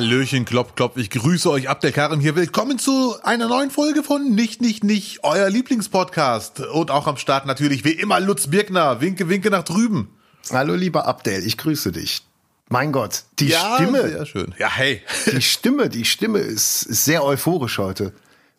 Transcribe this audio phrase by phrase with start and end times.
[0.00, 0.96] Hallöchen, klopp, klopp.
[0.96, 2.34] Ich grüße euch, Abdel Karim hier.
[2.34, 6.60] Willkommen zu einer neuen Folge von Nicht, Nicht, Nicht, euer Lieblingspodcast.
[6.60, 9.02] Und auch am Start natürlich wie immer Lutz Birkner.
[9.02, 10.08] Winke, winke nach drüben.
[10.50, 12.22] Hallo, lieber Abdel, ich grüße dich.
[12.70, 14.08] Mein Gott, die ja, Stimme.
[14.08, 14.54] Sehr schön.
[14.58, 15.02] Ja, hey.
[15.30, 18.14] Die Stimme, die Stimme ist, ist sehr euphorisch heute.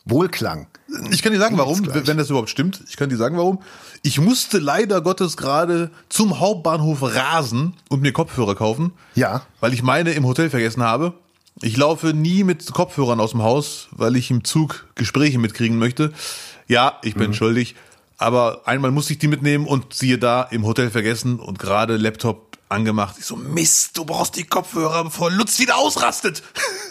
[0.05, 0.67] Wohlklang.
[1.09, 2.83] Ich kann dir sagen, warum, wenn das überhaupt stimmt.
[2.87, 3.63] Ich kann dir sagen, warum.
[4.03, 8.93] Ich musste leider Gottes gerade zum Hauptbahnhof rasen und mir Kopfhörer kaufen.
[9.15, 9.41] Ja.
[9.59, 11.15] Weil ich meine im Hotel vergessen habe.
[11.61, 16.11] Ich laufe nie mit Kopfhörern aus dem Haus, weil ich im Zug Gespräche mitkriegen möchte.
[16.67, 17.33] Ja, ich bin mhm.
[17.33, 17.75] schuldig.
[18.17, 22.51] Aber einmal musste ich die mitnehmen und siehe da, im Hotel vergessen und gerade Laptop
[22.69, 23.15] angemacht.
[23.19, 26.41] Ich so, Mist, du brauchst die Kopfhörer, bevor Lutz wieder ausrastet.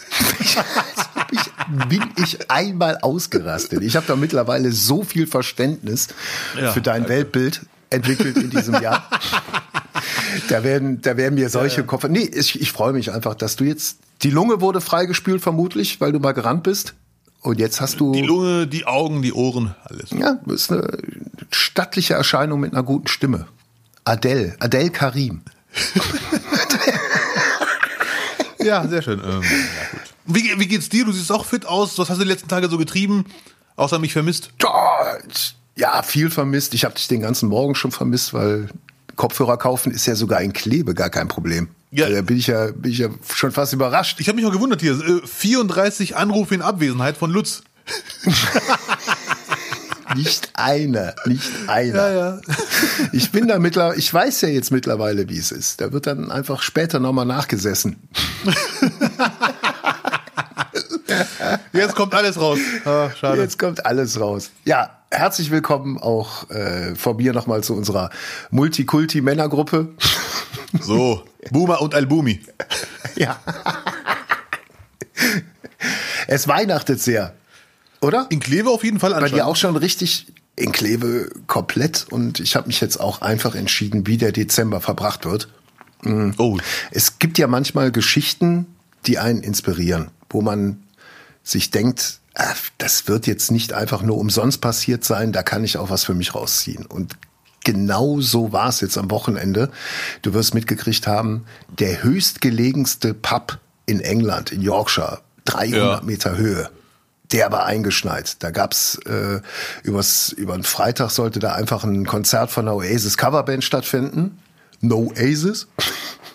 [0.41, 0.57] ich,
[1.89, 3.83] bin ich einmal ausgerastet.
[3.83, 6.09] Ich habe da mittlerweile so viel Verständnis
[6.61, 7.09] ja, für dein danke.
[7.11, 9.09] Weltbild entwickelt in diesem Jahr.
[10.49, 11.87] da werden, da werden mir solche ja, ja.
[11.87, 12.05] Kopf.
[12.09, 13.99] Nee, ich, ich freue mich einfach, dass du jetzt.
[14.23, 16.95] Die Lunge wurde freigespült, vermutlich, weil du mal gerannt bist.
[17.43, 18.13] Und jetzt hast du.
[18.13, 20.11] Die Lunge, die Augen, die Ohren, alles.
[20.11, 20.99] Ja, du bist eine
[21.51, 23.47] stattliche Erscheinung mit einer guten Stimme.
[24.05, 25.43] Adele, Adele Karim.
[28.59, 29.21] ja, sehr schön.
[29.25, 29.49] Ähm, ja,
[30.27, 31.05] wie, wie geht's dir?
[31.05, 31.99] Du siehst auch fit aus.
[31.99, 33.25] Was hast du die letzten Tage so getrieben?
[33.77, 34.51] Außer mich vermisst?
[35.77, 36.75] Ja, viel vermisst.
[36.75, 38.69] Ich habe dich den ganzen Morgen schon vermisst, weil
[39.17, 41.69] Kopfhörer kaufen ist ja sogar in Klebe gar kein Problem.
[41.91, 42.09] Ja.
[42.09, 44.21] Da bin ich ja, bin ich ja schon fast überrascht.
[44.21, 44.97] Ich habe mich auch gewundert hier.
[45.25, 47.63] 34 äh, Anrufe in Abwesenheit von Lutz.
[50.15, 52.11] nicht einer, nicht einer.
[52.11, 52.41] Ja, ja.
[53.13, 55.81] Ich bin da mittlerweile, ich weiß ja jetzt mittlerweile, wie es ist.
[55.81, 57.97] Da wird dann einfach später nochmal nachgesessen.
[61.73, 62.59] Jetzt kommt alles raus.
[62.85, 63.43] Ah, schade.
[63.43, 64.51] Jetzt kommt alles raus.
[64.65, 68.11] Ja, herzlich willkommen auch äh, von mir nochmal zu unserer
[68.51, 69.89] Multikulti-Männergruppe.
[70.79, 72.41] So, Boomer und Albumi.
[73.17, 73.41] Ja.
[76.27, 77.35] Es weihnachtet sehr,
[78.01, 78.27] oder?
[78.31, 80.27] In Kleve auf jeden Fall Bei dir auch schon richtig
[80.57, 85.25] in Kleve komplett und ich habe mich jetzt auch einfach entschieden, wie der Dezember verbracht
[85.25, 85.49] wird.
[86.03, 86.35] Mhm.
[86.39, 86.59] Oh.
[86.91, 88.67] Es gibt ja manchmal Geschichten,
[89.07, 90.83] die einen inspirieren, wo man
[91.43, 95.77] sich denkt, ach, das wird jetzt nicht einfach nur umsonst passiert sein, da kann ich
[95.79, 96.87] auch was für mich rausziehen.
[96.87, 97.17] Und
[97.73, 99.71] genau so war es jetzt am Wochenende.
[100.23, 106.01] Du wirst mitgekriegt haben, der höchstgelegenste Pub in England, in Yorkshire, 300 ja.
[106.05, 106.69] Meter Höhe.
[107.31, 108.43] Der war eingeschneit.
[108.43, 109.41] Da gab's äh,
[109.85, 114.39] übers, über einen Freitag sollte da einfach ein Konzert von der Oasis Coverband stattfinden.
[114.81, 115.69] No Aces.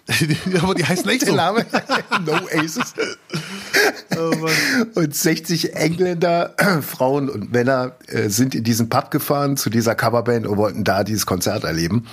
[0.62, 1.34] aber die heißen echt so.
[1.34, 1.66] Name.
[2.26, 2.94] no Aces.
[4.18, 9.96] Oh und 60 Engländer, Frauen und Männer äh, sind in diesen Pub gefahren zu dieser
[9.96, 12.08] Coverband und wollten da dieses Konzert erleben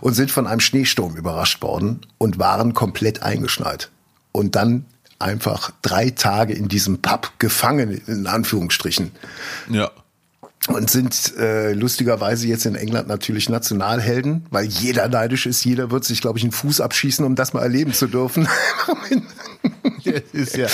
[0.00, 3.90] und sind von einem Schneesturm überrascht worden und waren komplett eingeschneit.
[4.32, 4.84] Und dann
[5.18, 9.12] einfach drei Tage in diesem Pub gefangen, in Anführungsstrichen.
[9.70, 9.90] Ja
[10.68, 16.04] und sind äh, lustigerweise jetzt in England natürlich Nationalhelden, weil jeder neidisch ist, jeder wird
[16.04, 18.48] sich, glaube ich, einen Fuß abschießen, um das mal erleben zu dürfen.
[20.32, 20.68] ist ja.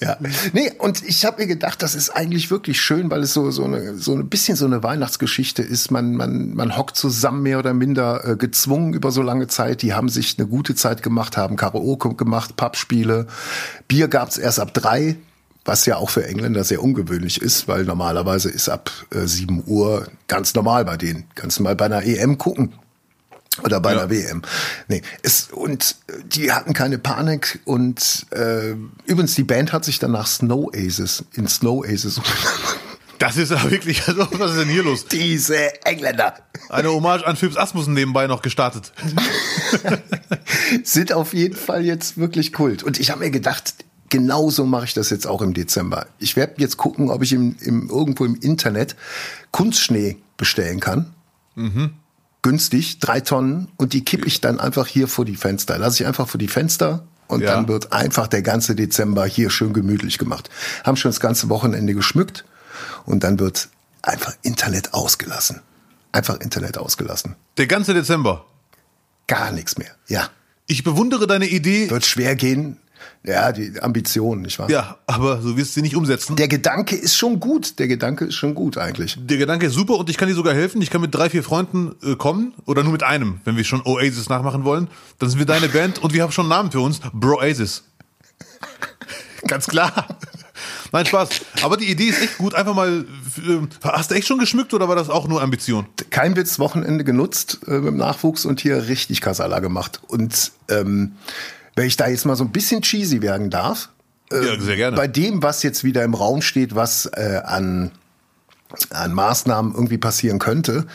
[0.00, 0.16] ja.
[0.52, 3.64] Nee, und ich habe mir gedacht, das ist eigentlich wirklich schön, weil es so so
[3.64, 5.90] eine so ein bisschen so eine Weihnachtsgeschichte ist.
[5.90, 9.82] Man man man hockt zusammen mehr oder minder äh, gezwungen über so lange Zeit.
[9.82, 13.26] Die haben sich eine gute Zeit gemacht, haben Karaoke gemacht, Pappspiele.
[13.86, 15.16] Bier gab's erst ab drei
[15.68, 20.08] was ja auch für Engländer sehr ungewöhnlich ist, weil normalerweise ist ab äh, 7 Uhr
[20.26, 21.24] ganz normal bei denen.
[21.34, 22.72] Kannst du mal bei einer EM gucken.
[23.64, 23.98] Oder bei ja.
[23.98, 24.42] einer WM.
[24.86, 25.96] Nee, es, und
[26.32, 28.70] die hatten keine Panik und äh,
[29.04, 32.20] übrigens, die Band hat sich danach Snow Aces in Snow Aces
[33.18, 35.06] Das ist ja wirklich, also, was ist denn hier los?
[35.06, 36.34] Diese Engländer.
[36.68, 38.92] Eine Hommage an Phipps Asmussen nebenbei noch gestartet.
[40.84, 42.84] Sind auf jeden Fall jetzt wirklich Kult.
[42.84, 43.74] Und ich habe mir gedacht,
[44.08, 46.06] genauso mache ich das jetzt auch im Dezember.
[46.18, 48.96] Ich werde jetzt gucken, ob ich im, im, irgendwo im Internet
[49.50, 51.14] Kunstschnee bestellen kann.
[51.54, 51.90] Mhm.
[52.42, 53.68] Günstig, drei Tonnen.
[53.76, 55.78] Und die kippe ich dann einfach hier vor die Fenster.
[55.78, 57.54] Lasse ich einfach vor die Fenster und ja.
[57.54, 60.48] dann wird einfach der ganze Dezember hier schön gemütlich gemacht.
[60.84, 62.44] Haben schon das ganze Wochenende geschmückt
[63.04, 63.68] und dann wird
[64.02, 65.60] einfach Internet ausgelassen.
[66.12, 67.36] Einfach Internet ausgelassen.
[67.58, 68.46] Der ganze Dezember?
[69.26, 70.30] Gar nichts mehr, ja.
[70.66, 71.90] Ich bewundere deine Idee.
[71.90, 72.78] Wird schwer gehen,
[73.24, 74.70] ja, die Ambition, nicht wahr?
[74.70, 76.36] Ja, aber so wirst du sie nicht umsetzen.
[76.36, 77.78] Der Gedanke ist schon gut.
[77.78, 79.18] Der Gedanke ist schon gut eigentlich.
[79.20, 80.80] Der Gedanke ist super und ich kann dir sogar helfen.
[80.82, 83.82] Ich kann mit drei, vier Freunden äh, kommen oder nur mit einem, wenn wir schon
[83.84, 84.88] Oasis nachmachen wollen.
[85.18, 87.00] Dann sind wir deine Band und wir haben schon einen Namen für uns.
[87.12, 87.84] Broasis.
[89.46, 90.06] Ganz klar.
[90.92, 91.28] Nein, Spaß.
[91.62, 92.54] Aber die Idee ist echt gut.
[92.54, 93.04] Einfach mal,
[93.36, 95.86] äh, hast du echt schon geschmückt oder war das auch nur Ambition?
[96.10, 100.00] Kein Witz, Wochenende genutzt äh, mit dem Nachwuchs und hier richtig Kasala gemacht.
[100.06, 101.12] Und ähm,
[101.78, 103.90] wenn ich da jetzt mal so ein bisschen cheesy werden darf,
[104.32, 104.96] äh, ja, sehr gerne.
[104.96, 107.92] bei dem, was jetzt wieder im Raum steht, was äh, an,
[108.90, 110.88] an Maßnahmen irgendwie passieren könnte,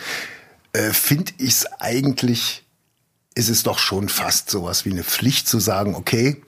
[0.73, 2.65] äh, finde ich es eigentlich,
[3.33, 6.41] ist es doch schon fast sowas wie eine Pflicht zu sagen, okay,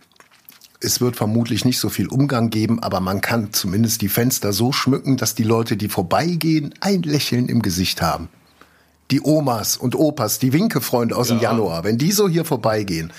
[0.82, 4.74] es wird vermutlich nicht so viel Umgang geben, aber man kann zumindest die Fenster so
[4.74, 8.28] schmücken, dass die Leute, die vorbeigehen, ein Lächeln im Gesicht haben.
[9.12, 11.36] Die Omas und Opas, die Winkefreunde aus ja.
[11.36, 13.14] dem Januar, wenn die so hier vorbeigehen,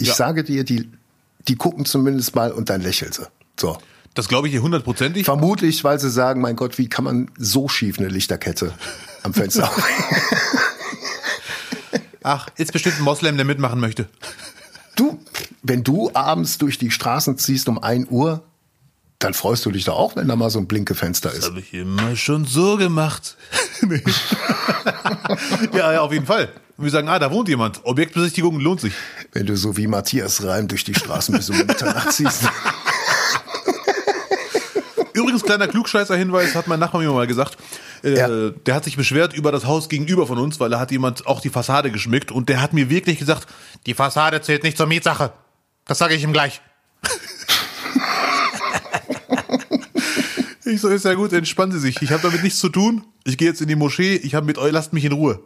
[0.00, 0.14] ich ja.
[0.14, 0.90] sage dir, die,
[1.48, 3.26] die gucken zumindest mal und dann lächeln sie.
[3.58, 3.78] So.
[4.14, 5.24] Das glaube ich hier hundertprozentig.
[5.24, 8.74] Vermutlich, weil sie sagen, mein Gott, wie kann man so schief eine Lichterkette
[9.22, 9.70] am Fenster
[12.22, 14.08] Ach, ist bestimmt ein Moslem, der mitmachen möchte.
[14.96, 15.18] Du,
[15.62, 18.42] wenn du abends durch die Straßen ziehst um 1 Uhr,
[19.20, 21.42] dann freust du dich doch auch, wenn da mal so ein Blinkefenster ist.
[21.42, 23.36] Das habe ich immer schon so gemacht.
[25.72, 26.48] ja, ja, auf jeden Fall.
[26.78, 27.84] Und wir sagen, ah, da wohnt jemand.
[27.84, 28.94] Objektbesichtigung lohnt sich.
[29.32, 32.44] Wenn du so wie Matthias Reim durch die Straßen bis um Mitternacht ziehst.
[35.12, 37.58] Übrigens, kleiner Klugscheißer-Hinweis, hat mein Nachbar mir mal gesagt.
[38.02, 38.50] Äh, ja.
[38.50, 41.42] Der hat sich beschwert über das Haus gegenüber von uns, weil da hat jemand auch
[41.42, 43.46] die Fassade geschmückt und der hat mir wirklich gesagt,
[43.84, 45.34] die Fassade zählt nicht zur Mietsache.
[45.84, 46.62] Das sage ich ihm gleich.
[50.70, 52.00] Ich so, ist ja gut, entspannen Sie sich.
[52.02, 53.04] Ich habe damit nichts zu tun.
[53.24, 54.16] Ich gehe jetzt in die Moschee.
[54.16, 55.42] Ich habe mit euch, lasst mich in Ruhe.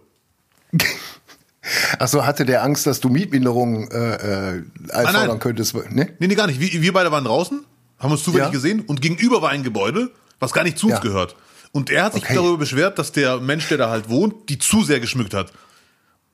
[1.99, 4.63] Achso, hatte der Angst, dass du Mietminderungen äh, äh,
[4.93, 5.75] einfordern ah, könntest?
[5.75, 6.15] Ne?
[6.19, 6.61] Nee, nee, gar nicht.
[6.61, 7.65] Wir, wir beide waren draußen,
[7.99, 8.53] haben uns zufällig ja.
[8.53, 10.11] gesehen und gegenüber war ein Gebäude,
[10.41, 11.01] was gar nicht zu uns ja.
[11.01, 11.37] gehört.
[11.73, 12.35] Und er hat sich okay.
[12.35, 15.53] darüber beschwert, dass der Mensch, der da halt wohnt, die zu sehr geschmückt hat.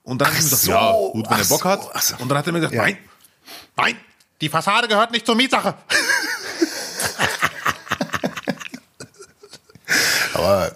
[0.02, 2.02] Und dann hat er gesagt, so, ja, gut, wenn er Bock so, hat.
[2.02, 2.16] So.
[2.18, 2.82] Und dann hat er mir gesagt, ja.
[2.82, 2.98] nein,
[3.76, 3.96] nein,
[4.40, 5.74] die Fassade gehört nicht zur Mietsache.
[10.40, 10.72] Aber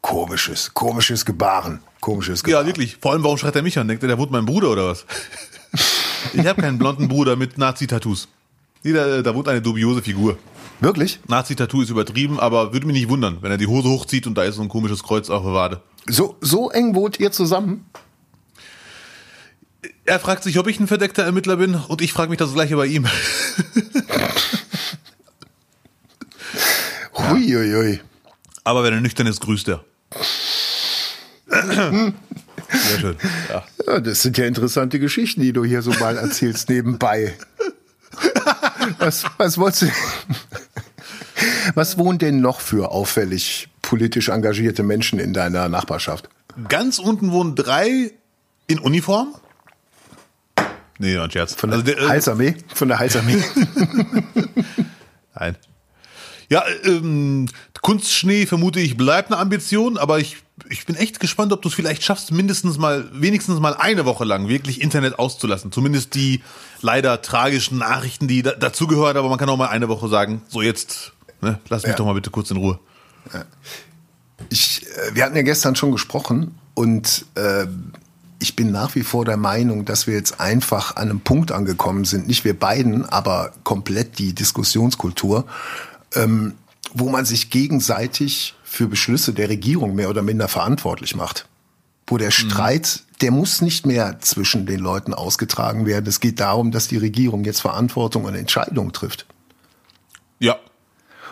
[0.00, 1.80] komisches, komisches Gebaren.
[2.00, 2.64] Komisches Gebaren.
[2.64, 2.96] Ja, wirklich.
[3.00, 3.86] Vor allem, warum schreit er mich an?
[3.86, 5.04] Denkt er, der wohnt mein Bruder oder was?
[6.32, 8.28] ich habe keinen blonden Bruder mit Nazi-Tattoos.
[8.82, 10.38] Nee, da, da wohnt eine dubiose Figur.
[10.80, 11.20] Wirklich?
[11.28, 14.42] Nazi-Tattoo ist übertrieben, aber würde mich nicht wundern, wenn er die Hose hochzieht und da
[14.42, 15.82] ist so ein komisches Kreuz auf der Wade.
[16.08, 17.84] So, so eng wohnt ihr zusammen?
[20.04, 22.74] Er fragt sich, ob ich ein verdeckter Ermittler bin und ich frage mich das gleiche
[22.76, 23.06] bei ihm.
[27.14, 28.00] Huiuiui.
[28.64, 29.84] Aber wenn er nüchtern ist, grüßt er.
[31.48, 33.16] Sehr schön.
[33.48, 33.64] Ja.
[33.86, 34.00] ja.
[34.00, 37.34] das sind ja interessante Geschichten, die du hier so mal erzählst nebenbei.
[38.98, 39.86] Was, was wolltest du?
[41.74, 46.28] Was wohnen denn noch für auffällig politisch engagierte Menschen in deiner Nachbarschaft?
[46.68, 48.12] Ganz unten wohnen drei
[48.66, 49.34] in Uniform.
[50.98, 51.54] Nee, ein Scherz.
[51.54, 52.54] Von der also der, äh?
[52.74, 53.42] Von der Halsarmee.
[55.34, 55.56] Nein.
[56.52, 57.48] Ja, ähm,
[57.80, 60.36] Kunstschnee vermute ich bleibt eine Ambition, aber ich,
[60.68, 64.24] ich bin echt gespannt, ob du es vielleicht schaffst, mindestens mal, wenigstens mal eine Woche
[64.24, 65.72] lang wirklich Internet auszulassen.
[65.72, 66.42] Zumindest die
[66.82, 70.60] leider tragischen Nachrichten, die da, dazugehören, aber man kann auch mal eine Woche sagen, so
[70.60, 71.96] jetzt, ne, lass mich ja.
[71.96, 72.78] doch mal bitte kurz in Ruhe.
[74.50, 77.64] Ich, äh, wir hatten ja gestern schon gesprochen und äh,
[78.40, 82.04] ich bin nach wie vor der Meinung, dass wir jetzt einfach an einem Punkt angekommen
[82.04, 85.46] sind, nicht wir beiden, aber komplett die Diskussionskultur,
[86.14, 86.54] ähm,
[86.94, 91.46] wo man sich gegenseitig für Beschlüsse der Regierung mehr oder minder verantwortlich macht.
[92.06, 92.32] Wo der mhm.
[92.32, 96.06] Streit, der muss nicht mehr zwischen den Leuten ausgetragen werden.
[96.06, 99.26] Es geht darum, dass die Regierung jetzt Verantwortung und Entscheidungen trifft.
[100.38, 100.58] Ja.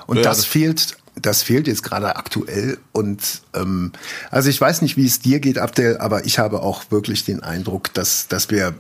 [0.06, 2.78] Und ja, das, das fehlt das fehlt jetzt gerade aktuell.
[2.92, 3.92] Und ähm,
[4.30, 7.42] also ich weiß nicht, wie es dir geht, Abdel, aber ich habe auch wirklich den
[7.42, 8.75] Eindruck, dass, dass wir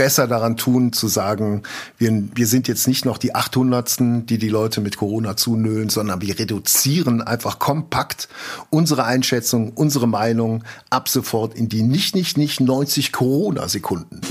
[0.00, 1.62] besser daran tun, zu sagen,
[1.98, 3.98] wir, wir sind jetzt nicht noch die 800.
[4.30, 8.30] die die Leute mit Corona zunölen, sondern wir reduzieren einfach kompakt
[8.70, 14.22] unsere Einschätzung, unsere Meinung ab sofort in die nicht, nicht, nicht 90 Corona-Sekunden.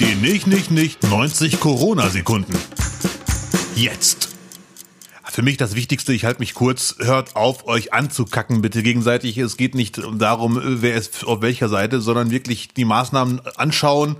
[0.00, 2.54] Die nicht, nicht, nicht 90 Corona-Sekunden.
[3.74, 4.35] Jetzt.
[5.36, 9.36] Für mich das Wichtigste, ich halte mich kurz, hört auf, euch anzukacken, bitte gegenseitig.
[9.36, 14.16] Es geht nicht darum, wer ist auf welcher Seite, sondern wirklich die Maßnahmen anschauen,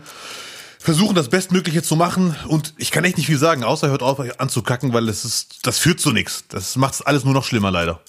[0.78, 4.18] versuchen das Bestmögliche zu machen und ich kann echt nicht viel sagen, außer hört auf,
[4.18, 6.44] euch anzukacken, weil es ist, das führt zu nichts.
[6.50, 8.02] Das macht alles nur noch schlimmer, leider.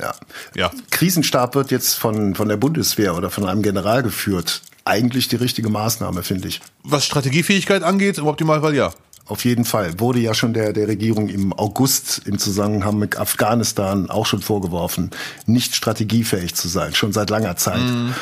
[0.00, 0.14] Ja.
[0.54, 0.70] ja.
[0.90, 4.62] Krisenstab wird jetzt von, von der Bundeswehr oder von einem General geführt.
[4.86, 6.62] Eigentlich die richtige Maßnahme, finde ich.
[6.82, 8.94] Was Strategiefähigkeit angeht, im Optimalfall ja.
[9.28, 10.00] Auf jeden Fall.
[10.00, 15.10] Wurde ja schon der, der Regierung im August im Zusammenhang mit Afghanistan auch schon vorgeworfen,
[15.44, 17.80] nicht strategiefähig zu sein, schon seit langer Zeit.
[17.80, 18.14] Mhm.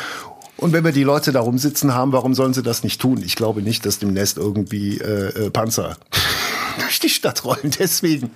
[0.56, 3.22] Und wenn wir die Leute da rumsitzen haben, warum sollen sie das nicht tun?
[3.24, 5.96] Ich glaube nicht, dass demnächst irgendwie äh, äh, Panzer
[6.80, 7.70] durch die Stadt rollen.
[7.78, 8.30] Deswegen,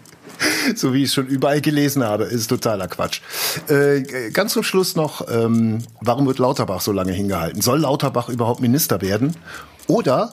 [0.76, 3.20] so wie ich es schon überall gelesen habe, ist totaler Quatsch.
[3.68, 7.62] Äh, ganz zum Schluss noch, ähm, warum wird Lauterbach so lange hingehalten?
[7.62, 9.34] Soll Lauterbach überhaupt Minister werden?
[9.88, 10.32] Oder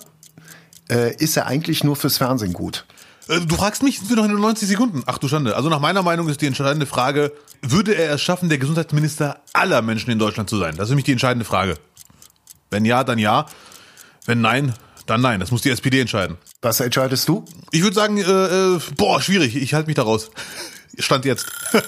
[0.90, 2.86] äh, ist er eigentlich nur fürs Fernsehen gut.
[3.28, 5.04] Äh, Du fragst mich, sind wir noch in den 90 Sekunden?
[5.06, 5.56] Ach du Schande.
[5.56, 9.82] Also nach meiner Meinung ist die entscheidende Frage, würde er es schaffen, der Gesundheitsminister aller
[9.82, 10.76] Menschen in Deutschland zu sein?
[10.78, 11.76] Das ist nämlich die entscheidende Frage.
[12.70, 13.46] Wenn ja, dann ja.
[14.26, 14.74] Wenn nein,
[15.06, 15.40] dann nein.
[15.40, 16.38] Das muss die SPD entscheiden.
[16.62, 17.46] Was entscheidest du?
[17.72, 19.56] Ich würde sagen, äh, äh, boah, schwierig.
[19.56, 20.30] Ich halte mich da raus.
[21.00, 21.48] Stand jetzt.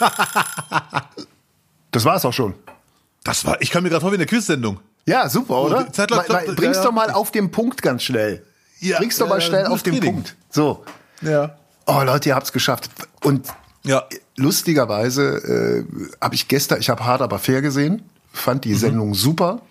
[1.91, 2.53] Das war's auch schon.
[3.23, 4.79] Das war, ich kam mir gerade vor wie in der Quiz-Sendung.
[5.05, 5.83] Ja, super, oder?
[5.85, 8.45] die Zeit läuft- Mal- mal- Bring's doch mal auf den Punkt ganz schnell.
[8.79, 10.13] Ja, Bring's doch mal schnell auf den Training.
[10.15, 10.35] Punkt.
[10.49, 10.83] So.
[11.21, 11.57] Ja.
[11.85, 12.89] Oh Leute, ihr habt's geschafft.
[13.23, 13.47] Und
[13.83, 14.03] Ja.
[14.37, 19.61] lustigerweise äh, habe ich gestern, ich habe hart aber fair gesehen, fand die Sendung super.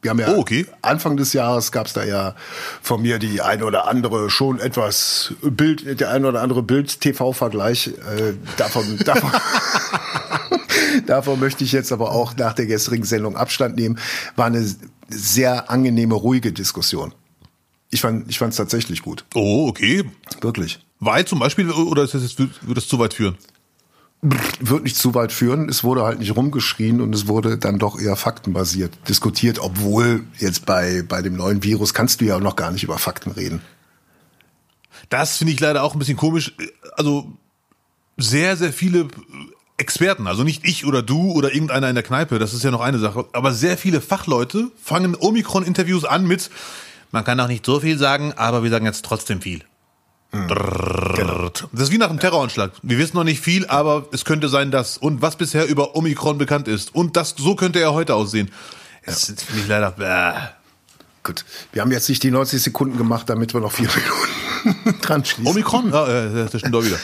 [0.00, 0.34] Wir haben ja Mhm.
[0.36, 0.66] Oh, okay.
[0.80, 2.36] Anfang des Jahres gab's da ja
[2.82, 7.88] von mir die ein oder andere schon etwas Bild, der ein oder andere Bild-TV-Vergleich.
[7.88, 9.32] Äh, davon, davon,
[11.06, 13.98] davon möchte ich jetzt aber auch nach der gestrigen Sendung Abstand nehmen.
[14.36, 14.64] War eine
[15.08, 17.12] sehr angenehme, ruhige Diskussion.
[17.90, 20.04] Ich fand, ich fand's tatsächlich gut, Oh, okay.
[20.40, 20.78] wirklich.
[21.00, 23.36] Weit zum Beispiel, oder ist das jetzt, würde das zu weit führen?
[24.20, 25.68] wird nicht zu weit führen.
[25.68, 30.66] Es wurde halt nicht rumgeschrien und es wurde dann doch eher faktenbasiert diskutiert, obwohl jetzt
[30.66, 33.60] bei, bei dem neuen Virus kannst du ja noch gar nicht über Fakten reden.
[35.08, 36.52] Das finde ich leider auch ein bisschen komisch.
[36.96, 37.30] Also
[38.16, 39.06] sehr, sehr viele
[39.76, 42.80] Experten, also nicht ich oder du oder irgendeiner in der Kneipe, das ist ja noch
[42.80, 46.50] eine Sache, aber sehr viele Fachleute fangen Omikron-Interviews an mit,
[47.10, 49.62] man kann auch nicht so viel sagen, aber wir sagen jetzt trotzdem viel.
[50.30, 51.48] Genau.
[51.72, 52.72] Das ist wie nach einem Terroranschlag.
[52.82, 54.98] Wir wissen noch nicht viel, aber es könnte sein, dass.
[54.98, 56.94] Und was bisher über Omikron bekannt ist.
[56.94, 58.50] Und das, so könnte er heute aussehen.
[59.06, 59.92] Das finde ich leider.
[59.92, 60.38] Bäh.
[61.22, 61.44] Gut.
[61.72, 63.88] Wir haben jetzt nicht die 90 Sekunden gemacht, damit wir noch vier
[64.64, 65.46] Minuten dran schließen.
[65.46, 65.90] Omikron?
[65.92, 66.98] Ja, das stimmt doch wieder.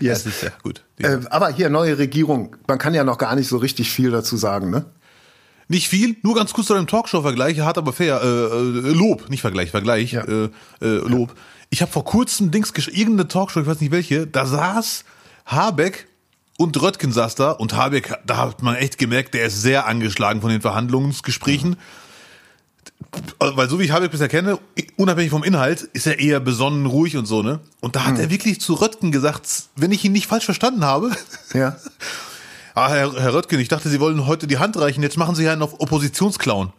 [0.00, 0.24] Yes.
[0.24, 0.82] Das ist ja gut.
[0.98, 2.56] Äh, aber hier, neue Regierung.
[2.66, 4.86] Man kann ja noch gar nicht so richtig viel dazu sagen, ne?
[5.68, 8.20] Nicht viel, nur ganz kurz zu deinem Talkshow-Vergleich, hart aber fair.
[8.22, 10.12] Äh, äh, Lob, nicht Vergleich, Vergleich.
[10.12, 10.24] Ja.
[10.24, 11.34] Äh, äh, Lob.
[11.70, 15.04] Ich habe vor kurzem Dings irgendeine Talkshow, ich weiß nicht welche, da saß
[15.46, 16.06] Habeck
[16.58, 20.40] und Röttgen saß da und Habeck, da hat man echt gemerkt, der ist sehr angeschlagen
[20.40, 21.76] von den Verhandlungsgesprächen.
[23.38, 24.58] Weil so wie ich Habeck bisher kenne,
[24.96, 27.60] unabhängig vom Inhalt, ist er eher besonnen, ruhig und so, ne?
[27.80, 31.10] Und da hat er wirklich zu Röttgen gesagt, wenn ich ihn nicht falsch verstanden habe,
[31.54, 31.76] Ja.
[32.74, 35.44] ah, Herr, Herr Röttgen, ich dachte, Sie wollen heute die Hand reichen, jetzt machen Sie
[35.44, 36.72] ja einen auf Oppositionsclown.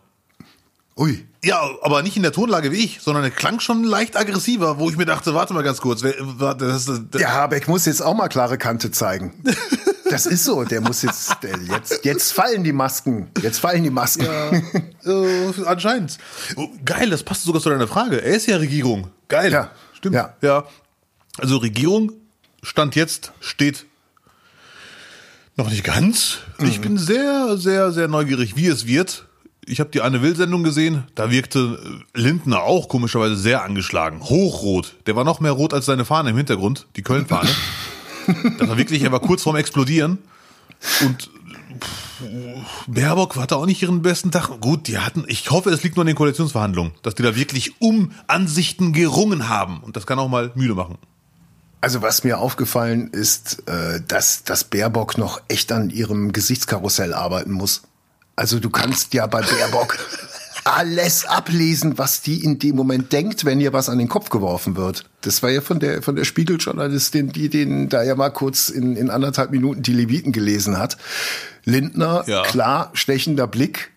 [0.97, 1.25] Ui.
[1.43, 4.89] Ja, aber nicht in der Tonlage wie ich, sondern er klang schon leicht aggressiver, wo
[4.89, 7.85] ich mir dachte, warte mal ganz kurz, wer, warte, das ist, das, Der Habeck muss
[7.85, 9.33] jetzt auch mal klare Kante zeigen.
[10.07, 10.63] Das ist so.
[10.63, 13.31] Der muss jetzt, der, jetzt, jetzt fallen die Masken.
[13.41, 14.27] Jetzt fallen die Masken.
[15.03, 16.19] äh, anscheinend.
[16.55, 18.21] Oh, geil, das passt sogar zu deiner Frage.
[18.21, 19.09] Er ist ja Regierung.
[19.27, 19.51] Geil.
[19.51, 20.15] Ja, Stimmt.
[20.15, 20.35] ja.
[20.41, 20.65] ja.
[21.39, 22.11] Also Regierung,
[22.61, 23.87] Stand jetzt, steht
[25.55, 26.39] noch nicht ganz.
[26.59, 29.25] Ich bin sehr, sehr, sehr neugierig, wie es wird.
[29.65, 31.05] Ich habe die Anne Will-Sendung gesehen.
[31.15, 34.21] Da wirkte äh, Lindner auch komischerweise sehr angeschlagen.
[34.21, 34.95] Hochrot.
[35.07, 37.49] Der war noch mehr rot als seine Fahne im Hintergrund, die Köln-Fahne.
[38.59, 40.19] das war wirklich, er war kurz vorm Explodieren.
[41.01, 41.29] Und
[42.87, 44.59] Baerbock hatte auch nicht ihren besten Tag.
[44.61, 47.81] Gut, die hatten, ich hoffe, es liegt nur an den Koalitionsverhandlungen, dass die da wirklich
[47.81, 49.79] um Ansichten gerungen haben.
[49.79, 50.97] Und das kann auch mal müde machen.
[51.85, 57.51] Also was mir aufgefallen ist, äh, dass, dass Baerbock noch echt an ihrem Gesichtskarussell arbeiten
[57.51, 57.83] muss.
[58.35, 59.99] Also du kannst ja bei Baerbock
[60.63, 64.75] alles ablesen, was die in dem Moment denkt, wenn ihr was an den Kopf geworfen
[64.75, 65.05] wird.
[65.21, 68.95] Das war ja von der, von der Spiegeljournalistin, die den da ja mal kurz in,
[68.95, 70.97] in anderthalb Minuten die Leviten gelesen hat.
[71.65, 72.41] Lindner, Ja.
[72.41, 73.91] klar, stechender Blick.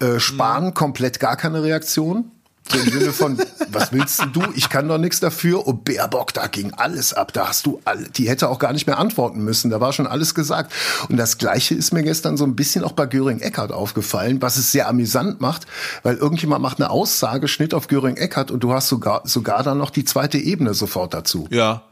[0.00, 2.32] Äh, Spahn, komplett gar keine Reaktion.
[2.70, 3.38] So im Sinne von,
[3.70, 4.42] was willst du?
[4.54, 5.66] Ich kann doch nichts dafür.
[5.66, 7.32] Und Baerbock, da ging alles ab.
[7.32, 9.70] Da hast du alle, die hätte auch gar nicht mehr antworten müssen.
[9.70, 10.72] Da war schon alles gesagt.
[11.08, 14.56] Und das Gleiche ist mir gestern so ein bisschen auch bei Göring Eckert aufgefallen, was
[14.56, 15.66] es sehr amüsant macht,
[16.02, 19.78] weil irgendjemand macht eine Aussage, Schnitt auf Göring Eckert und du hast sogar, sogar dann
[19.78, 21.46] noch die zweite Ebene sofort dazu.
[21.50, 21.87] Ja.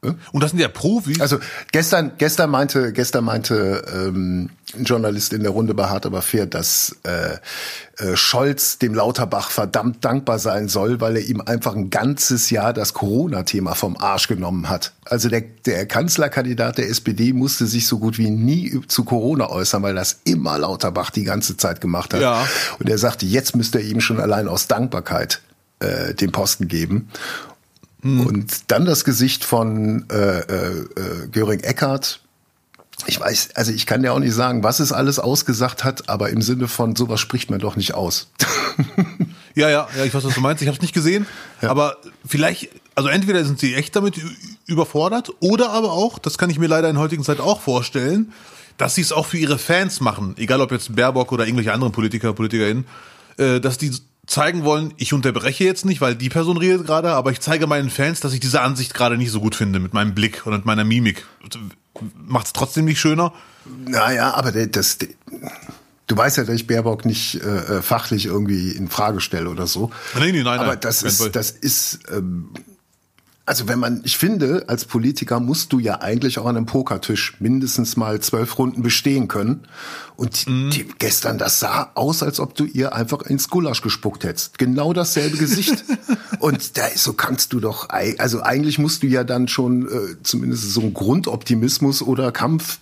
[0.00, 1.20] Und das sind ja Profis.
[1.20, 1.38] Also
[1.72, 6.46] gestern, gestern meinte, gestern meinte ähm, ein Journalist in der Runde bei Hart aber fair,
[6.46, 7.38] dass äh,
[7.96, 12.72] äh, Scholz dem Lauterbach verdammt dankbar sein soll, weil er ihm einfach ein ganzes Jahr
[12.72, 14.92] das Corona-Thema vom Arsch genommen hat.
[15.04, 19.82] Also der, der Kanzlerkandidat der SPD musste sich so gut wie nie zu Corona äußern,
[19.82, 22.20] weil das immer Lauterbach die ganze Zeit gemacht hat.
[22.20, 22.46] Ja.
[22.78, 25.40] Und er sagte, jetzt müsste er ihm schon allein aus Dankbarkeit
[25.80, 27.08] äh, den Posten geben.
[28.02, 32.20] Und dann das Gesicht von äh, äh, äh, Göring Eckart.
[33.06, 36.30] Ich weiß, also ich kann dir auch nicht sagen, was es alles ausgesagt hat, aber
[36.30, 38.28] im Sinne von sowas spricht man doch nicht aus.
[39.54, 40.62] Ja, ja, ja, ich weiß, was du meinst.
[40.62, 41.26] Ich habe es nicht gesehen,
[41.62, 44.20] aber vielleicht, also entweder sind sie echt damit
[44.66, 48.32] überfordert oder aber auch, das kann ich mir leider in heutigen Zeit auch vorstellen,
[48.76, 51.92] dass sie es auch für ihre Fans machen, egal ob jetzt Baerbock oder irgendwelche anderen
[51.92, 52.86] Politiker, PolitikerInnen,
[53.36, 53.90] äh, dass die
[54.28, 57.90] zeigen wollen, ich unterbreche jetzt nicht, weil die Person redet gerade, aber ich zeige meinen
[57.90, 60.64] Fans, dass ich diese Ansicht gerade nicht so gut finde mit meinem Blick und mit
[60.66, 61.26] meiner Mimik.
[62.26, 63.32] Macht es trotzdem nicht schöner?
[63.86, 64.98] Naja, aber das,
[66.06, 69.66] du weißt ja, dass ich Baerbock nicht äh, äh, fachlich irgendwie in Frage stelle oder
[69.66, 69.90] so.
[70.14, 70.60] Nein, nein, nein.
[70.60, 72.50] Aber das ist, das ist, ähm,
[73.48, 77.32] also wenn man, ich finde, als Politiker musst du ja eigentlich auch an einem Pokertisch
[77.40, 79.66] mindestens mal zwölf Runden bestehen können.
[80.16, 80.68] Und mhm.
[80.70, 84.58] die, gestern, das sah aus, als ob du ihr einfach ins Gulasch gespuckt hättest.
[84.58, 85.82] Genau dasselbe Gesicht.
[86.40, 90.70] Und da so kannst du doch, also eigentlich musst du ja dann schon äh, zumindest
[90.74, 92.80] so einen Grundoptimismus oder Kampf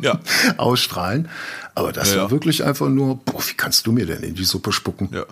[0.00, 0.20] ja.
[0.58, 1.28] ausstrahlen.
[1.74, 2.30] Aber das ja, war ja.
[2.30, 5.08] wirklich einfach nur, boah, wie kannst du mir denn in die Suppe spucken?
[5.12, 5.24] Ja.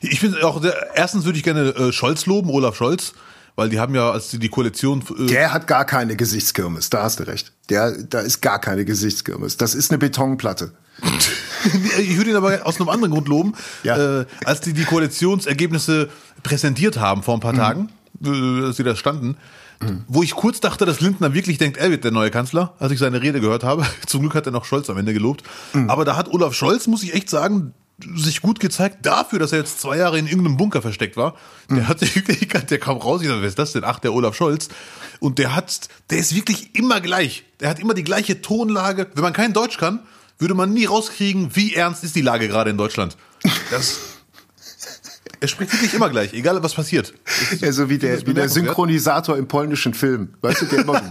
[0.00, 0.60] Ich finde auch,
[0.94, 3.12] erstens würde ich gerne äh, Scholz loben, Olaf Scholz,
[3.58, 5.02] weil die haben ja, als die, die Koalition.
[5.18, 7.50] Äh der hat gar keine Gesichtskirmes, da hast du recht.
[7.70, 9.56] Der, da ist gar keine Gesichtskirmes.
[9.56, 10.74] Das ist eine Betonplatte.
[11.98, 13.54] ich würde ihn aber aus einem anderen Grund loben.
[13.82, 14.20] Ja.
[14.20, 16.08] Äh, als die die Koalitionsergebnisse
[16.44, 17.56] präsentiert haben vor ein paar mhm.
[17.56, 17.88] Tagen,
[18.24, 19.36] äh, als sie da standen,
[19.80, 20.04] mhm.
[20.06, 23.00] wo ich kurz dachte, dass Lindner wirklich denkt, er wird der neue Kanzler, als ich
[23.00, 23.84] seine Rede gehört habe.
[24.06, 25.42] Zum Glück hat er noch Scholz am Ende gelobt.
[25.72, 25.90] Mhm.
[25.90, 27.74] Aber da hat Olaf Scholz, muss ich echt sagen,
[28.16, 31.34] sich gut gezeigt dafür, dass er jetzt zwei Jahre in irgendeinem Bunker versteckt war.
[31.68, 31.88] Der mhm.
[31.88, 33.84] hat wirklich, der kam raus, ich dachte, wer ist das denn?
[33.84, 34.68] Ach, der Olaf Scholz.
[35.20, 37.44] Und der hat, der ist wirklich immer gleich.
[37.60, 39.08] Der hat immer die gleiche Tonlage.
[39.14, 40.00] Wenn man kein Deutsch kann,
[40.38, 43.16] würde man nie rauskriegen, wie ernst ist die Lage gerade in Deutschland.
[43.70, 43.98] Das,
[45.40, 47.14] er spricht wirklich immer gleich, egal was passiert.
[47.58, 50.34] Ja, so wie der, wie der Synchronisator im polnischen Film.
[50.40, 51.02] Weißt du, der immer,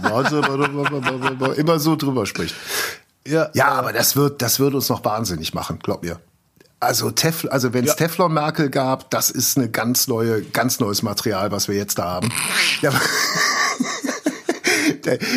[1.58, 2.54] immer so drüber spricht.
[3.26, 6.18] Ja, ja, aber das wird, das wird uns noch wahnsinnig machen, glaub mir.
[6.80, 7.96] Also, Tefl also wenn es ja.
[7.96, 12.04] Teflon Merkel gab, das ist eine ganz neue, ganz neues Material, was wir jetzt da
[12.04, 12.28] haben.
[12.82, 12.92] ja,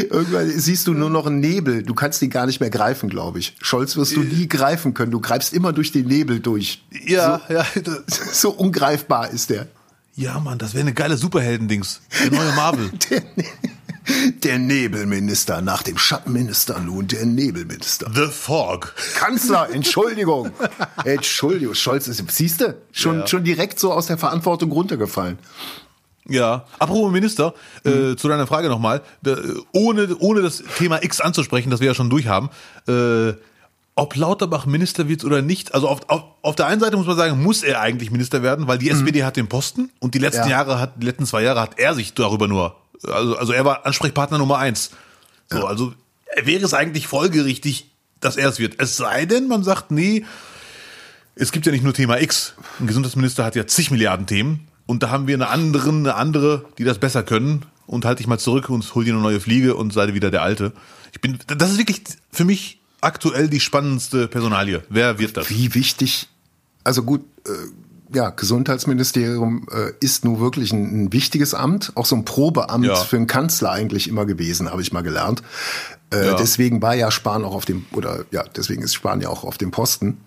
[0.09, 1.83] Irgendwann siehst du nur noch einen Nebel.
[1.83, 3.55] Du kannst ihn gar nicht mehr greifen, glaube ich.
[3.61, 5.11] Scholz wirst du nie greifen können.
[5.11, 6.83] Du greifst immer durch den Nebel durch.
[7.05, 7.65] Ja, so, ja.
[8.31, 9.67] So ungreifbar ist der.
[10.15, 12.01] Ja, Mann, das wäre eine geile Superhelden-Dings.
[12.23, 12.91] Der neue Marvel.
[13.09, 13.21] der,
[14.43, 18.11] der Nebelminister, nach dem Schattenminister nun der Nebelminister.
[18.13, 18.93] The Fog.
[19.15, 20.51] Kanzler, Entschuldigung.
[21.03, 23.27] Entschuldigung, Scholz ist, siehst du, schon, ja.
[23.27, 25.37] schon direkt so aus der Verantwortung runtergefallen.
[26.27, 28.11] Ja, apropos Minister, mhm.
[28.11, 29.01] äh, zu deiner Frage nochmal,
[29.71, 32.49] ohne, ohne das Thema X anzusprechen, das wir ja schon durchhaben,
[32.87, 33.33] äh,
[33.95, 37.17] ob Lauterbach Minister wird oder nicht, also auf, auf, auf der einen Seite muss man
[37.17, 38.97] sagen, muss er eigentlich Minister werden, weil die mhm.
[38.97, 40.57] SPD hat den Posten und die letzten ja.
[40.57, 43.85] Jahre hat, die letzten zwei Jahre hat er sich darüber nur, also, also er war
[43.85, 44.91] Ansprechpartner Nummer eins.
[45.49, 45.65] So, ja.
[45.65, 45.93] also
[46.43, 48.75] wäre es eigentlich folgerichtig, dass er es wird.
[48.79, 50.25] Es sei denn, man sagt, nee,
[51.35, 52.53] es gibt ja nicht nur Thema X.
[52.79, 54.67] Ein Gesundheitsminister hat ja zig Milliarden Themen.
[54.85, 57.65] Und da haben wir eine andere, eine andere, die das besser können.
[57.87, 60.43] Und halte dich mal zurück und hol dir eine neue Fliege und sei wieder der
[60.43, 60.71] Alte.
[61.11, 64.83] Ich bin, das ist wirklich für mich aktuell die spannendste Personalie.
[64.87, 65.49] Wer wird das?
[65.49, 66.29] Wie wichtig,
[66.83, 67.51] also gut, äh,
[68.13, 72.95] ja, Gesundheitsministerium äh, ist nun wirklich ein, ein, wichtiges Amt, auch so ein Probeamt ja.
[72.95, 75.41] für einen Kanzler eigentlich immer gewesen, habe ich mal gelernt.
[76.13, 76.33] Äh, ja.
[76.35, 79.57] Deswegen war ja Spahn auch auf dem, oder ja, deswegen ist Spahn ja auch auf
[79.57, 80.17] dem Posten.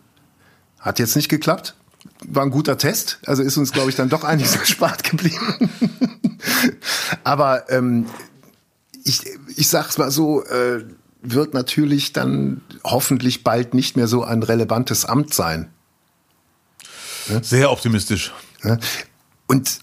[0.79, 1.75] Hat jetzt nicht geklappt
[2.27, 3.19] war ein guter Test.
[3.27, 5.71] Also ist uns, glaube ich, dann doch einiges erspart geblieben.
[7.25, 8.07] Aber ähm,
[9.05, 9.23] ich,
[9.57, 10.85] ich sag's mal so, äh,
[11.23, 15.69] wird natürlich dann hoffentlich bald nicht mehr so ein relevantes Amt sein.
[17.43, 18.33] Sehr optimistisch.
[19.47, 19.79] Und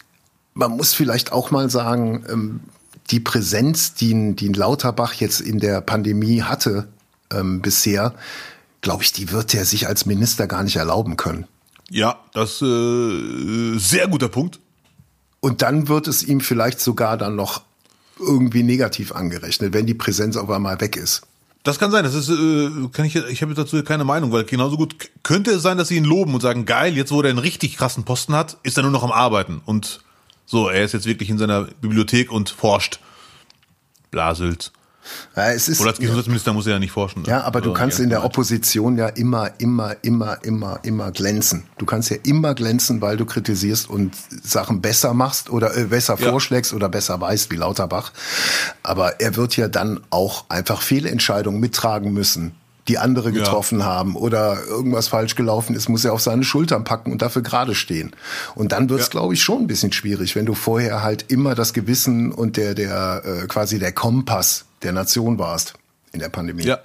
[0.54, 2.60] man muss vielleicht auch mal sagen, ähm,
[3.10, 6.88] die Präsenz, die, die Lauterbach jetzt in der Pandemie hatte
[7.32, 8.14] ähm, bisher,
[8.82, 11.46] glaube ich, die wird er sich als Minister gar nicht erlauben können.
[11.90, 14.60] Ja, das äh, sehr guter Punkt.
[15.40, 17.64] Und dann wird es ihm vielleicht sogar dann noch
[18.20, 21.24] irgendwie negativ angerechnet, wenn die Präsenz auf einmal weg ist.
[21.64, 22.04] Das kann sein.
[22.04, 25.62] Das ist, äh, kann ich, ich habe dazu keine Meinung, weil genauso gut könnte es
[25.62, 28.34] sein, dass sie ihn loben und sagen, geil, jetzt wo er einen richtig krassen Posten
[28.34, 30.02] hat, ist er nur noch am Arbeiten und
[30.46, 33.00] so, er ist jetzt wirklich in seiner Bibliothek und forscht.
[34.10, 34.74] Blaselt.
[35.36, 37.24] Ja, es ist, Oder als Gesundheitsminister muss er ja nicht forschen.
[37.24, 37.30] Ne?
[37.30, 41.64] Ja, aber du kannst in der Opposition ja immer, immer, immer, immer, immer glänzen.
[41.78, 46.18] Du kannst ja immer glänzen, weil du kritisierst und Sachen besser machst oder äh, besser
[46.20, 46.30] ja.
[46.30, 48.12] vorschlägst oder besser weißt, wie Lauterbach.
[48.84, 52.54] Aber er wird ja dann auch einfach Fehlentscheidungen mittragen müssen
[52.88, 53.86] die andere getroffen ja.
[53.86, 57.76] haben oder irgendwas falsch gelaufen ist, muss er auf seine Schultern packen und dafür gerade
[57.76, 58.12] stehen.
[58.56, 59.12] Und dann wird es, ja.
[59.12, 62.74] glaube ich, schon ein bisschen schwierig, wenn du vorher halt immer das Gewissen und der,
[62.74, 65.74] der äh, quasi der Kompass der Nation warst
[66.12, 66.64] in der Pandemie.
[66.64, 66.80] Ja.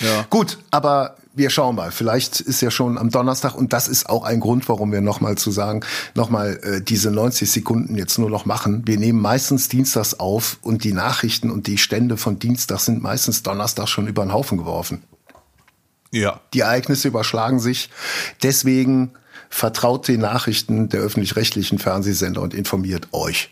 [0.00, 0.24] Ja.
[0.30, 1.90] Gut, aber wir schauen mal.
[1.90, 5.36] Vielleicht ist ja schon am Donnerstag und das ist auch ein Grund, warum wir nochmal
[5.36, 5.82] zu sagen,
[6.14, 8.82] nochmal äh, diese 90 Sekunden jetzt nur noch machen.
[8.86, 13.42] Wir nehmen meistens Dienstags auf und die Nachrichten und die Stände von Dienstag sind meistens
[13.42, 15.02] Donnerstag schon über den Haufen geworfen.
[16.12, 16.40] Ja.
[16.54, 17.90] Die Ereignisse überschlagen sich.
[18.42, 19.12] Deswegen
[19.48, 23.50] vertraut den Nachrichten der öffentlich-rechtlichen Fernsehsender und informiert euch.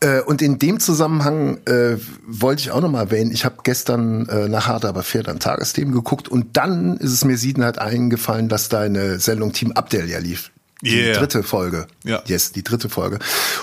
[0.00, 4.28] Äh, und in dem Zusammenhang äh, wollte ich auch noch mal erwähnen, ich habe gestern
[4.28, 7.78] äh, nach Hart aber fair dann Tagesthemen geguckt und dann ist es mir sieden halt
[7.78, 10.50] eingefallen, dass deine Sendung Team Abdel ja lief.
[10.82, 11.18] Die Yeah.
[11.18, 11.86] dritte Folge.
[12.04, 12.22] Ja.
[12.26, 13.18] Yes, die dritte Folge.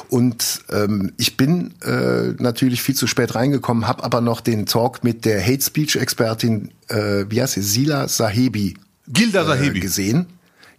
[0.10, 5.04] Und ähm, ich bin äh, natürlich viel zu spät reingekommen, habe aber noch den Talk
[5.04, 8.76] mit der Hate Speech Expertin, äh, wie heißt sie, Sila Sahebi
[9.08, 9.80] Gilda äh, Sahebi.
[9.82, 10.28] gesehen.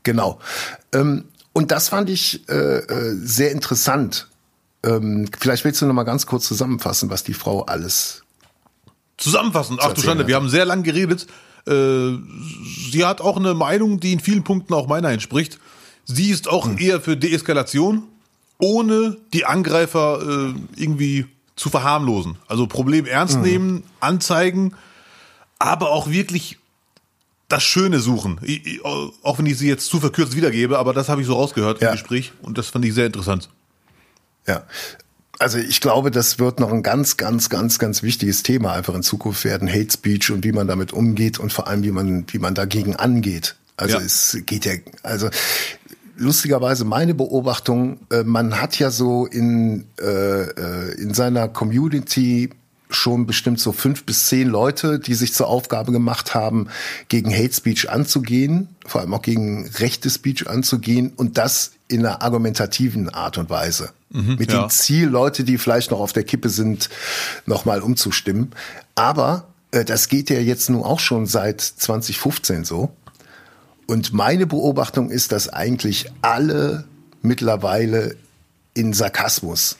[0.02, 0.40] Genau.
[0.92, 4.26] Ähm, und das fand ich äh, äh, sehr interessant.
[4.84, 8.22] Ähm, vielleicht willst du noch mal ganz kurz zusammenfassen, was die Frau alles.
[9.16, 11.26] Zusammenfassend, ach du Schande, wir haben sehr lang geredet.
[11.66, 12.14] Äh,
[12.90, 15.58] sie hat auch eine Meinung, die in vielen Punkten auch meiner entspricht.
[16.04, 16.78] Sie ist auch Hm.
[16.78, 18.02] eher für Deeskalation,
[18.58, 22.36] ohne die Angreifer äh, irgendwie zu verharmlosen.
[22.48, 23.42] Also Problem ernst Hm.
[23.42, 24.74] nehmen, anzeigen,
[25.60, 26.58] aber auch wirklich
[27.48, 28.40] das Schöne suchen.
[28.42, 31.34] I- I- Auch wenn ich sie jetzt zu verkürzt wiedergebe, aber das habe ich so
[31.34, 31.88] rausgehört Ja.
[31.90, 33.48] im Gespräch und das fand ich sehr interessant.
[34.46, 34.64] Ja.
[35.38, 39.02] Also ich glaube, das wird noch ein ganz, ganz, ganz, ganz wichtiges Thema einfach in
[39.02, 39.68] Zukunft werden.
[39.68, 42.94] Hate Speech und wie man damit umgeht und vor allem, wie man, wie man dagegen
[42.94, 43.56] angeht.
[43.76, 44.04] Also Ja.
[44.04, 45.30] es geht ja, also
[46.16, 50.04] lustigerweise meine Beobachtung, äh, man hat ja so in, äh,
[50.42, 52.50] äh, in seiner Community
[52.94, 56.68] schon bestimmt so fünf bis zehn Leute, die sich zur Aufgabe gemacht haben,
[57.08, 62.22] gegen Hate Speech anzugehen, vor allem auch gegen rechte Speech anzugehen und das in einer
[62.22, 63.90] argumentativen Art und Weise.
[64.10, 64.60] Mit ja.
[64.60, 66.90] dem Ziel, Leute, die vielleicht noch auf der Kippe sind,
[67.46, 68.50] nochmal umzustimmen.
[68.94, 72.94] Aber äh, das geht ja jetzt nun auch schon seit 2015 so.
[73.86, 76.84] Und meine Beobachtung ist, dass eigentlich alle
[77.22, 78.16] mittlerweile
[78.74, 79.76] in Sarkasmus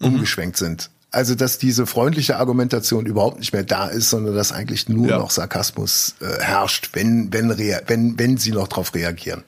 [0.00, 0.90] umgeschwenkt sind.
[1.10, 5.18] Also dass diese freundliche Argumentation überhaupt nicht mehr da ist, sondern dass eigentlich nur Ja.
[5.18, 9.42] noch Sarkasmus äh, herrscht, wenn wenn wenn wenn sie noch drauf reagieren.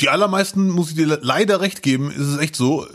[0.00, 2.86] die allermeisten, muss ich dir le- leider recht geben, ist es echt so.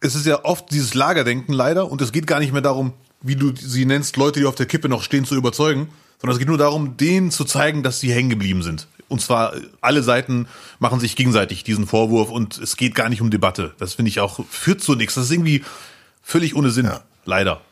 [0.00, 3.36] Es ist ja oft dieses Lagerdenken leider und es geht gar nicht mehr darum, wie
[3.36, 5.88] du sie nennst, Leute, die auf der Kippe noch stehen, zu überzeugen,
[6.20, 8.86] sondern es geht nur darum, denen zu zeigen, dass sie hängen geblieben sind.
[9.08, 10.46] Und zwar äh, alle Seiten
[10.78, 13.74] machen sich gegenseitig diesen Vorwurf und es geht gar nicht um Debatte.
[13.78, 15.16] Das finde ich auch, führt zu nichts.
[15.16, 15.64] Das ist irgendwie
[16.28, 16.84] völlig ohne Sinn.
[16.84, 17.00] Ja.
[17.24, 17.62] Leider.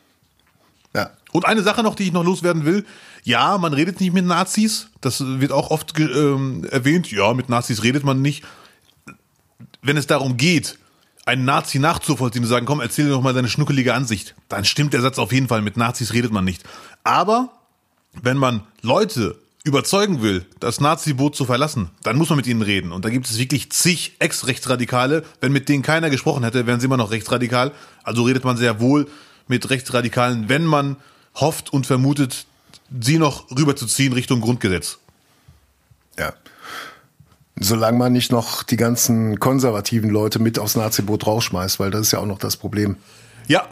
[0.95, 1.11] Ja.
[1.31, 2.85] Und eine Sache noch, die ich noch loswerden will.
[3.23, 4.89] Ja, man redet nicht mit Nazis.
[4.99, 7.11] Das wird auch oft ähm, erwähnt.
[7.11, 8.43] Ja, mit Nazis redet man nicht.
[9.83, 10.79] Wenn es darum geht,
[11.25, 14.65] einen Nazi nachzuvollziehen und zu sagen, komm, erzähl dir doch mal deine schnuckelige Ansicht, dann
[14.65, 15.61] stimmt der Satz auf jeden Fall.
[15.61, 16.63] Mit Nazis redet man nicht.
[17.03, 17.49] Aber
[18.23, 19.37] wenn man Leute
[19.67, 22.91] überzeugen will, das Nazi-Boot zu verlassen, dann muss man mit ihnen reden.
[22.91, 25.23] Und da gibt es wirklich zig Ex-Rechtsradikale.
[25.41, 27.71] Wenn mit denen keiner gesprochen hätte, wären sie immer noch rechtsradikal.
[28.03, 29.07] Also redet man sehr wohl
[29.47, 30.97] mit Rechtsradikalen, wenn man
[31.35, 32.45] hofft und vermutet,
[32.99, 34.97] sie noch rüberzuziehen Richtung Grundgesetz.
[36.17, 36.33] Ja.
[37.59, 42.11] Solange man nicht noch die ganzen konservativen Leute mit aufs Nazi-Boot rausschmeißt, weil das ist
[42.11, 42.97] ja auch noch das Problem.
[43.47, 43.67] Ja,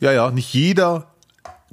[0.00, 1.06] ja, ja, nicht jeder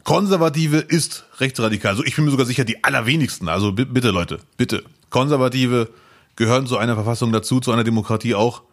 [0.03, 1.91] Konservative ist rechtsradikal.
[1.91, 3.47] Also ich bin mir sogar sicher, die allerwenigsten.
[3.47, 4.83] Also bi- bitte Leute, bitte.
[5.09, 5.89] Konservative
[6.35, 8.63] gehören zu einer Verfassung dazu, zu einer Demokratie auch.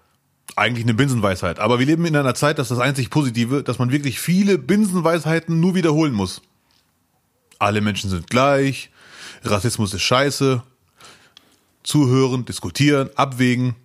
[0.57, 1.61] Eigentlich eine Binsenweisheit.
[1.61, 4.59] Aber wir leben in einer Zeit, das ist das einzig Positive, dass man wirklich viele
[4.59, 6.43] Binsenweisheiten nur wiederholen muss.
[7.61, 8.91] Alle Menschen sind gleich,
[9.45, 10.63] Rassismus ist scheiße,
[11.85, 13.77] zuhören, diskutieren, abwägen.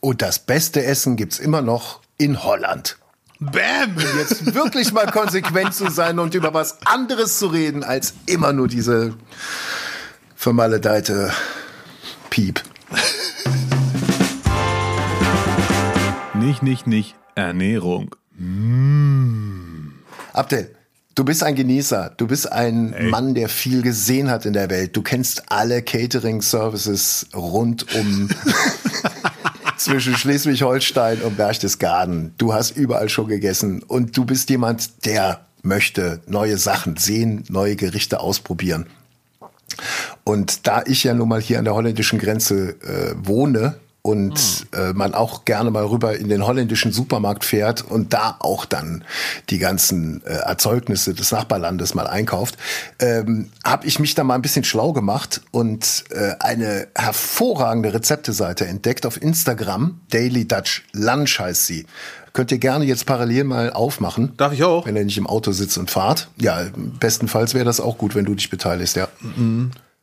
[0.00, 2.98] Und das beste Essen gibt's immer noch in Holland.
[3.50, 3.96] Bam!
[4.18, 8.68] Jetzt wirklich mal konsequent zu sein und über was anderes zu reden, als immer nur
[8.68, 9.14] diese
[10.36, 11.32] vermaledeite
[12.30, 12.62] Piep.
[16.34, 17.16] Nicht, nicht, nicht.
[17.34, 18.14] Ernährung.
[20.32, 20.74] Abdel,
[21.14, 22.14] du bist ein Genießer.
[22.16, 24.96] Du bist ein Mann, der viel gesehen hat in der Welt.
[24.96, 28.28] Du kennst alle Catering-Services rund um
[29.82, 32.34] zwischen Schleswig-Holstein und Berchtesgaden.
[32.38, 37.76] Du hast überall schon gegessen und du bist jemand, der möchte neue Sachen sehen, neue
[37.76, 38.86] Gerichte ausprobieren.
[40.24, 44.92] Und da ich ja nun mal hier an der holländischen Grenze äh, wohne und äh,
[44.92, 49.04] man auch gerne mal rüber in den holländischen Supermarkt fährt und da auch dann
[49.48, 52.56] die ganzen äh, Erzeugnisse des Nachbarlandes mal einkauft,
[52.98, 58.66] ähm, habe ich mich da mal ein bisschen schlau gemacht und äh, eine hervorragende Rezepteseite
[58.66, 60.00] entdeckt auf Instagram.
[60.10, 61.86] Daily Dutch Lunch heißt sie.
[62.32, 64.32] Könnt ihr gerne jetzt parallel mal aufmachen.
[64.36, 64.86] Darf ich auch?
[64.86, 66.28] Wenn ihr nicht im Auto sitzt und fahrt.
[66.40, 66.62] Ja,
[66.98, 69.08] bestenfalls wäre das auch gut, wenn du dich beteiligst, ja.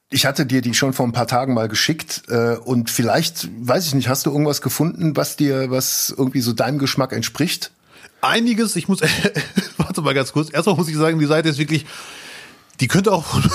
[0.10, 3.86] Ich hatte dir die schon vor ein paar Tagen mal geschickt äh, und vielleicht, weiß
[3.88, 7.72] ich nicht, hast du irgendwas gefunden, was dir, was irgendwie so deinem Geschmack entspricht?
[8.22, 9.00] einiges, ich muss,
[9.78, 10.52] warte mal ganz kurz.
[10.52, 11.86] Erstmal muss ich sagen, die Seite ist wirklich,
[12.82, 13.39] die könnte auch,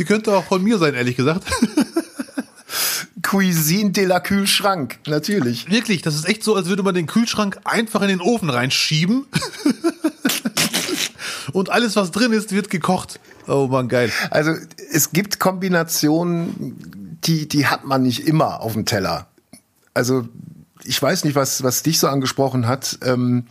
[0.00, 1.44] Die könnte auch von mir sein, ehrlich gesagt.
[3.22, 5.70] Cuisine de la Kühlschrank, natürlich.
[5.70, 9.26] Wirklich, das ist echt so, als würde man den Kühlschrank einfach in den Ofen reinschieben.
[11.52, 13.20] Und alles, was drin ist, wird gekocht.
[13.46, 14.10] Oh man, geil.
[14.30, 14.52] Also
[14.92, 19.26] es gibt Kombinationen, die, die hat man nicht immer auf dem Teller.
[19.94, 20.28] Also
[20.84, 22.98] ich weiß nicht, was, was dich so angesprochen hat.
[23.04, 23.46] Ähm,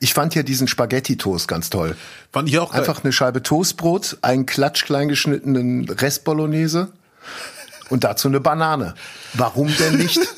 [0.00, 1.96] ich fand ja diesen Spaghetti-Toast ganz toll.
[2.32, 2.80] Fand ich auch geil.
[2.80, 6.92] Einfach eine Scheibe Toastbrot, einen klatsch klein geschnittenen Rest Bolognese
[7.88, 8.94] und dazu eine Banane.
[9.34, 10.18] Warum denn nicht?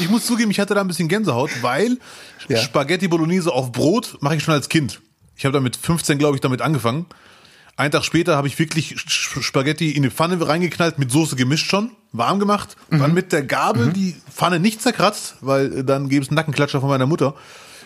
[0.00, 1.98] Ich muss zugeben, ich hatte da ein bisschen Gänsehaut, weil
[2.48, 2.56] Ja.
[2.56, 5.02] Spaghetti Bolognese auf Brot mache ich schon als Kind.
[5.36, 7.06] Ich habe da mit 15, glaube ich, damit angefangen.
[7.76, 11.90] Einen Tag später habe ich wirklich Spaghetti in eine Pfanne reingeknallt, mit Soße gemischt schon,
[12.12, 16.28] warm gemacht, dann mit der Gabel die Pfanne nicht zerkratzt, weil äh, dann gäbe es
[16.28, 17.34] einen Nackenklatscher von meiner Mutter.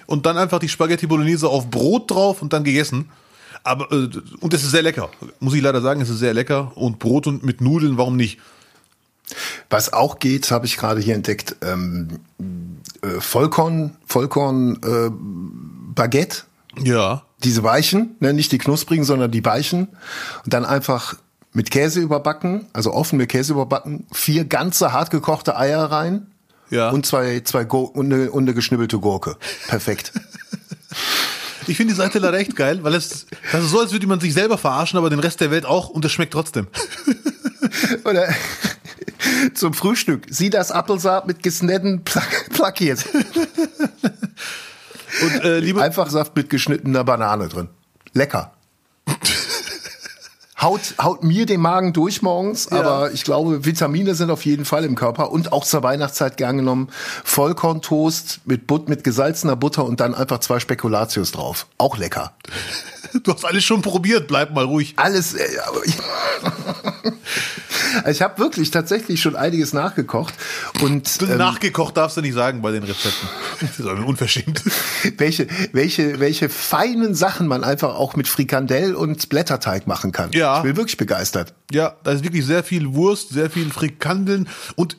[0.07, 3.11] Und dann einfach die Spaghetti Bolognese auf Brot drauf und dann gegessen.
[3.63, 4.09] Aber, äh,
[4.41, 5.09] und es ist sehr lecker.
[5.41, 6.73] Muss ich leider sagen, es ist sehr lecker.
[6.77, 8.39] Und Brot und mit Nudeln, warum nicht?
[9.71, 12.21] Was auch geht, habe ich gerade hier entdeckt, ähm,
[13.03, 15.11] äh, Vollkorn, Vollkorn äh,
[15.95, 16.43] Baguette.
[16.81, 17.26] Ja.
[17.45, 19.89] Diese weichen, ne, nicht die knusprigen, sondern die weichen.
[20.45, 21.17] Und dann einfach
[21.53, 26.27] mit Käse überbacken, also offen mit Käse überbacken, vier ganze hart gekochte Eier rein
[26.71, 26.91] Ja.
[26.91, 29.37] und zwei, zwei Gur und, eine, und eine geschnibbelte Gurke.
[29.69, 30.13] Perfekt.
[31.69, 34.21] Ich finde die Seite leider echt geil, weil es das ist so, als würde man
[34.21, 36.69] sich selber verarschen, aber den Rest der Welt auch und es schmeckt trotzdem.
[38.05, 38.29] Oder
[39.53, 40.27] zum Frühstück.
[40.31, 43.05] Sieh das Apfelsaat mit gesnetten Plak Plakiert.
[45.23, 47.69] Und äh, liebe, Einfach Saft mit geschnittener Banane drin.
[48.13, 48.53] Lecker.
[50.59, 54.87] Haut, haut mir den Magen durch morgens, aber ich glaube, Vitamine sind auf jeden Fall
[54.87, 56.89] im Körper und auch zur Weihnachtszeit gern genommen.
[57.25, 61.67] Vollkorntoast mit, But mit gesalzener Butter und dann einfach zwei Spekulatius drauf.
[61.77, 62.33] Auch lecker.
[63.23, 64.95] du hast alles schon probiert, bleib mal ruhig.
[64.97, 65.35] Alles.
[65.35, 65.83] Äh, aber
[68.11, 70.35] ich habe wirklich tatsächlich schon einiges nachgekocht
[70.83, 73.29] und ähm, Nachgekocht darfst du nicht sagen bei den Rezepten.
[73.61, 74.63] Das ist aber unverschämt.
[75.19, 80.31] welche, welche, welche feinen Sachen man einfach auch mit Frikandel und Blätterteig machen kann.
[80.33, 80.59] Ja.
[80.59, 81.55] Ich bin wirklich begeistert.
[81.71, 84.97] Ja, da ist wirklich sehr viel Wurst, sehr viel Frikandeln und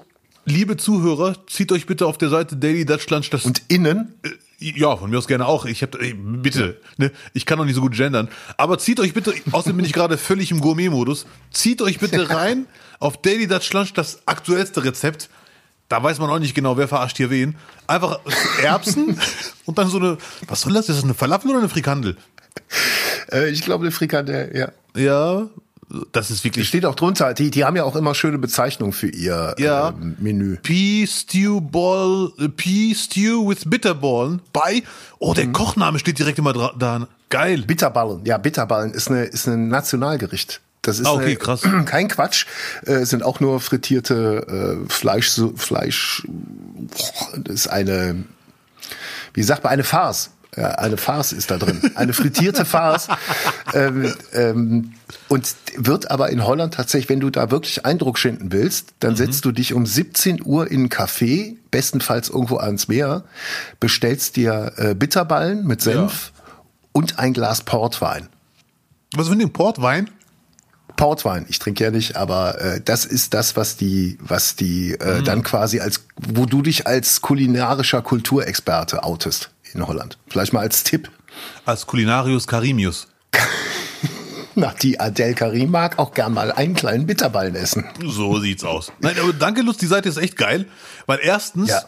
[0.47, 4.29] liebe Zuhörer, zieht euch bitte auf der Seite Daily Dutch Lunch das Und innen, Äh,
[4.59, 5.65] Ja, von mir aus gerne auch.
[5.65, 9.33] Ich habe bitte, ne, ich kann noch nicht so gut gendern, aber zieht euch bitte,
[9.51, 12.65] außerdem bin ich gerade völlig im Gourmet-Modus, zieht euch bitte rein
[12.99, 15.29] auf Daily Dutch Lunch das aktuellste Rezept.
[15.89, 17.55] Da weiß man auch nicht genau, wer verarscht hier wen.
[17.87, 18.19] Einfach
[18.61, 19.17] Erbsen
[19.65, 20.89] und dann so eine, was soll das?
[20.89, 22.17] Ist das eine Falafel oder eine Frikandel?
[23.31, 24.71] äh, ich glaube, eine Frikandel, ja.
[25.01, 25.47] Ja,
[26.11, 27.33] das ist wirklich Steht auch drunter.
[27.33, 29.89] Die, die haben ja auch immer schöne Bezeichnungen für ihr Ja.
[29.89, 30.57] ähm, Menü.
[30.57, 34.83] Pea Stew Ball, äh, Pea Stew with Bitterballen bei.
[35.19, 35.35] Oh, Mhm.
[35.35, 37.07] der Kochname steht direkt immer da.
[37.29, 37.61] Geil.
[37.65, 38.25] Bitterballen.
[38.25, 40.59] Ja, Bitterballen ist, eine, ist ein Nationalgericht.
[40.87, 42.45] Das ist Ah, okay, eine, kein Quatsch.
[42.85, 46.23] Äh, sind auch nur frittierte äh, Fleisch, so- Fleisch.
[46.27, 48.23] boah, Das ist eine,
[49.33, 50.31] wie sagt man, eine Farce.
[50.55, 51.81] Ja, eine Farce ist da drin.
[51.95, 53.09] Eine frittierte Farce.
[53.73, 54.93] ähm, ähm,
[55.27, 59.17] und wird aber in Holland tatsächlich, wenn du da wirklich Eindruck schinden willst, dann Mhm.
[59.17, 63.25] setzt du dich um 17 Uhr in einen Café, bestenfalls irgendwo ans Meer,
[63.81, 66.31] bestellst dir äh, Bitterballen mit Senf
[66.93, 68.27] und ein Glas Portwein.
[69.15, 70.09] Was für ein Portwein?
[70.97, 75.23] Portwein, ich trinke ja nicht, aber äh, das ist das, was die, was die äh,
[75.23, 80.17] dann quasi als, wo du dich als kulinarischer Kulturexperte outest in Holland.
[80.27, 81.09] Vielleicht mal als Tipp.
[81.65, 83.07] Als Culinarius Carimius.
[84.55, 87.85] Na, die Adele Karim mag auch gern mal einen kleinen Bitterballen essen.
[88.03, 88.91] So sieht's aus.
[88.99, 90.65] Nein, aber danke, Lust, die Seite ist echt geil.
[91.05, 91.83] Weil erstens Ja.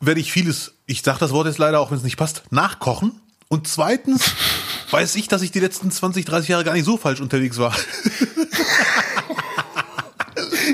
[0.00, 3.12] werde ich vieles, ich sag das Wort jetzt leider, auch wenn es nicht passt, nachkochen.
[3.46, 4.32] Und zweitens
[4.92, 7.74] weiß ich, dass ich die letzten 20, 30 Jahre gar nicht so falsch unterwegs war.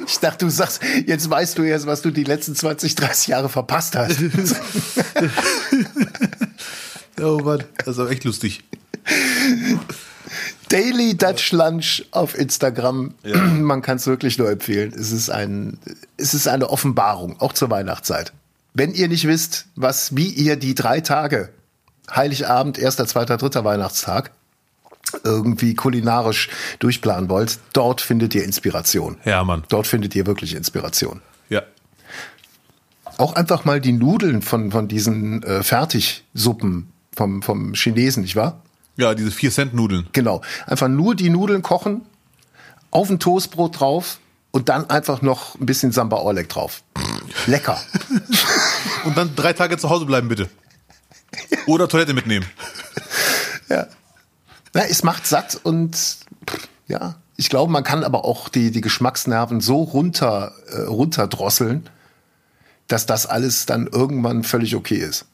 [0.07, 3.49] Ich dachte, du sagst, jetzt weißt du erst, was du die letzten 20, 30 Jahre
[3.49, 4.19] verpasst hast.
[7.21, 8.65] oh Mann, das ist aber echt lustig.
[10.69, 13.15] Daily Dutch Lunch auf Instagram.
[13.23, 14.93] Man kann es wirklich nur empfehlen.
[14.93, 15.79] Es ist ein,
[16.17, 18.33] es ist eine Offenbarung, auch zur Weihnachtszeit.
[18.75, 21.51] Wenn ihr nicht wisst, was, wie ihr die drei Tage,
[22.15, 24.31] Heiligabend, erster, zweiter, dritter Weihnachtstag,
[25.25, 29.19] irgendwie kulinarisch durchplanen wollt, dort findet ihr Inspiration.
[29.25, 29.65] Ja, Mann.
[29.69, 31.23] Dort findet ihr wirklich Inspiration.
[31.49, 31.63] Ja.
[33.17, 38.63] Auch einfach mal die Nudeln von, von diesen äh, Fertigsuppen vom, vom Chinesen, nicht wahr?
[38.97, 40.09] Ja, diese 4-Cent-Nudeln.
[40.13, 40.43] Genau.
[40.67, 42.03] Einfach nur die Nudeln kochen,
[42.91, 44.19] auf ein Toastbrot drauf
[44.51, 46.83] und dann einfach noch ein bisschen Samba Orlek drauf.
[47.47, 47.81] Lecker.
[49.05, 50.49] Und dann drei Tage zu Hause bleiben, bitte.
[51.67, 52.47] Oder Toilette mitnehmen.
[53.69, 53.87] ja.
[54.75, 55.97] Na, es macht satt und
[56.87, 61.89] ja, Ich glaube, man kann aber auch die, die Geschmacksnerven so runter, äh, runterdrosseln,
[62.89, 65.27] dass das alles dann irgendwann völlig okay ist.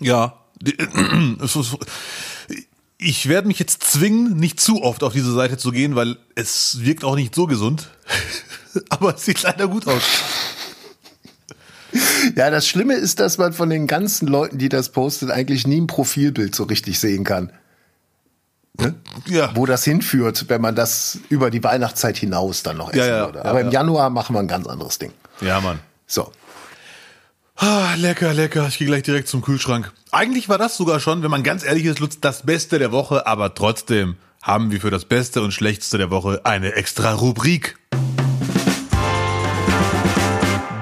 [0.00, 0.34] Ja.
[2.98, 6.80] Ich werde mich jetzt zwingen, nicht zu oft auf diese Seite zu gehen, weil es
[6.80, 7.90] wirkt auch nicht so gesund.
[8.88, 10.02] Aber es sieht leider gut aus.
[12.36, 15.80] Ja, das Schlimme ist, dass man von den ganzen Leuten, die das postet, eigentlich nie
[15.80, 17.52] ein Profilbild so richtig sehen kann.
[18.78, 18.94] Ne?
[19.26, 19.52] Ja.
[19.54, 23.26] Wo das hinführt, wenn man das über die Weihnachtszeit hinaus dann noch essen Ja, ja,
[23.26, 23.44] würde.
[23.44, 23.74] Aber im ja.
[23.74, 25.12] Januar machen wir ein ganz anderes Ding.
[25.40, 25.78] Ja, Mann.
[26.06, 26.30] So.
[27.56, 28.66] Ah, lecker, lecker.
[28.68, 29.92] Ich gehe gleich direkt zum Kühlschrank.
[30.12, 33.26] Eigentlich war das sogar schon, wenn man ganz ehrlich ist, Lutz, das Beste der Woche,
[33.26, 37.76] aber trotzdem haben wir für das Beste und Schlechteste der Woche eine extra Rubrik.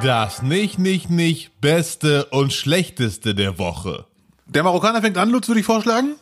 [0.05, 4.05] Das nicht, nicht, nicht Beste und Schlechteste der Woche.
[4.45, 6.17] Der Marokkaner fängt an, Lutz, würde ich vorschlagen.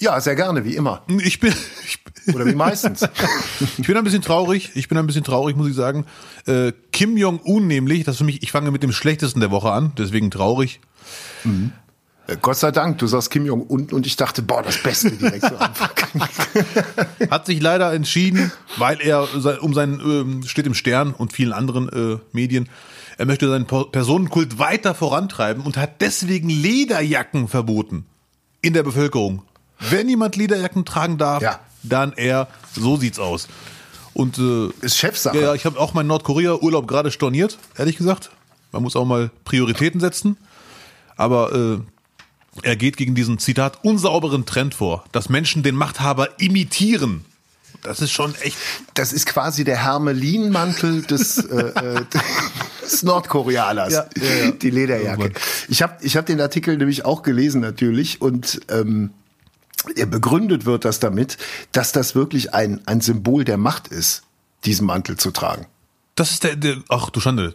[0.00, 1.02] Ja, sehr gerne, wie immer.
[1.06, 1.52] Ich bin,
[1.84, 3.06] ich, Oder wie meistens.
[3.76, 4.70] ich bin ein bisschen traurig.
[4.76, 6.06] Ich bin ein bisschen traurig, muss ich sagen.
[6.46, 9.72] Äh, Kim Jong-un nämlich, das ist für mich, ich fange mit dem Schlechtesten der Woche
[9.72, 10.80] an, deswegen traurig.
[11.44, 11.48] Äh,
[12.42, 15.60] Gott sei Dank, du sagst Kim Jong-un und ich dachte, boah, das Beste direkt zu
[15.60, 15.90] Anfang.
[17.30, 19.28] Hat sich leider entschieden, weil er
[19.62, 22.68] um seinen, ähm, steht im Stern und vielen anderen äh, Medien,
[23.18, 28.04] er möchte seinen Personenkult weiter vorantreiben und hat deswegen Lederjacken verboten
[28.60, 29.42] in der Bevölkerung.
[29.78, 31.60] Wenn jemand Lederjacken tragen darf, Ja.
[31.82, 32.48] dann er.
[32.74, 33.48] So sieht's aus.
[34.14, 35.36] Und äh, Ist Chefsache.
[35.36, 38.30] ja, ja, ich habe auch meinen Nordkorea-Urlaub gerade storniert, ehrlich gesagt.
[38.72, 40.36] Man muss auch mal Prioritäten setzen.
[41.16, 41.78] Aber äh,
[42.62, 47.24] er geht gegen diesen Zitat unsauberen Trend vor, dass Menschen den Machthaber imitieren.
[47.82, 48.56] Das ist schon echt.
[48.94, 52.04] Das ist quasi der Hermelinmantel des, äh, äh,
[52.82, 53.92] des Nordkoreaners.
[53.92, 54.50] Ja, ja, ja.
[54.50, 55.32] Die Lederjacke.
[55.68, 59.10] Ich habe ich hab den Artikel nämlich auch gelesen natürlich und ähm,
[59.94, 61.38] er begründet wird das damit,
[61.72, 64.22] dass das wirklich ein, ein Symbol der Macht ist,
[64.64, 65.66] diesen Mantel zu tragen.
[66.16, 67.54] Das ist der, der ach du Schande.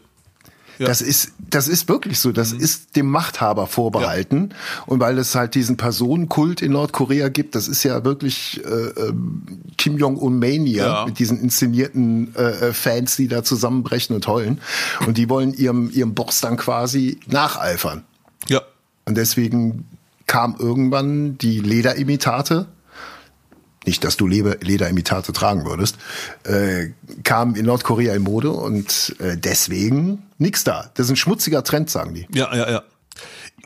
[0.81, 0.87] Ja.
[0.87, 2.31] Das ist, das ist wirklich so.
[2.31, 4.49] Das ist dem Machthaber vorbehalten.
[4.87, 9.43] Und weil es halt diesen Personenkult in Nordkorea gibt, das ist ja wirklich äh, ähm,
[9.77, 11.05] Kim Jong-un-Mania Ja.
[11.05, 14.59] mit diesen inszenierten äh, äh, Fans, die da zusammenbrechen und heulen.
[15.05, 18.03] Und die wollen ihrem, ihrem Boss dann quasi nacheifern.
[18.49, 18.61] Ja.
[19.05, 19.85] Und deswegen
[20.25, 22.65] kam irgendwann die Lederimitate,
[23.85, 25.97] nicht, dass du Lederimitate tragen würdest,
[26.43, 26.89] äh,
[27.23, 30.91] kam in Nordkorea in Mode und äh, deswegen nix da.
[30.93, 32.27] Das ist ein schmutziger Trend, sagen die.
[32.33, 32.83] Ja, ja, ja.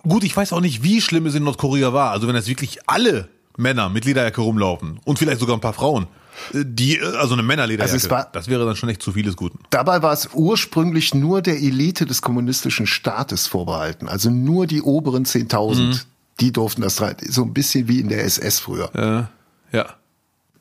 [0.03, 2.11] Gut, ich weiß auch nicht, wie schlimm es in Nordkorea war.
[2.11, 6.07] Also wenn jetzt wirklich alle Männer mit Lederjacke rumlaufen und vielleicht sogar ein paar Frauen,
[6.53, 9.35] äh, die, äh, also eine Männerlederjacke, Also war- das wäre dann schon echt zu vieles
[9.35, 9.59] Guten.
[9.69, 14.07] Dabei war es ursprünglich nur der Elite des kommunistischen Staates vorbehalten.
[14.07, 16.05] Also nur die oberen 10.000,
[16.39, 17.01] die durften das.
[17.27, 18.89] So ein bisschen wie in der SS früher.
[18.95, 19.29] Ja.
[19.71, 19.85] Ja.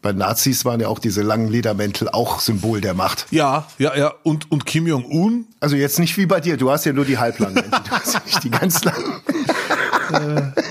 [0.05, 3.25] Bei Nazis waren ja auch diese langen Ledermäntel auch Symbol der Macht.
[3.31, 4.12] Ja, ja, ja.
[4.23, 7.17] Und, und Kim Jong-un, Also jetzt nicht wie bei dir, du hast ja nur die
[7.17, 9.23] halblangen Mäntel, du hast ja nicht die ganz langen.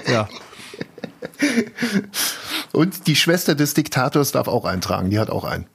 [0.08, 0.30] ja.
[2.74, 5.66] Und die Schwester des Diktators darf auch eintragen, die hat auch einen.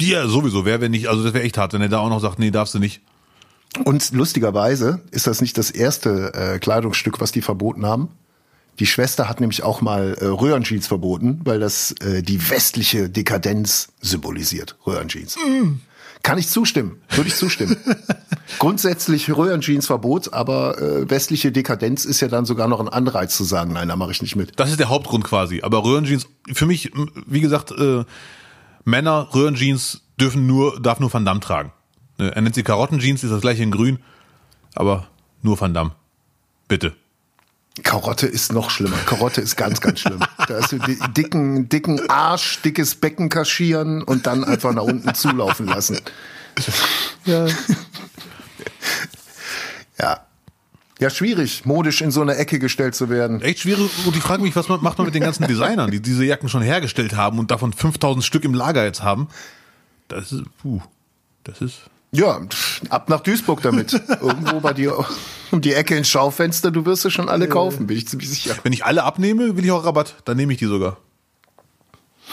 [0.00, 2.08] Die ja sowieso, wer wenn nicht, also das wäre echt hart, wenn er da auch
[2.08, 3.02] noch sagt, nee, darfst du nicht.
[3.84, 8.08] Und lustigerweise ist das nicht das erste äh, Kleidungsstück, was die verboten haben.
[8.78, 13.88] Die Schwester hat nämlich auch mal äh, Röhrenjeans verboten, weil das äh, die westliche Dekadenz
[14.00, 15.36] symbolisiert, Röhrenjeans.
[16.22, 17.76] Kann ich zustimmen, würde ich zustimmen.
[18.58, 23.44] Grundsätzlich Röhrenjeans Verbot, aber äh, westliche Dekadenz ist ja dann sogar noch ein Anreiz zu
[23.44, 24.58] sagen, nein, da mache ich nicht mit.
[24.58, 25.62] Das ist der Hauptgrund quasi.
[25.62, 26.92] Aber Röhrenjeans, für mich,
[27.26, 28.04] wie gesagt, äh,
[28.84, 31.72] Männer, Röhrenjeans dürfen nur, darf nur Van Damme tragen.
[32.18, 33.98] Ne, Er nennt sie Karottenjeans, ist das gleiche in grün,
[34.74, 35.08] aber
[35.42, 35.92] nur Van Damme.
[36.68, 36.94] Bitte.
[37.82, 38.96] Karotte ist noch schlimmer.
[39.06, 40.20] Karotte ist ganz, ganz schlimm.
[40.48, 40.78] Da hast du
[41.16, 46.00] dicken, dicken Arsch, dickes Becken kaschieren und dann einfach nach unten zulaufen lassen.
[47.24, 47.46] Ja.
[49.98, 50.26] Ja.
[50.98, 53.42] Ja, schwierig, modisch in so eine Ecke gestellt zu werden.
[53.42, 53.90] Echt schwierig.
[54.06, 56.62] Und ich frage mich, was macht man mit den ganzen Designern, die diese Jacken schon
[56.62, 59.28] hergestellt haben und davon 5000 Stück im Lager jetzt haben?
[60.08, 60.80] Das ist, puh,
[61.44, 61.80] das ist,
[62.16, 62.40] Ja,
[62.88, 63.92] ab nach Duisburg damit.
[64.20, 65.04] Irgendwo bei dir
[65.50, 68.56] um die Ecke ins Schaufenster, du wirst sie schon alle kaufen, bin ich ziemlich sicher.
[68.62, 70.16] wenn ich alle abnehme, will ich auch Rabatt.
[70.24, 70.96] Dann nehme ich die sogar.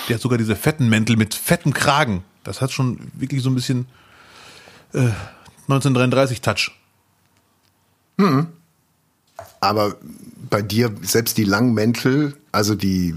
[0.07, 2.23] Der hat sogar diese fetten Mäntel mit fettem Kragen.
[2.43, 3.87] Das hat schon wirklich so ein bisschen
[4.93, 5.09] äh,
[5.67, 6.71] 1933 Touch.
[9.59, 9.95] Aber
[10.49, 13.15] bei dir, selbst die langen Mäntel, also die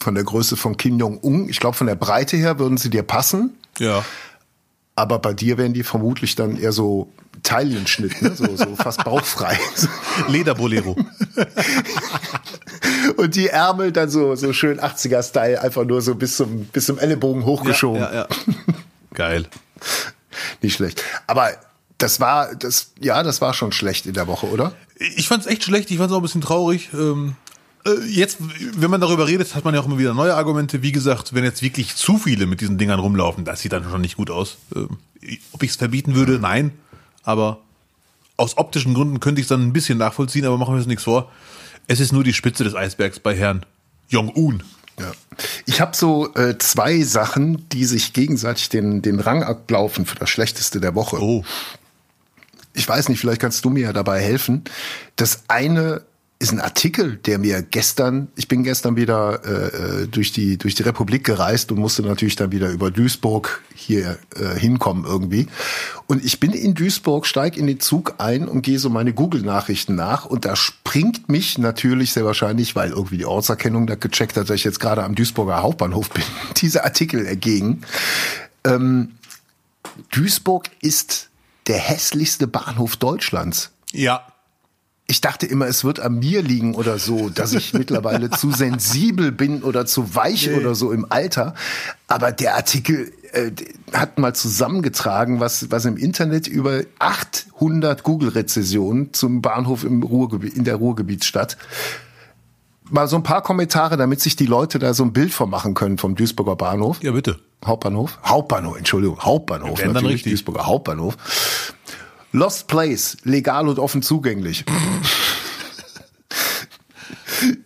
[0.00, 3.02] von der Größe von Kim Jong-un, ich glaube von der Breite her würden sie dir
[3.02, 3.54] passen.
[3.78, 4.04] Ja.
[4.96, 8.34] Aber bei dir wären die vermutlich dann eher so Taillenschnitt, ne?
[8.34, 9.58] so, so fast bauchfrei.
[10.28, 10.96] Lederbolero.
[13.16, 16.98] Und die Ärmel dann so, so schön 80er-Style, einfach nur so bis zum, bis zum
[16.98, 18.00] Ellenbogen hochgeschoben.
[18.00, 18.26] Ja, ja, ja.
[19.14, 19.46] Geil.
[20.62, 21.02] Nicht schlecht.
[21.26, 21.50] Aber
[21.98, 24.72] das war, das, ja, das war schon schlecht in der Woche, oder?
[24.98, 26.90] Ich fand's echt schlecht, ich fand's auch ein bisschen traurig.
[26.94, 27.43] Ähm, äh,
[28.06, 30.82] jetzt, wenn man darüber redet, hat man ja auch immer wieder neue Argumente.
[30.82, 34.00] Wie gesagt, wenn jetzt wirklich zu viele mit diesen Dingern rumlaufen, das sieht dann schon
[34.00, 34.56] nicht gut aus.
[34.74, 34.98] Ähm,
[35.52, 36.72] ob ich es verbieten würde, nein.
[37.22, 37.60] Aber
[38.36, 41.04] aus optischen Gründen könnte ich es dann ein bisschen nachvollziehen, aber machen wir uns nichts
[41.04, 41.30] vor.
[41.86, 43.64] Es ist nur die Spitze des Eisbergs bei Herrn
[44.08, 44.62] Jong-un.
[44.98, 45.12] Ja.
[45.66, 50.30] Ich habe so äh, zwei Sachen, die sich gegenseitig den, den Rang ablaufen für das
[50.30, 51.20] Schlechteste der Woche.
[51.20, 51.44] Oh.
[52.72, 54.64] Ich weiß nicht, vielleicht kannst du mir ja dabei helfen.
[55.16, 56.02] Das eine
[56.44, 60.74] ist ein Artikel, der mir gestern, ich bin gestern wieder äh, äh, durch die durch
[60.74, 65.46] die Republik gereist und musste natürlich dann wieder über Duisburg hier äh, hinkommen irgendwie.
[66.06, 69.94] Und ich bin in Duisburg, steig in den Zug ein und gehe so meine Google-Nachrichten
[69.94, 74.50] nach und da springt mich natürlich sehr wahrscheinlich, weil irgendwie die Ortserkennung da gecheckt hat,
[74.50, 76.24] dass ich jetzt gerade am Duisburger Hauptbahnhof bin,
[76.58, 77.80] dieser Artikel ergegen.
[78.64, 79.12] Ähm,
[80.12, 81.30] Duisburg ist
[81.68, 83.70] der hässlichste Bahnhof Deutschlands.
[83.92, 84.26] Ja,
[85.06, 89.32] ich dachte immer, es wird an mir liegen oder so, dass ich mittlerweile zu sensibel
[89.32, 90.54] bin oder zu weich Nee.
[90.54, 91.54] oder so im Alter.
[92.08, 93.50] Aber der Artikel äh,
[93.92, 100.64] hat mal zusammengetragen, was, was im Internet über 800 Google-Rezessionen zum Bahnhof im Ruhrgebiet, in
[100.64, 101.58] der Ruhrgebietsstadt.
[102.90, 105.74] Mal so ein paar Kommentare, damit sich die Leute da so ein Bild von machen
[105.74, 107.02] können vom Duisburger Bahnhof.
[107.02, 107.38] ja bitte.
[107.64, 108.18] Hauptbahnhof?
[108.24, 109.78] Hauptbahnhof, Entschuldigung, Hauptbahnhof.
[109.78, 110.32] Wir natürlich, richtig.
[110.32, 111.16] Duisburger Hauptbahnhof.
[112.34, 114.64] Lost Place, legal und offen zugänglich.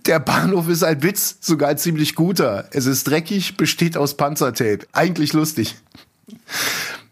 [0.04, 2.68] Der Bahnhof ist ein Witz, sogar ein ziemlich guter.
[2.72, 4.80] Es ist dreckig, besteht aus Panzertape.
[4.92, 5.76] Eigentlich lustig.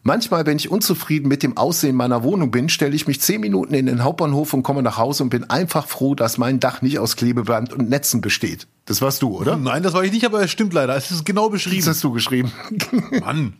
[0.07, 3.75] Manchmal, wenn ich unzufrieden mit dem Aussehen meiner Wohnung bin, stelle ich mich zehn Minuten
[3.75, 7.01] in den Hauptbahnhof und komme nach Hause und bin einfach froh, dass mein Dach nicht
[7.01, 8.69] aus Klebeband und Netzen besteht.
[8.85, 9.57] Das warst du, oder?
[9.57, 10.95] Nein, das war ich nicht, aber es stimmt leider.
[10.95, 11.87] Es ist genau Das beschrieben.
[11.87, 12.53] hast du geschrieben.
[13.21, 13.55] Mann.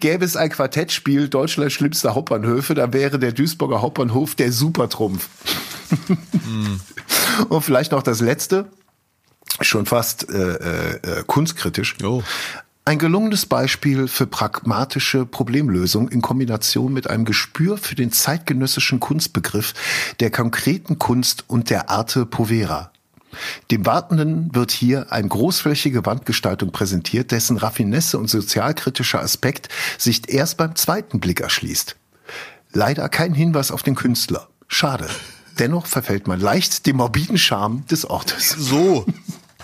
[0.00, 5.30] Gäbe es ein Quartettspiel Deutschlands schlimmster Hauptbahnhöfe, dann wäre der Duisburger Hauptbahnhof der Supertrumpf.
[7.48, 8.66] Und vielleicht noch das letzte,
[9.62, 11.96] schon fast äh, äh, äh, kunstkritisch.
[12.04, 12.22] Oh.
[12.84, 19.72] Ein gelungenes Beispiel für pragmatische Problemlösung in Kombination mit einem Gespür für den zeitgenössischen Kunstbegriff
[20.18, 22.90] der konkreten Kunst und der Arte Povera.
[23.70, 30.56] Dem Wartenden wird hier eine großflächige Wandgestaltung präsentiert, dessen Raffinesse und sozialkritischer Aspekt sich erst
[30.56, 31.94] beim zweiten Blick erschließt.
[32.72, 34.48] Leider kein Hinweis auf den Künstler.
[34.66, 35.08] Schade.
[35.60, 38.50] Dennoch verfällt man leicht dem morbiden Charme des Ortes.
[38.50, 39.06] So.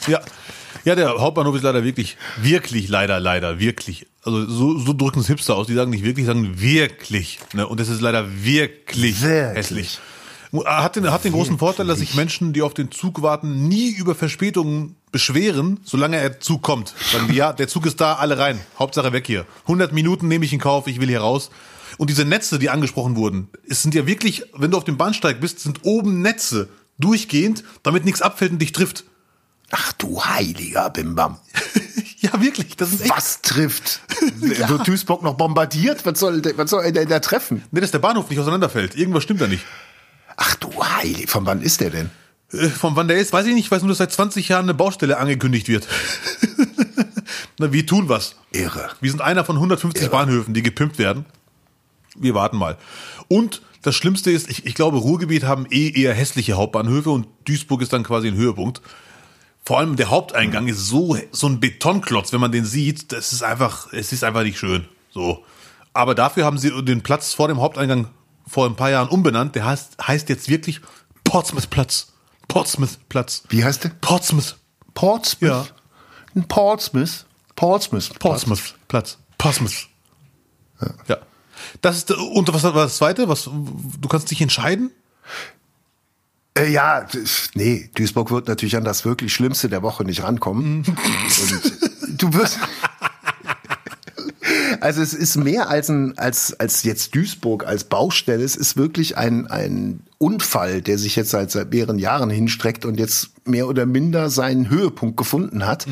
[0.06, 0.20] Ja.
[0.85, 4.07] Ja, der Hauptbahnhof ist leider wirklich, wirklich, leider, leider, wirklich.
[4.22, 5.66] Also so, so drücken es Hipster aus.
[5.66, 7.39] Die sagen nicht wirklich, sagen wirklich.
[7.55, 7.66] Ne?
[7.66, 9.57] Und es ist leider wirklich, Wirklich.
[9.57, 9.99] hässlich.
[10.64, 13.91] Hat den, hat den großen Vorteil, dass sich Menschen, die auf den Zug warten, nie
[13.91, 16.95] über Verspätungen beschweren, solange der Zug kommt.
[17.12, 18.59] Sagen die, ja, der Zug ist da, alle rein.
[18.79, 19.45] Hauptsache weg hier.
[19.64, 21.51] 100 Minuten nehme ich in Kauf, ich will hier raus.
[21.99, 25.41] Und diese Netze, die angesprochen wurden, es sind ja wirklich, wenn du auf dem Bahnsteig
[25.41, 26.68] bist, sind oben Netze
[26.99, 29.05] durchgehend, damit nichts abfällt und dich trifft.
[29.70, 31.38] Ach du heiliger Bimbam.
[32.20, 33.10] Ja, wirklich, das ist echt.
[33.16, 34.00] Was trifft?
[34.40, 36.04] Wird Duisburg noch bombardiert?
[36.04, 37.62] Was soll, der- was soll er denn da treffen?
[37.70, 38.96] Nee, dass der Bahnhof nicht auseinanderfällt.
[38.96, 39.64] Irgendwas stimmt da nicht.
[40.36, 42.10] Ach du heilig, von wann ist der denn?
[42.52, 43.66] Äh, Von wann der ist, weiß ich nicht.
[43.66, 45.86] Ich weiß nur, dass seit 20 Jahren eine Baustelle angekündigt wird.
[47.58, 48.34] Na, wir tun was.
[48.52, 48.90] Irre.
[49.00, 51.24] Wir sind einer von 150 Bahnhöfen, die gepimpt werden.
[52.16, 52.76] Wir warten mal.
[53.28, 57.80] Und das Schlimmste ist, ich, ich glaube, Ruhrgebiet haben eh eher hässliche Hauptbahnhöfe und Duisburg
[57.82, 58.80] ist dann quasi ein Höhepunkt.
[59.68, 63.42] Vor allem der Haupteingang ist so, so ein Betonklotz, wenn man den sieht, das ist
[63.42, 64.88] einfach, es ist einfach nicht schön.
[65.10, 65.44] So.
[65.92, 68.08] Aber dafür haben sie den Platz vor dem Haupteingang
[68.46, 69.56] vor ein paar Jahren umbenannt.
[69.56, 70.80] Der heißt, heißt jetzt wirklich
[71.22, 72.14] Portsmouth Platz.
[72.48, 73.42] Portsmouth Platz.
[73.50, 73.90] Wie heißt der?
[74.00, 74.56] Portsmouth.
[74.94, 75.50] Portsmouth?
[75.50, 75.66] Ja.
[76.34, 77.26] Ein Portsmouth?
[77.54, 78.18] Portsmouth.
[78.18, 79.18] Portsmouth Platz.
[79.36, 79.86] Portsmouth.
[81.08, 81.18] Ja.
[81.82, 83.28] Das ist, und was war das zweite?
[83.28, 84.92] Was, du kannst dich entscheiden?
[86.59, 87.06] Äh, ja,
[87.54, 90.84] nee, Duisburg wird natürlich an das wirklich Schlimmste der Woche nicht rankommen.
[90.86, 92.59] Und du wirst.
[94.80, 98.44] Also es ist mehr als ein, als, als jetzt Duisburg als Baustelle.
[98.44, 102.98] Es ist wirklich ein, ein Unfall, der sich jetzt seit, seit mehreren Jahren hinstreckt und
[102.98, 105.86] jetzt mehr oder minder seinen Höhepunkt gefunden hat.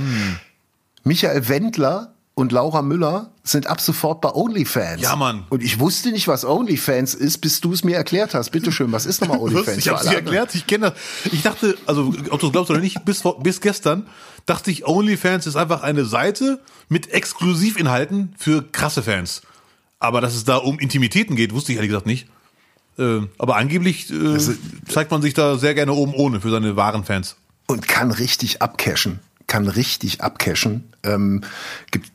[1.04, 5.00] Michael Wendler und Laura Müller sind ab sofort bei OnlyFans.
[5.00, 5.44] Ja, Mann.
[5.50, 8.50] Und ich wusste nicht, was OnlyFans ist, bis du es mir erklärt hast.
[8.50, 9.78] Bitte schön, was ist nochmal OnlyFans?
[9.78, 10.26] Ich habe alle anderen?
[10.26, 11.32] erklärt, ich kenne das.
[11.32, 14.06] Ich dachte, also ob du es glaubst oder nicht, bis, vor- bis gestern
[14.46, 19.42] dachte ich, OnlyFans ist einfach eine Seite mit Exklusivinhalten für krasse Fans.
[19.98, 22.26] Aber dass es da um Intimitäten geht, wusste ich ehrlich gesagt nicht.
[22.98, 24.38] Äh, aber angeblich äh,
[24.88, 27.36] zeigt man sich da sehr gerne oben ohne für seine wahren Fans.
[27.66, 29.20] und kann richtig abcashen.
[29.46, 30.92] Kann richtig abcashen.
[31.04, 31.42] Ähm,
[31.92, 32.10] gibt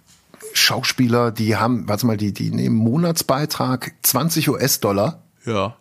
[0.53, 5.75] Schauspieler, die haben, warte mal, die, die nehmen Monatsbeitrag 20 US-Dollar Ja.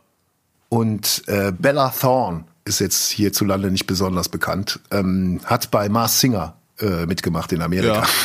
[0.68, 6.54] und äh, Bella Thorne ist jetzt hierzulande nicht besonders bekannt, ähm, hat bei Mars Singer
[6.78, 8.02] äh, mitgemacht in Amerika.
[8.02, 8.06] Ja.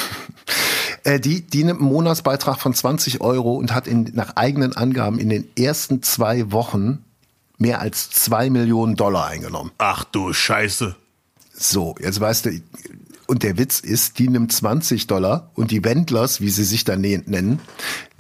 [1.03, 5.19] Äh, die, die nimmt einen Monatsbeitrag von 20 Euro und hat in, nach eigenen Angaben
[5.19, 7.03] in den ersten zwei Wochen
[7.59, 9.69] mehr als zwei Millionen Dollar eingenommen.
[9.77, 10.95] Ach du Scheiße.
[11.53, 12.59] So, jetzt weißt du,
[13.28, 17.01] und der Witz ist, die nimmt 20 Dollar und die Wendlers, wie sie sich dann
[17.01, 17.59] ne- nennen,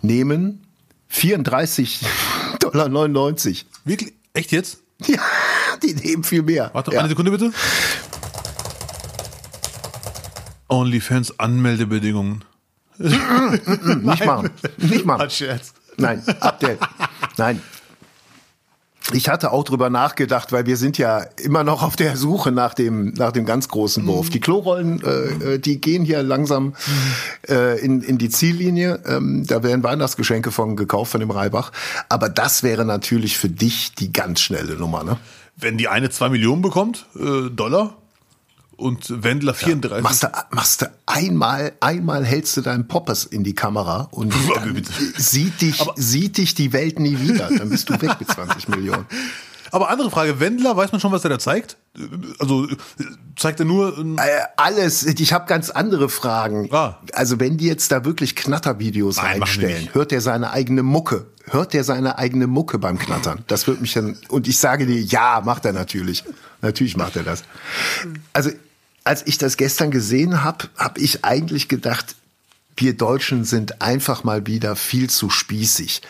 [0.01, 0.65] nehmen
[1.09, 2.01] 34
[2.59, 3.65] Dollar 99.
[3.85, 4.13] Wirklich?
[4.33, 4.79] Echt jetzt?
[5.07, 5.19] Ja,
[5.83, 6.69] die nehmen viel mehr.
[6.71, 6.99] Warte, ja.
[6.99, 7.51] eine Sekunde bitte.
[10.69, 12.45] OnlyFans Anmeldebedingungen.
[12.97, 14.49] Nicht machen.
[14.77, 15.29] Nicht machen.
[15.29, 15.73] Scherz.
[15.97, 16.79] Nein, Update.
[17.37, 17.61] Nein.
[19.13, 22.73] Ich hatte auch drüber nachgedacht, weil wir sind ja immer noch auf der Suche nach
[22.73, 24.31] dem, nach dem ganz großen Wurf.
[24.31, 26.73] Die Klorollen, äh, äh, die gehen hier langsam
[27.47, 29.01] äh, in, in die Ziellinie.
[29.05, 31.71] Ähm, da werden Weihnachtsgeschenke von gekauft von dem Reibach.
[32.09, 35.17] Aber das wäre natürlich für dich die ganz schnelle Nummer, ne?
[35.57, 37.95] Wenn die eine 2 Millionen bekommt, äh, Dollar,
[38.77, 40.03] und Wendler 34.
[40.03, 44.33] Machst du, machst du einmal, einmal hältst du deinen Poppers in die Kamera und
[45.17, 47.49] sieht dich, sieht dich die Welt nie wieder.
[47.49, 49.05] Dann bist du weg mit 20 Millionen.
[49.75, 51.75] Aber andere Frage, Wendler, weiß man schon, was er da zeigt?
[52.39, 52.65] Also
[53.35, 54.21] zeigt er nur ähm, Äh,
[54.55, 55.03] alles.
[55.03, 56.69] Ich habe ganz andere Fragen.
[56.71, 56.97] Ah.
[57.11, 59.93] Also wenn die jetzt da wirklich Knattervideos Nein, nicht.
[59.93, 61.25] hört der seine eigene Mucke?
[61.43, 63.43] Hört der seine eigene Mucke beim Knattern?
[63.47, 64.17] Das wird mich dann.
[64.29, 66.23] Und ich sage dir, ja, macht er natürlich.
[66.61, 67.43] Natürlich macht er das.
[68.31, 68.51] Also
[69.03, 72.15] als ich das gestern gesehen habe, habe ich eigentlich gedacht,
[72.77, 76.01] wir Deutschen sind einfach mal wieder viel zu spießig.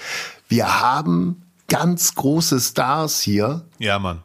[0.50, 4.22] Wir haben ganz große Stars hier, Ja, Mann.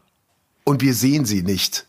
[0.64, 1.86] und wir sehen sie nicht.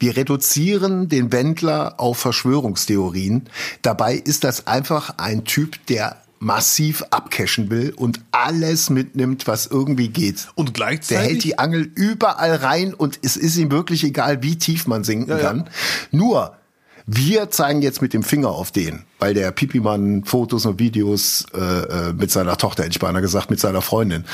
[0.00, 3.48] Wir reduzieren den Wendler auf Verschwörungstheorien.
[3.82, 10.08] Dabei ist das einfach ein Typ, der massiv abcashen will und alles mitnimmt, was irgendwie
[10.08, 10.46] geht.
[10.54, 11.26] Und Der gleichzeitig.
[11.28, 15.30] hält die Angel überall rein und es ist ihm wirklich egal, wie tief man sinken
[15.30, 15.42] Ja, ja.
[15.42, 15.68] kann.
[16.12, 16.56] Nur,
[17.10, 21.58] wir zeigen jetzt mit dem Finger auf den, weil der Pipimann Fotos und Videos äh,
[21.58, 24.24] äh, mit seiner Tochter, hätte ich beinahe gesagt, mit seiner Freundin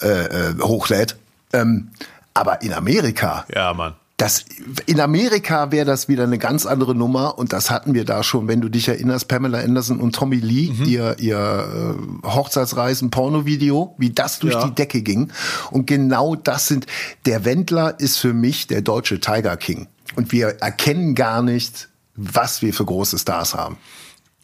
[0.00, 1.16] äh, äh, hochlädt.
[1.52, 1.90] Ähm,
[2.32, 3.92] aber in Amerika, ja, Mann.
[4.16, 4.46] das,
[4.86, 8.48] in Amerika wäre das wieder eine ganz andere Nummer und das hatten wir da schon,
[8.48, 10.84] wenn du dich erinnerst, Pamela Anderson und Tommy Lee, Mhm.
[10.86, 14.64] ihr, ihr äh, Hochzeitsreisen, Pornovideo, wie das durch Ja.
[14.66, 15.30] die Decke ging.
[15.70, 16.86] Und genau das sind,
[17.26, 19.86] der Wendler ist für mich der deutsche Tiger King.
[20.16, 21.90] Und wir erkennen gar nicht,
[22.32, 23.76] was wir für große Stars haben.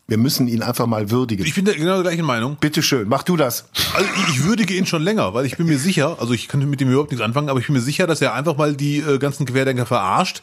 [0.06, 1.44] Wir müssen ihn einfach mal würdigen.
[1.44, 2.56] Ich bin der genau der gleichen Meinung.
[2.58, 3.66] Bitte schön, mach du das.
[3.94, 6.80] Also ich- würdige ihn schon länger, weil ich bin mir sicher, also ich könnte mit
[6.80, 9.18] ihm überhaupt nichts anfangen, aber ich bin mir sicher, dass er einfach mal die äh,
[9.18, 10.42] ganzen Querdenker verarscht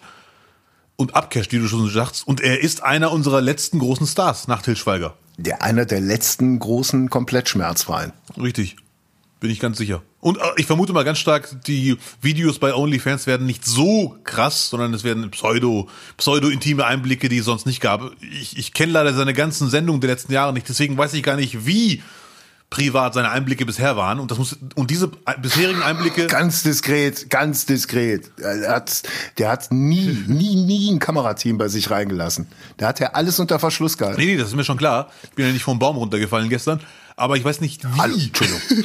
[0.98, 2.28] und abcasht, wie du schon sagst.
[2.28, 5.16] Und er ist einer unserer letzten großen Stars nach Til Schweiger.
[5.38, 8.14] Der einer der letzten großen komplett schmerzfreien.
[8.42, 8.78] Richtig.
[9.46, 10.02] Bin ich ganz sicher.
[10.22, 14.72] Und äh, ich vermute mal ganz stark, die Videos bei OnlyFans werden nicht so krass,
[14.72, 15.88] sondern es werden pseudo,
[16.18, 18.10] pseudo-intime Einblicke, die es sonst nicht gab.
[18.22, 21.36] Ich, ich kenne leider seine ganzen Sendungen der letzten Jahre nicht, deswegen weiß ich gar
[21.36, 22.02] nicht, wie
[22.72, 24.20] privat seine Einblicke bisher waren.
[24.20, 25.12] Und das muss, und diese
[25.44, 26.26] bisherigen Einblicke.
[26.26, 28.32] Ganz diskret, ganz diskret.
[28.42, 29.04] Er hat,
[29.38, 32.48] der hat nie, nie, nie ein Kamerateam bei sich reingelassen.
[32.80, 34.20] Der hat ja alles unter Verschluss gehalten.
[34.20, 35.12] Nee, nee, das ist mir schon klar.
[35.22, 36.80] Ich bin ja nicht vom Baum runtergefallen gestern.
[37.16, 37.98] Aber ich weiß nicht, wie.
[37.98, 38.62] Hallo, Entschuldigung.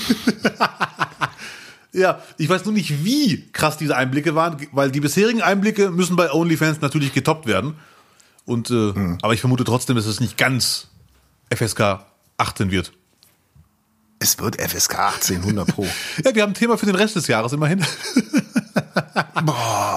[1.93, 6.15] Ja, ich weiß nur nicht, wie krass diese Einblicke waren, weil die bisherigen Einblicke müssen
[6.15, 7.75] bei OnlyFans natürlich getoppt werden.
[8.45, 10.89] Und, äh, aber ich vermute trotzdem, dass es nicht ganz
[11.53, 12.07] FSK
[12.37, 12.93] 18 wird.
[14.21, 15.87] Es wird FSK 1800 Pro.
[16.25, 17.85] Ja, wir haben ein Thema für den Rest des Jahres immerhin.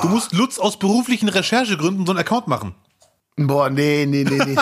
[0.02, 2.76] Du musst Lutz aus beruflichen Recherchegründen so einen Account machen.
[3.36, 4.56] Boah, nee, nee, nee, nee.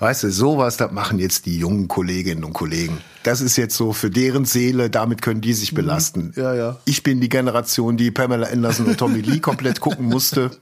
[0.00, 2.98] Weißt du, sowas, das machen jetzt die jungen Kolleginnen und Kollegen.
[3.22, 6.32] Das ist jetzt so für deren Seele, damit können die sich belasten.
[6.36, 6.78] Ja, ja.
[6.86, 10.50] Ich bin die Generation, die Pamela Anderson und Tommy Lee komplett gucken musste.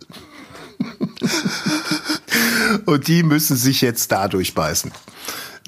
[2.84, 4.92] Und die müssen sich jetzt da durchbeißen.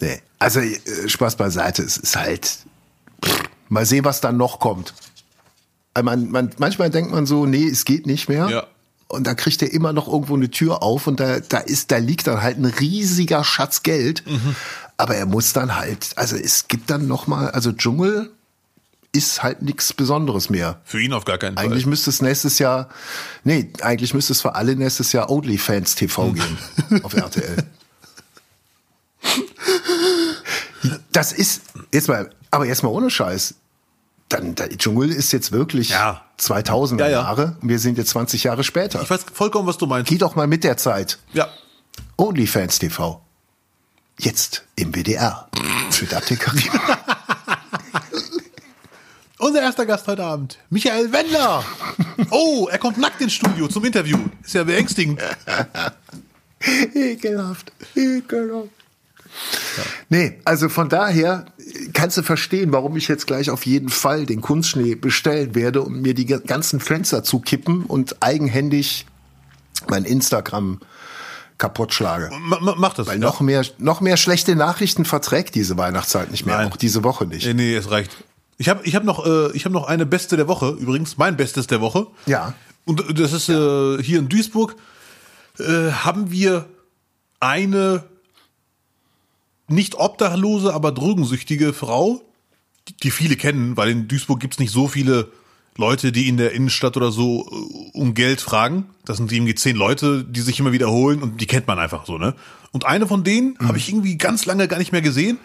[0.00, 0.20] Nee.
[0.38, 2.58] Also äh, Spaß beiseite, es ist halt.
[3.24, 4.94] Pff, mal sehen, was dann noch kommt.
[5.94, 8.48] Also Man, man, manchmal denkt man so, nee, es geht nicht mehr.
[8.48, 8.66] Ja.
[9.10, 11.96] Und da kriegt er immer noch irgendwo eine Tür auf und da, da ist, da
[11.98, 14.22] liegt dann halt ein riesiger Schatz Geld.
[14.96, 18.30] Aber er muss dann halt, also es gibt dann noch mal, also Dschungel
[19.12, 20.80] ist halt nichts Besonderes mehr.
[20.84, 21.64] Für ihn auf gar keinen Fall.
[21.66, 22.88] Eigentlich müsste es nächstes Jahr,
[23.42, 26.58] nee, eigentlich müsste es für alle nächstes Jahr OnlyFans TV geben
[27.02, 27.56] auf RTL.
[31.12, 33.54] Das ist, jetzt mal, aber jetzt mal ohne Scheiß.
[34.28, 36.24] dann der Dschungel ist jetzt wirklich Ja.
[36.40, 37.10] 2000er Ja, ja.
[37.22, 37.56] Jahre.
[37.62, 39.02] Wir sind jetzt 20 Jahre später.
[39.02, 40.08] Ich weiß vollkommen, was du meinst.
[40.08, 41.18] Geh doch mal mit der Zeit.
[41.32, 41.48] Ja.
[42.16, 43.20] OnlyFans TV.
[44.18, 45.48] Jetzt im WDR.
[46.14, 46.62] Abte Karim.
[49.38, 51.64] Unser erster Gast heute Abend, Michael Wendler.
[52.30, 54.18] Oh, er kommt nackt ins Studio zum Interview.
[54.44, 55.20] Ist ja beängstigend.
[56.94, 57.72] Ekelhaft.
[57.94, 58.68] Ekelhaft.
[60.10, 61.46] Nee, also von daher
[61.92, 66.00] kannst du verstehen, warum ich jetzt gleich auf jeden Fall den Kunstschnee bestellen werde und
[66.02, 69.06] mir die ganzen Fenster zukippen und eigenhändig
[69.88, 70.80] mein Instagram
[71.58, 72.30] kaputt schlage.
[72.40, 73.06] Ma- ma- Mach das.
[73.06, 76.68] Weil noch mehr, noch mehr schlechte Nachrichten verträgt diese Weihnachtszeit nicht mehr, Nein.
[76.72, 77.46] auch diese Woche nicht.
[77.46, 78.16] Nee, nee, es reicht.
[78.56, 81.36] Ich habe ich hab noch, äh, ich hab noch eine Beste der Woche, übrigens, mein
[81.36, 82.06] Bestes der Woche.
[82.26, 82.54] Ja.
[82.86, 84.74] Und das ist äh, hier in Duisburg,
[85.58, 86.66] äh, haben wir
[87.40, 88.04] eine
[89.70, 92.22] nicht obdachlose, aber drogensüchtige Frau,
[92.88, 95.30] die, die viele kennen, weil in Duisburg gibt's nicht so viele
[95.76, 98.86] Leute, die in der Innenstadt oder so äh, um Geld fragen.
[99.04, 102.18] Das sind irgendwie zehn Leute, die sich immer wiederholen und die kennt man einfach so,
[102.18, 102.34] ne?
[102.72, 105.38] Und eine von denen habe ich irgendwie ganz lange gar nicht mehr gesehen.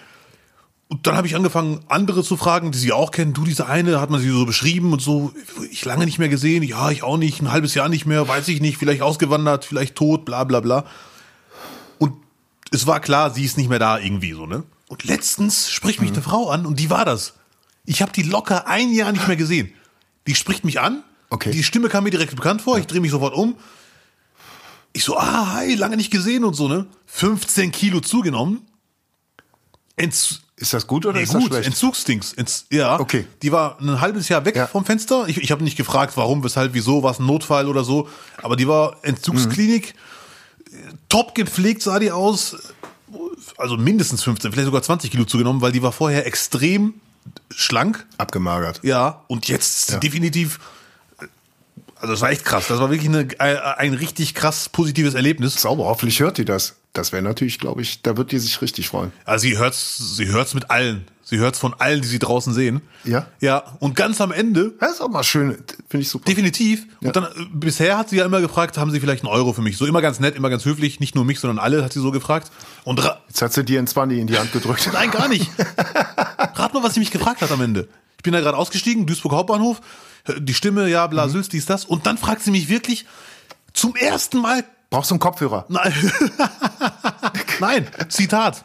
[0.88, 3.34] Und dann habe ich angefangen, andere zu fragen, die sie auch kennen.
[3.34, 5.34] Du, diese eine, hat man sie so beschrieben und so.
[5.72, 6.62] Ich lange nicht mehr gesehen.
[6.62, 7.42] Ja, ich auch nicht.
[7.42, 8.28] Ein halbes Jahr nicht mehr.
[8.28, 8.78] Weiß ich nicht.
[8.78, 10.86] Vielleicht ausgewandert, vielleicht tot, bla, bla, bla.
[12.72, 14.63] Es war klar, sie ist nicht mehr da irgendwie so, ne?
[14.88, 17.34] Und letztens spricht mich eine Frau an und die war das.
[17.86, 19.72] Ich habe die locker ein Jahr nicht mehr gesehen.
[20.28, 21.03] Die spricht mich an.
[21.30, 21.51] Okay.
[21.51, 22.78] Die Stimme kam mir direkt bekannt vor.
[22.78, 23.55] Ich drehe mich sofort um.
[24.93, 26.86] Ich so, ah, hi, lange nicht gesehen und so, ne?
[27.07, 28.61] 15 Kilo zugenommen.
[29.97, 31.68] Entz Ist das gut oder Nee, ist das gut, schlecht?
[31.68, 32.34] Entzugsdings.
[32.34, 32.99] Entz ja.
[32.99, 33.28] Okay.
[33.41, 34.68] Die war ein halbes Jahr weg Ja.
[34.68, 35.28] vom Fenster.
[35.28, 38.07] Ich, ich habe nicht gefragt, warum, weshalb, wieso, was ein Notfall oder so.
[38.41, 39.95] Aber die war Entzugsklinik.
[41.16, 42.57] Top gepflegt sah die aus.
[43.57, 46.95] Also mindestens 15, vielleicht sogar 20 Kilo zugenommen, weil die war vorher extrem
[47.49, 48.05] schlank.
[48.18, 48.82] Abgemagert.
[48.84, 49.24] Ja.
[49.28, 49.99] Und jetzt Ja.
[49.99, 50.59] definitiv.
[51.96, 52.68] Also das war echt krass.
[52.68, 55.62] Das war wirklich eine, ein, ein richtig krass positives Erlebnis.
[55.62, 56.76] Sauber, hoffentlich hört die das.
[56.93, 59.12] Das wäre natürlich, glaube ich, da wird die sich richtig freuen.
[59.26, 61.08] Also sie hört's, sie hört's mit allen.
[61.28, 62.82] Sie hört's von allen, die sie draußen sehen.
[63.04, 63.26] Ja?
[63.39, 63.64] Ja.
[63.80, 65.58] Und ganz am Ende, Das ist auch mal schön,
[65.89, 66.26] finde ich super.
[66.26, 66.86] definitiv.
[67.02, 67.08] Ja.
[67.08, 69.64] Und dann, äh, bisher hat sie ja immer gefragt, haben sie vielleicht einen Euro für
[69.64, 69.76] mich?
[69.78, 71.00] So immer ganz nett, immer ganz höflich.
[71.00, 72.52] Nicht nur mich, sondern alle hat sie so gefragt.
[72.84, 74.88] Und Jetzt hat sie dir ein 20 in die Hand gedrückt.
[74.93, 75.50] nein, gar nicht.
[76.56, 77.88] Rat mal, was sie mich gefragt hat am Ende.
[78.18, 79.82] Ich bin da gerade ausgestiegen, Duisburg Hauptbahnhof.
[80.40, 81.86] Die Stimme, ja, bla, Sülz, dies, das.
[81.86, 83.06] Und dann fragt sie mich wirklich
[83.74, 85.66] zum ersten Mal Brauchst du einen Kopfhörer?
[85.70, 85.94] Nein.
[87.60, 88.64] Nein, Zitat.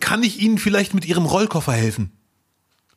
[0.00, 2.12] Kann ich Ihnen vielleicht mit Ihrem Rollkoffer helfen?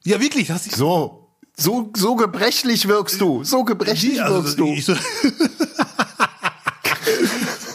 [0.05, 0.47] Ja, wirklich.
[0.47, 3.43] Das ist, So, so, so gebrechlich wirkst du.
[3.43, 4.67] So gebrechlich also, wirkst du.
[4.67, 4.95] ich, so,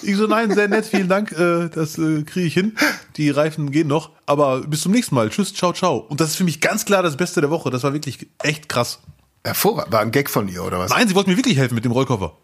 [0.03, 1.33] ich so, nein, sehr nett, vielen Dank.
[1.33, 2.75] Äh, das äh, kriege ich hin.
[3.17, 4.13] Die Reifen gehen noch.
[4.27, 5.29] Aber bis zum nächsten Mal.
[5.31, 5.99] Tschüss, ciao, ciao.
[5.99, 7.71] Und das ist für mich ganz klar das Beste der Woche.
[7.71, 9.01] Das war wirklich echt krass.
[9.45, 9.93] Hervorragend.
[9.93, 10.91] War ein Gag von ihr, oder was?
[10.91, 12.37] Nein, sie wollte mir wirklich helfen mit dem Rollkoffer.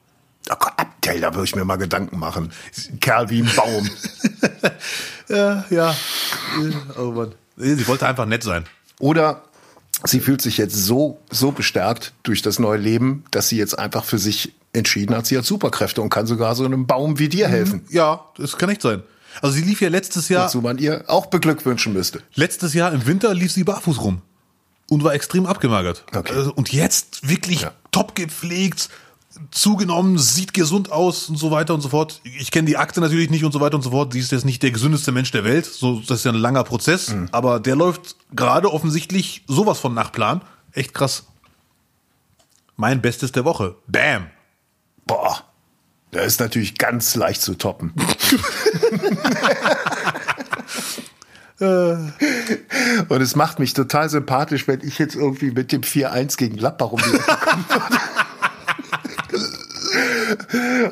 [0.50, 2.52] Oh Gott, Abdel, da würde ich mir mal Gedanken machen.
[2.90, 3.90] Ein Kerl wie ein Baum.
[5.28, 5.94] Ja, ja.
[6.98, 7.34] Oh Mann.
[7.56, 8.64] Sie wollte einfach nett sein.
[8.98, 9.44] Oder
[10.04, 14.04] sie fühlt sich jetzt so, so bestärkt durch das neue Leben, dass sie jetzt einfach
[14.04, 17.48] für sich entschieden hat, sie hat Superkräfte und kann sogar so einem Baum wie dir
[17.48, 17.86] helfen.
[17.88, 19.02] Ja, das kann echt sein.
[19.40, 20.46] Also sie lief ja letztes Jahr.
[20.46, 22.20] Wozu man ihr auch beglückwünschen müsste.
[22.34, 24.20] Letztes Jahr im Winter lief sie barfuß rum
[24.90, 26.04] und war extrem abgemagert.
[26.14, 26.32] Okay.
[26.34, 27.72] Also, Und jetzt wirklich Ja.
[27.90, 28.88] top gepflegt,
[29.50, 32.20] zugenommen, sieht gesund aus und so weiter und so fort.
[32.22, 34.12] Ich kenne die Akte natürlich nicht und so weiter und so fort.
[34.12, 35.66] Sie ist jetzt nicht der gesündeste Mensch der Welt.
[35.66, 37.08] So, das ist ja ein langer Prozess.
[37.10, 37.28] Mhm.
[37.32, 40.42] Aber der läuft gerade offensichtlich sowas von nach Plan.
[40.72, 41.24] Echt krass.
[42.76, 43.74] Mein Bestes der Woche.
[43.88, 44.28] Bam.
[45.06, 45.42] Boah.
[46.12, 47.92] Der ist natürlich ganz leicht zu toppen.
[51.58, 56.90] Und es macht mich total sympathisch, wenn ich jetzt irgendwie mit dem 4-1 gegen Gladbach
[56.92, 58.00] um die Ecke kommen würde.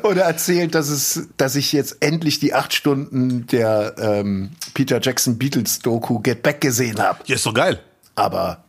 [0.03, 5.01] Und er erzählt, dass, es, dass ich jetzt endlich die acht Stunden der ähm, Peter
[5.01, 7.19] Jackson Beatles Doku Get Back gesehen habe.
[7.25, 7.79] Ja, ist doch geil.
[8.15, 8.63] Aber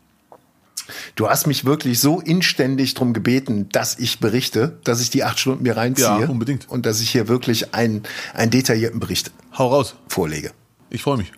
[1.15, 5.39] du hast mich wirklich so inständig drum gebeten, dass ich berichte, dass ich die acht
[5.39, 6.07] Stunden mir reinziehe.
[6.07, 6.69] Ja, unbedingt.
[6.69, 9.95] Und dass ich hier wirklich einen, einen detaillierten Bericht Hau raus.
[10.09, 10.53] vorlege.
[10.91, 11.33] Ich freue mich.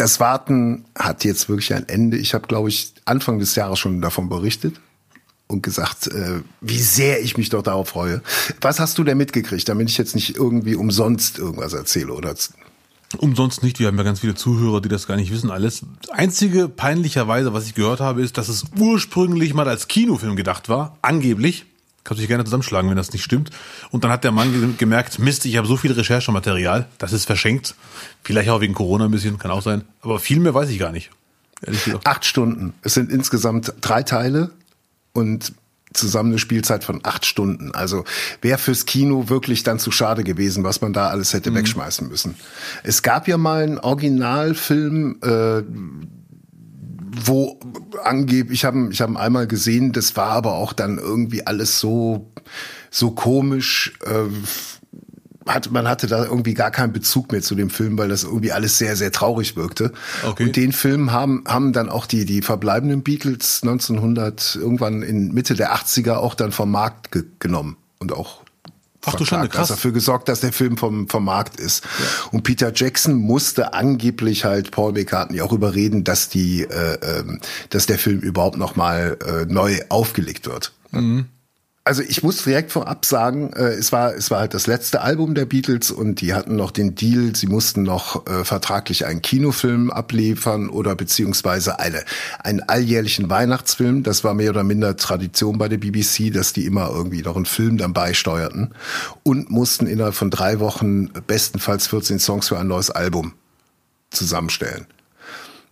[0.00, 2.16] Das Warten hat jetzt wirklich ein Ende.
[2.16, 4.80] Ich habe, glaube ich, Anfang des Jahres schon davon berichtet
[5.46, 8.22] und gesagt, äh, wie sehr ich mich doch darauf freue.
[8.62, 12.34] Was hast du denn mitgekriegt, damit ich jetzt nicht irgendwie umsonst irgendwas erzähle oder
[13.18, 15.82] Umsonst nicht, wir haben ja ganz viele Zuhörer, die das gar nicht wissen alles.
[16.12, 20.96] Einzige peinlicherweise, was ich gehört habe, ist, dass es ursprünglich mal als Kinofilm gedacht war,
[21.02, 21.66] angeblich.
[22.04, 23.50] Kannst du dich gerne zusammenschlagen, wenn das nicht stimmt.
[23.90, 27.26] Und dann hat der Mann ge- gemerkt, Mist, ich habe so viel Recherchematerial, das ist
[27.26, 27.74] verschenkt.
[28.24, 29.82] Vielleicht auch wegen Corona ein bisschen, kann auch sein.
[30.00, 31.10] Aber viel mehr weiß ich gar nicht.
[31.62, 32.06] Ehrlich gesagt.
[32.06, 32.72] Acht Stunden.
[32.82, 34.50] Es sind insgesamt drei Teile
[35.12, 35.52] und
[35.92, 37.74] zusammen eine Spielzeit von acht Stunden.
[37.74, 38.04] Also
[38.40, 42.36] wäre fürs Kino wirklich dann zu schade gewesen, was man da alles hätte wegschmeißen müssen.
[42.84, 45.62] Es gab ja mal einen Originalfilm, äh,
[47.24, 47.58] wo
[48.04, 52.30] angeblich, ich habe ich hab einmal gesehen, das war aber auch dann irgendwie alles so
[52.90, 53.92] so komisch.
[54.04, 54.28] Äh,
[55.46, 58.52] hat, man hatte da irgendwie gar keinen Bezug mehr zu dem Film, weil das irgendwie
[58.52, 59.92] alles sehr, sehr traurig wirkte.
[60.24, 60.44] Okay.
[60.44, 65.54] Und den Film haben, haben dann auch die, die verbleibenden Beatles 1900, irgendwann in Mitte
[65.54, 68.39] der 80er auch dann vom Markt ge genommen und auch
[69.06, 69.68] Ach du Schande, krass.
[69.68, 71.86] Dafür gesorgt, dass der Film vom, vom Markt ist.
[72.32, 77.40] Und Peter Jackson musste angeblich halt Paul McCartney auch überreden, dass die, äh, ähm,
[77.70, 80.72] dass der Film überhaupt noch mal äh, neu aufgelegt wird.
[81.82, 85.34] Also ich muss direkt vorab sagen, äh, es war es war halt das letzte Album
[85.34, 89.90] der Beatles und die hatten noch den Deal, sie mussten noch äh, vertraglich einen Kinofilm
[89.90, 92.04] abliefern oder beziehungsweise eine
[92.38, 94.02] einen alljährlichen Weihnachtsfilm.
[94.02, 97.46] Das war mehr oder minder Tradition bei der BBC, dass die immer irgendwie noch einen
[97.46, 98.74] Film dann beisteuerten
[99.22, 103.32] und mussten innerhalb von drei Wochen bestenfalls 14 Songs für ein neues Album
[104.10, 104.86] zusammenstellen.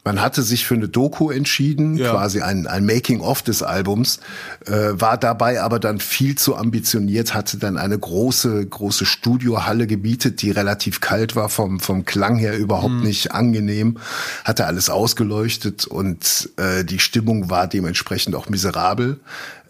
[0.09, 2.13] Man hatte sich für eine Doku entschieden, Ja.
[2.13, 4.21] quasi ein, ein Making-of des Albums,
[4.65, 10.41] äh, war dabei aber dann viel zu ambitioniert, hatte dann eine große, große Studiohalle gebietet,
[10.41, 13.99] die relativ kalt war, vom, vom Klang her überhaupt nicht angenehm,
[14.45, 19.21] hatte alles ausgeleuchtet und äh, die Stimmung war dementsprechend auch miserabel.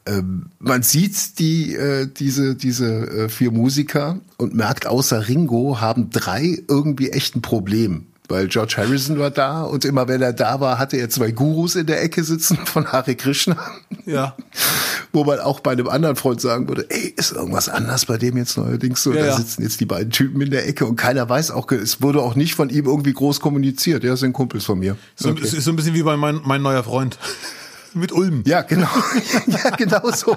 [0.07, 2.87] Ähm, man sieht die, äh, diese, diese
[3.25, 8.07] äh, vier Musiker und merkt, außer Ringo haben drei irgendwie echt ein Problem.
[8.29, 11.77] Weil George Harrison war da und immer wenn er da war, hatte er zwei Gurus
[11.77, 13.57] in der Ecke sitzen von Hare Krishna.
[14.05, 14.37] Ja.
[15.15, 18.37] Wo man auch bei einem anderen Freund sagen würde, ey, ist irgendwas anders bei dem
[18.37, 19.15] jetzt neuerdings so?
[19.15, 19.37] Ja, da ja.
[19.37, 22.35] sitzen jetzt die beiden Typen in der Ecke und keiner weiß auch, es wurde auch
[22.35, 24.05] nicht von ihm irgendwie groß kommuniziert.
[24.05, 24.99] Ja, sind Kumpels von mir.
[25.17, 27.19] So, Es ist so ein bisschen wie bei mein, mein neuer Freund.
[27.95, 28.43] Mit Ulm.
[28.47, 28.91] Ja, genau.
[29.47, 30.37] ja, genau so.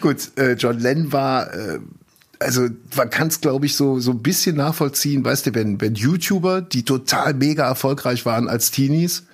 [0.00, 1.78] Gut, äh, John Lennon war, äh,
[2.44, 5.94] also man kann es, glaube ich, so, so ein bisschen nachvollziehen, weißt du, wenn, wenn
[5.94, 9.24] YouTuber, die total mega erfolgreich waren als Teenies,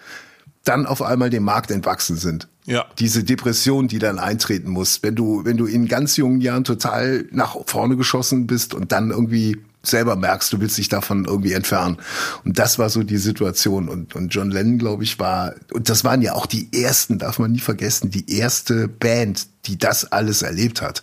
[0.65, 2.49] dann auf einmal dem Markt entwachsen sind.
[2.67, 2.85] Ja.
[2.99, 7.27] Diese Depression, die dann eintreten muss, wenn du, wenn du in ganz jungen Jahren total
[7.31, 11.97] nach vorne geschossen bist und dann irgendwie selber merkst, du willst dich davon irgendwie entfernen.
[12.45, 13.89] Und das war so die Situation.
[13.89, 17.39] Und, und John Lennon, glaube ich, war, und das waren ja auch die ersten, darf
[17.39, 21.03] man nie vergessen, die erste Band, die das alles erlebt hat.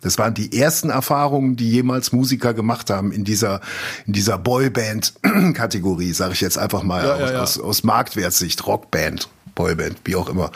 [0.00, 3.60] Das waren die ersten Erfahrungen, die jemals Musiker gemacht haben in dieser,
[4.06, 7.42] in dieser Boyband-Kategorie, sage ich jetzt einfach mal Ja, aus, ja, ja.
[7.42, 10.52] aus, aus Marktwertsicht, Rockband, Boyband, wie auch immer.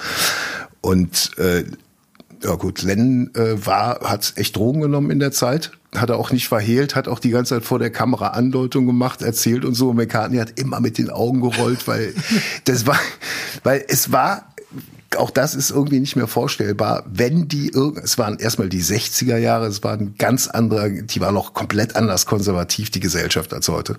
[0.80, 1.64] Und äh,
[2.44, 6.30] ja gut, Lennon äh, war, hat echt Drogen genommen in der Zeit, hat er auch
[6.30, 9.90] nicht verhehlt, hat auch die ganze Zeit vor der Kamera Andeutung gemacht, erzählt und so.
[9.90, 12.14] Und McCartney hat immer mit den Augen gerollt, weil
[12.64, 12.98] das war,
[13.62, 14.51] weil es war
[15.16, 17.70] auch das ist irgendwie nicht mehr vorstellbar, wenn die
[18.02, 21.96] es waren erstmal die 60er Jahre, es war ein ganz anderer, die war noch komplett
[21.96, 23.98] anders konservativ, die Gesellschaft als heute.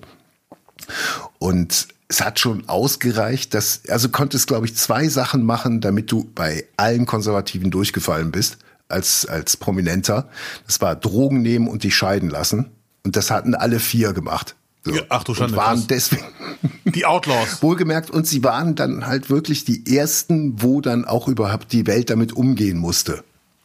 [1.40, 6.30] Und es hat schon ausgereicht, dass, also konntest, glaube ich, zwei Sachen machen, damit du
[6.36, 8.58] bei allen Konservativen durchgefallen bist,
[8.88, 10.30] als, als Prominenter.
[10.68, 12.70] Das war Drogen nehmen und dich scheiden lassen.
[13.04, 14.56] Und das hatten alle vier gemacht.
[14.84, 14.94] So.
[15.10, 15.88] Ach du Schande, Und waren krass.
[15.88, 16.26] deswegen,
[16.86, 17.62] Die Outlaws.
[17.62, 22.10] Wohlgemerkt, und sie waren dann halt wirklich die ersten, wo dann auch überhaupt die Welt
[22.10, 23.24] damit umgehen musste.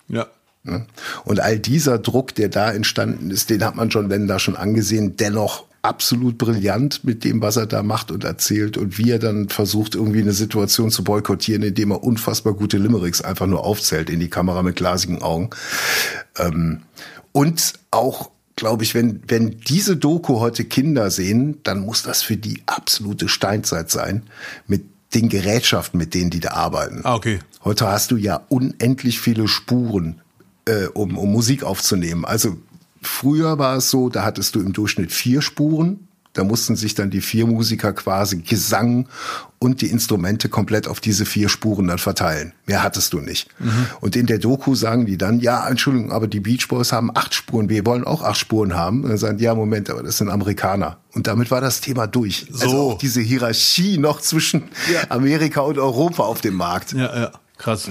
[0.08, 0.26] Ja.
[0.62, 0.86] ne?
[1.24, 5.16] Und all dieser Druck, der da entstanden ist, den hat man John da schon angesehen,
[5.16, 9.48] dennoch absolut brillant mit dem, was er da macht und erzählt und wie er dann
[9.48, 14.20] versucht, irgendwie eine Situation zu boykottieren, indem er unfassbar gute Limericks einfach nur aufzählt in
[14.20, 15.50] die Kamera mit glasigen Augen.
[16.36, 16.82] Ähm,
[17.32, 22.36] und auch, glaube ich, wenn, wenn diese Doku heute Kinder sehen, dann muss das für
[22.36, 24.24] die absolute Steinzeit sein
[24.66, 24.84] mit
[25.14, 27.02] den Gerätschaften, mit denen die da arbeiten.
[27.04, 27.38] Ah, okay.
[27.64, 30.20] Heute hast du ja unendlich viele Spuren,
[30.64, 32.24] äh, um, um Musik aufzunehmen.
[32.24, 32.56] Also
[33.00, 36.07] früher war es so, da hattest du im Durchschnitt vier Spuren.
[36.38, 39.08] Da mussten sich dann die vier Musiker quasi Gesang
[39.58, 42.52] und die Instrumente komplett auf diese vier Spuren dann verteilen.
[42.66, 43.48] Mehr hattest du nicht.
[44.00, 47.34] Und in der Doku sagen die dann, ja, Entschuldigung, aber die Beach Boys haben acht
[47.34, 49.02] Spuren, wir wollen auch acht Spuren haben.
[49.02, 50.98] Und dann sagen, ja, Moment, aber das sind Amerikaner.
[51.12, 52.46] Und damit war das Thema durch.
[52.52, 52.90] Also So.
[52.92, 54.62] auch diese Hierarchie noch zwischen
[55.08, 56.92] Amerika und Europa auf dem Markt.
[56.92, 57.32] Ja, ja.
[57.56, 57.90] Krass.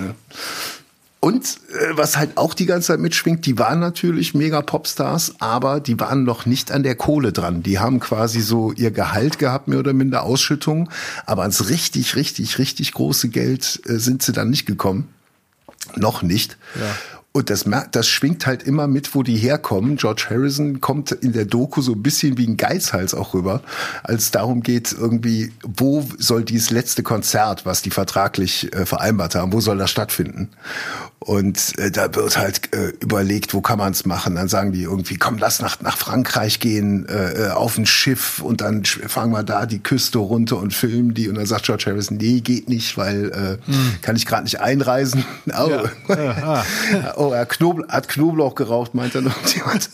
[1.20, 5.80] Und äh, was halt auch die ganze Zeit mitschwingt, die waren natürlich mega Popstars, aber
[5.80, 7.64] die waren noch nicht an der Kohle dran.
[7.64, 10.90] Die haben quasi so ihr Gehalt gehabt, mehr oder minder Ausschüttung,
[11.26, 15.10] aber ans richtig, richtig, richtig große Geld äh, sind sie dann nicht gekommen.
[15.96, 16.58] Noch nicht.
[16.76, 16.96] Ja.
[17.38, 19.98] Und das, das schwingt halt immer mit, wo die herkommen.
[19.98, 23.62] George Harrison kommt in der Doku so ein bisschen wie ein Geizhals auch rüber,
[24.02, 29.36] als es darum geht, irgendwie, wo soll dieses letzte Konzert, was die vertraglich äh, vereinbart
[29.36, 30.50] haben, wo soll das stattfinden?
[31.20, 34.36] Und äh, da wird halt äh, überlegt, wo kann man es machen.
[34.36, 38.40] Dann sagen die irgendwie, komm, lass nach, nach Frankreich gehen, äh, äh auf ein Schiff
[38.40, 41.28] und dann fangen wir da die Küste runter und filmen die.
[41.28, 43.96] Und dann sagt George Harrison, nee, geht nicht, weil äh, hm.
[44.02, 45.26] kann ich gerade nicht einreisen.
[45.58, 46.64] Oh, ja.
[47.28, 49.90] oh er Knobl hat Knoblauch geraucht, meint er noch jemand.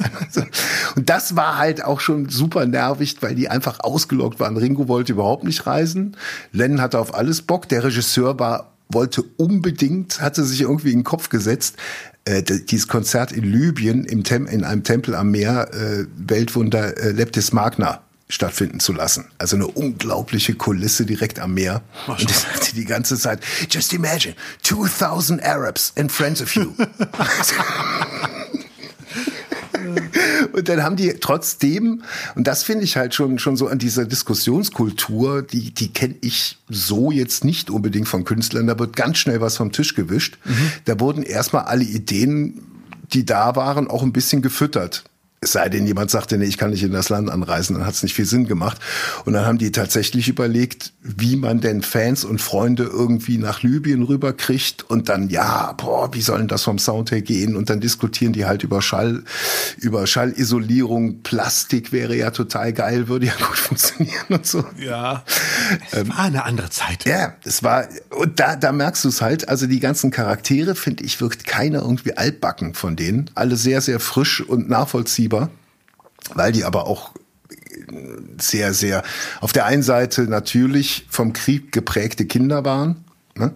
[0.95, 4.57] Und das war halt auch schon super nervig, weil die einfach ausgelockt waren.
[4.57, 6.17] Ringo wollte überhaupt nicht reisen.
[6.51, 7.67] Lennon hatte auf alles Bock.
[7.69, 11.77] Der Regisseur war wollte unbedingt, hatte sich irgendwie in den Kopf gesetzt,
[12.25, 17.11] äh, dieses Konzert in Libyen im Tem in einem Tempel am Meer, äh, Weltwunder äh,
[17.11, 18.01] Leptis Magna
[18.33, 19.25] stattfinden zu lassen.
[19.37, 21.83] Also eine unglaubliche Kulisse direkt am Meer.
[22.07, 26.71] Und ich sagte die ganze Zeit, just imagine, 2000 Arabs and friends of you.
[30.53, 32.01] und dann haben die trotzdem,
[32.33, 36.57] und das finde ich halt schon, schon so an dieser Diskussionskultur, die, die kenne ich
[36.69, 40.39] so jetzt nicht unbedingt von Künstlern, da wird ganz schnell was vom Tisch gewischt.
[40.43, 40.71] Mhm.
[40.85, 42.63] Da wurden erstmal alle Ideen,
[43.13, 45.03] die da waren, auch ein bisschen gefüttert.
[45.43, 47.95] Es sei denn, jemand sagte, nee, ich kann nicht in das Land anreisen, dann hat
[47.95, 48.79] es nicht viel Sinn gemacht.
[49.25, 54.03] Und dann haben die tatsächlich überlegt, wie man denn Fans und Freunde irgendwie nach Libyen
[54.03, 57.55] rüberkriegt und dann, ja, boah, wie sollen das vom Sound her gehen?
[57.55, 59.23] Und dann diskutieren die halt über Schall,
[59.77, 64.63] über Schallisolierung, Plastik wäre ja total geil, würde ja gut funktionieren und so.
[64.77, 65.23] Ja.
[65.91, 67.05] Es ähm, war eine andere Zeit.
[67.05, 71.03] Ja, es war, und da, da merkst du es halt, also die ganzen Charaktere, finde
[71.03, 73.29] ich, wirkt keiner irgendwie altbacken von denen.
[73.35, 75.49] Alle sehr, sehr frisch und nachvollziehbar lieber,
[76.35, 77.11] weil die aber auch
[78.39, 79.03] sehr, sehr
[79.41, 83.03] auf der einen Seite natürlich vom Krieg geprägte Kinder waren,
[83.35, 83.51] ne?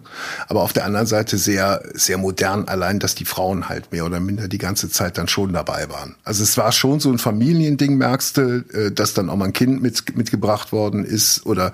[0.48, 4.20] aber auf der anderen Seite sehr, sehr modern, allein, dass die Frauen halt mehr oder
[4.20, 6.16] minder die ganze Zeit dann schon dabei waren.
[6.24, 9.52] Also es war schon so ein Familiending, merkst du, äh, dass dann auch mal ein
[9.52, 11.72] Kind mit, mitgebracht worden ist oder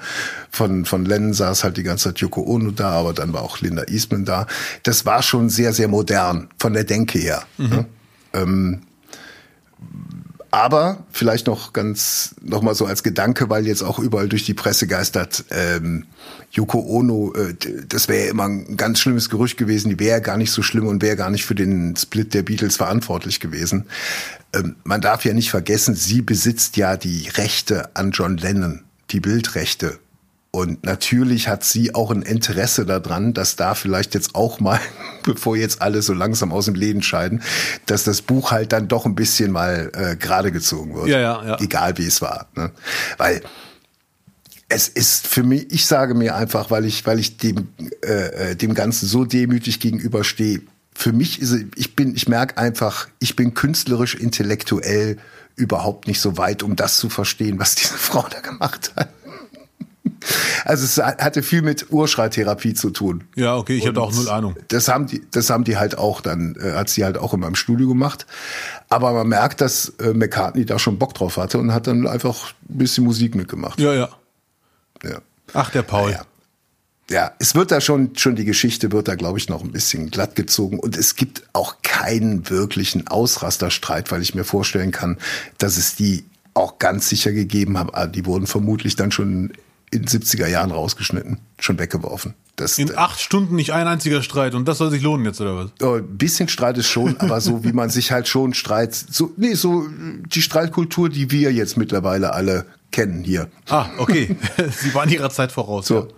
[0.51, 3.61] von, von Lennon saß halt die ganze Zeit Yoko Ono da, aber dann war auch
[3.61, 4.47] Linda Eastman da.
[4.83, 7.43] Das war schon sehr, sehr modern von der Denke her.
[7.59, 7.69] Mhm.
[7.69, 7.87] Ne?
[8.35, 8.83] Ähm,
[10.55, 14.55] aber vielleicht noch ganz, noch mal so als Gedanke, weil jetzt auch überall durch die
[14.55, 16.07] Presse geistert, ähm,
[16.53, 17.55] Yoko Ono, äh,
[17.89, 20.87] das wäre ja immer ein ganz schlimmes Gerücht gewesen, die wäre gar nicht so schlimm
[20.87, 23.87] und wäre gar nicht für den Split der Beatles verantwortlich gewesen.
[24.55, 29.19] Ähm, man darf ja nicht vergessen, sie besitzt ja die Rechte an John Lennon, die
[29.19, 29.99] Bildrechte.
[30.55, 34.79] Und natürlich hat sie auch ein Interesse daran, dass da vielleicht jetzt auch mal,
[35.25, 37.43] bevor jetzt alle so langsam aus dem Leben scheiden,
[37.87, 41.09] dass das Buch halt dann doch ein bisschen mal äh, gerade gezogen wird.
[41.09, 41.61] Ja, ja, ja.
[41.61, 42.47] Egal wie es war.
[42.55, 42.71] Ne?
[43.19, 43.43] Weil
[44.69, 47.67] es ist für mich, ich sage mir einfach, weil ich, weil ich dem,
[48.05, 50.61] äh, äh dem Ganzen so demütig gegenüberstehe,
[50.95, 55.17] für mich ist es, ich bin, ich merke einfach, ich bin künstlerisch, intellektuell
[55.57, 59.09] überhaupt nicht so weit, um das zu verstehen, was diese Frau da gemacht hat.
[60.65, 63.25] Also es hatte viel mit Urschreitherapie zu tun.
[63.37, 64.57] Ja, okay, ich habe auch null Ahnung.
[64.69, 67.41] Das haben die, das haben die halt auch dann, äh, hat sie halt auch in
[67.41, 68.27] meinem Studio gemacht.
[68.89, 72.53] Aber man merkt, dass äh, McCartney da schon Bock drauf hatte und hat dann einfach
[72.69, 73.79] ein bisschen Musik mitgemacht.
[73.81, 74.09] Ja, ja.
[75.03, 75.21] ja.
[75.53, 76.13] Ach, der Paul.
[76.13, 76.25] Ja.
[77.11, 80.11] ja, es wird da schon, schon die Geschichte wird da, glaube ich, noch ein bisschen
[80.11, 80.79] glatt gezogen.
[80.79, 85.19] Und es gibt auch keinen wirklichen Ausrasterstreit, weil ich mir vorstellen kann,
[85.59, 87.95] dass es die auch ganz sicher gegeben hat.
[87.95, 89.53] Ah, die wurden vermutlich dann schon
[89.95, 92.35] in 70er Jahren rausgeschnitten, schon weggeworfen.
[92.57, 95.57] Das, in acht Stunden nicht ein einziger Streit und das soll sich lohnen jetzt oder
[95.57, 95.71] was?
[95.83, 99.33] Oh, ein bisschen Streit ist schon, aber so wie man sich halt schon Streit, so
[99.37, 99.87] nee, so
[100.27, 103.49] die Streitkultur, die wir jetzt mittlerweile alle kennen hier.
[103.69, 104.37] Ah, okay.
[104.71, 105.87] Sie waren ihrer Zeit voraus.
[105.87, 106.09] So,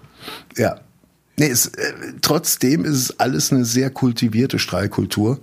[0.57, 0.64] ja.
[0.64, 0.81] ja.
[1.39, 5.41] Nee, es, äh, trotzdem ist es alles eine sehr kultivierte Streitkultur.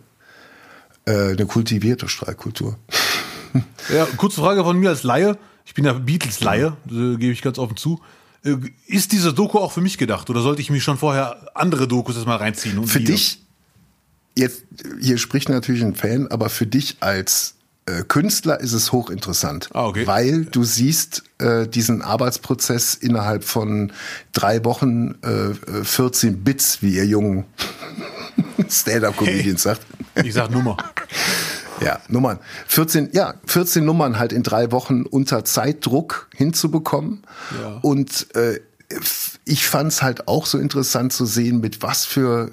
[1.05, 2.77] Äh, eine kultivierte Streitkultur.
[3.93, 5.37] Ja, kurze Frage von mir als Laie.
[5.65, 8.01] Ich bin ja Beatles-Laie, äh, gebe ich ganz offen zu.
[8.43, 8.55] Äh,
[8.87, 12.15] ist diese Doku auch für mich gedacht oder sollte ich mich schon vorher andere Dokus
[12.15, 12.85] erstmal reinziehen?
[12.87, 13.41] für dich,
[14.35, 14.63] jetzt,
[14.99, 19.87] hier spricht natürlich ein Fan, aber für dich als äh, Künstler ist es hochinteressant, ah,
[19.87, 20.07] okay.
[20.07, 23.91] weil du siehst äh, diesen Arbeitsprozess innerhalb von
[24.31, 27.45] drei Wochen äh, 14 Bits, wie ihr jungen
[28.69, 29.81] Stand-up-Comedians hey, sagt.
[30.23, 30.77] Ich sag Nummer.
[31.81, 32.39] Ja, Nummern.
[32.67, 37.23] 14, ja, 14 Nummern halt in drei Wochen unter Zeitdruck hinzubekommen.
[37.61, 37.79] Ja.
[37.81, 38.59] Und äh,
[39.45, 42.51] ich fand es halt auch so interessant zu sehen, mit was für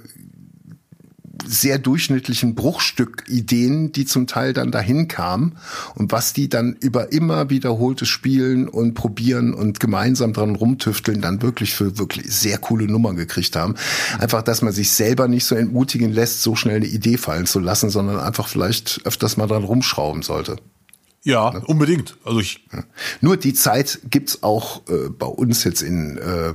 [1.47, 5.57] sehr durchschnittlichen Bruchstück-Ideen, die zum Teil dann dahin kamen
[5.95, 11.43] und was die dann über immer wiederholtes Spielen und Probieren und gemeinsam dran rumtüfteln dann
[11.43, 13.75] wirklich für wirklich sehr coole Nummern gekriegt haben.
[14.19, 17.61] Einfach, dass man sich selber nicht so entmutigen lässt, so schnell eine Idee fallen zu
[17.61, 20.57] lassen, sondern einfach vielleicht öfters mal dran rumschrauben sollte.
[21.23, 21.63] Ja, ne?
[21.67, 22.17] unbedingt.
[22.25, 22.65] Also ich.
[23.21, 26.55] Nur die Zeit gibt's auch äh, bei uns jetzt in äh,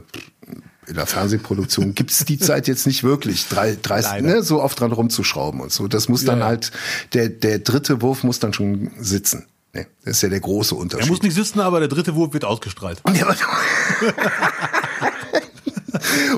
[0.87, 4.91] in der Fernsehproduktion gibt's die Zeit jetzt nicht wirklich, drei, 30, ne, so oft dran
[4.91, 5.87] rumzuschrauben und so.
[5.87, 6.49] Das muss dann ja, ja.
[6.49, 6.71] halt,
[7.13, 9.45] der, der dritte Wurf muss dann schon sitzen.
[9.73, 11.07] Nee, das ist ja der große Unterschied.
[11.07, 13.01] Er muss nicht sitzen, aber der dritte Wurf wird ausgestrahlt.
[13.13, 13.27] Ja,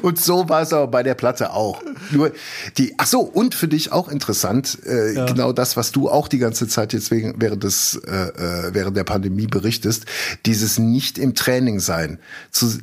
[0.01, 1.81] und so war es aber bei der Platte auch.
[2.11, 2.31] Nur
[2.77, 5.25] die, ach so, und für dich auch interessant, äh, ja.
[5.25, 8.97] genau das, was du auch die ganze Zeit jetzt wegen, während des, äh, äh, während
[8.97, 10.05] der Pandemie berichtest,
[10.45, 12.19] dieses nicht im Training sein,
[12.51, 12.77] zu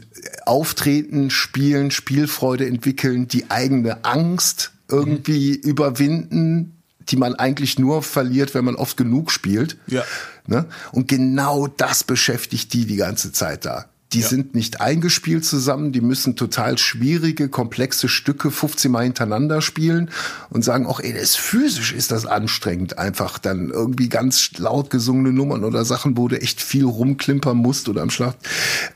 [0.46, 5.70] auftreten, spielen, Spielfreude entwickeln, die eigene Angst irgendwie mhm.
[5.70, 9.76] überwinden, die man eigentlich nur verliert, wenn man oft genug spielt.
[9.86, 10.04] Ja.
[10.46, 10.66] Ne?
[10.92, 13.86] Und genau das beschäftigt die die ganze Zeit da.
[14.14, 14.28] Die ja.
[14.28, 20.10] sind nicht eingespielt zusammen, die müssen total schwierige, komplexe Stücke 15 Mal hintereinander spielen
[20.50, 25.32] und sagen auch, ey, das physisch ist das anstrengend, einfach dann irgendwie ganz laut gesungene
[25.32, 28.36] Nummern oder Sachen, wo du echt viel rumklimpern musst oder am Schlag.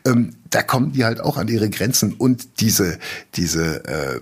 [0.07, 2.99] Ähm, da kommen die halt auch an ihre Grenzen und diese,
[3.35, 4.21] diese, äh,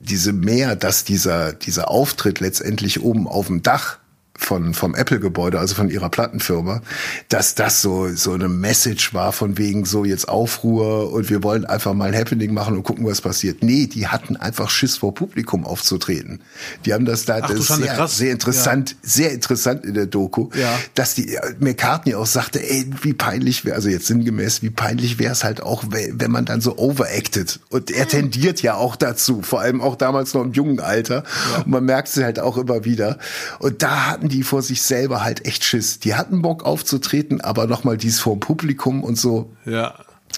[0.00, 3.98] diese mehr, dass dieser, dieser Auftritt letztendlich oben auf dem Dach
[4.44, 6.82] von vom Apple-Gebäude, also von ihrer Plattenfirma,
[7.28, 11.64] dass das so so eine Message war von wegen so jetzt Aufruhr und wir wollen
[11.64, 13.62] einfach mal ein Happening machen und gucken, was passiert.
[13.62, 16.40] Nee, die hatten einfach Schiss vor Publikum aufzutreten.
[16.84, 18.16] Die haben das da Ach, das sehr, krass.
[18.18, 18.96] sehr interessant, ja.
[19.02, 20.78] sehr interessant in der Doku, ja.
[20.94, 25.32] dass die McCartney auch sagte, ey, wie peinlich wäre, also jetzt sinngemäß, wie peinlich wäre
[25.32, 29.60] es halt auch, wenn man dann so overacted und er tendiert ja auch dazu, vor
[29.60, 31.58] allem auch damals noch im jungen Alter ja.
[31.58, 33.18] und man merkt es halt auch immer wieder
[33.58, 36.00] und da hatten die vor sich selber halt echt Schiss.
[36.00, 39.54] Die hatten Bock aufzutreten, aber nochmal dies vor dem Publikum und so.
[39.64, 39.94] Ja.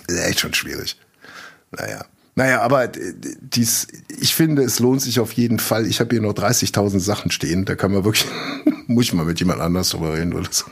[0.09, 0.97] Echt schon schwierig.
[1.71, 2.05] Naja.
[2.39, 3.89] Naja, aber dies,
[4.21, 5.87] ich finde, es lohnt sich auf jeden Fall.
[5.87, 7.65] Ich habe hier noch 30.000 Sachen stehen.
[7.65, 8.27] Da kann man wirklich,
[8.87, 10.67] muss ich mal mit jemand anders drüber reden oder so.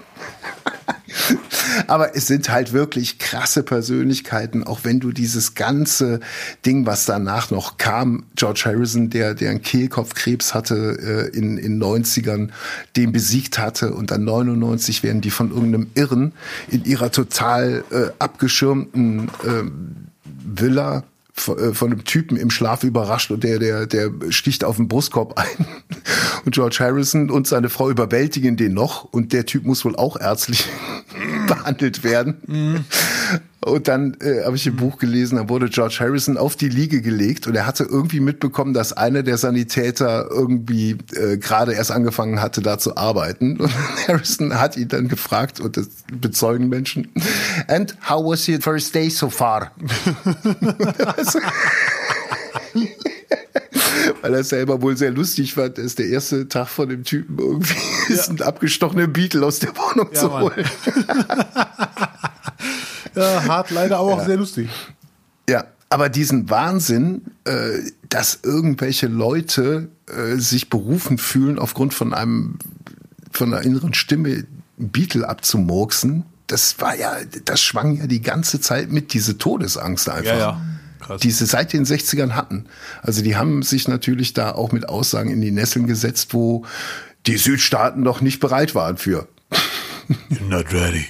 [1.86, 6.20] Aber es sind halt wirklich krasse Persönlichkeiten, auch wenn du dieses ganze
[6.66, 11.82] Ding, was danach noch kam, George Harrison, der, der einen Kehlkopfkrebs hatte äh, in, in
[11.82, 12.50] 90ern,
[12.96, 16.32] den besiegt hatte und dann 99 werden die von irgendeinem Irren
[16.68, 19.64] in ihrer total äh, abgeschirmten äh,
[20.24, 21.04] Villa
[21.36, 25.66] von einem Typen im Schlaf überrascht und der, der, der sticht auf den Brustkorb ein.
[26.44, 30.18] Und George Harrison und seine Frau überwältigen den noch und der Typ muss wohl auch
[30.18, 30.68] ärztlich
[31.48, 32.36] behandelt werden.
[32.46, 32.84] Mhm.
[33.64, 37.00] Und dann äh, habe ich ein Buch gelesen, da wurde George Harrison auf die Liege
[37.00, 42.42] gelegt und er hatte irgendwie mitbekommen, dass einer der Sanitäter irgendwie äh, gerade erst angefangen
[42.42, 43.56] hatte, da zu arbeiten.
[43.56, 43.72] Und
[44.08, 47.10] Harrison hat ihn dann gefragt, und das bezeugen Menschen,
[47.66, 49.70] and how was your first day so far?
[54.20, 57.74] Weil er selber wohl sehr lustig fand, ist der erste Tag von dem Typen irgendwie
[58.08, 58.14] ja.
[58.14, 60.64] ist ein abgestochener Beetle aus der Wohnung ja, zu holen.
[63.22, 64.24] ja, hart leider, aber auch ja.
[64.24, 64.68] sehr lustig.
[65.48, 72.58] Ja, aber diesen Wahnsinn, äh, dass irgendwelche Leute äh, sich berufen fühlen, aufgrund von einem,
[73.30, 74.44] von einer inneren Stimme
[74.76, 80.24] Beetle abzumurksen, das war ja, das schwang ja die ganze Zeit mit, diese Todesangst einfach.
[80.24, 80.60] Ja, ja.
[81.00, 81.20] Krass.
[81.20, 82.64] die sie seit den 60ern hatten.
[83.02, 86.64] Also die haben sich natürlich da auch mit Aussagen in die Nesseln gesetzt, wo
[87.26, 89.28] die Südstaaten noch nicht bereit waren für.
[90.30, 91.04] You're not ready.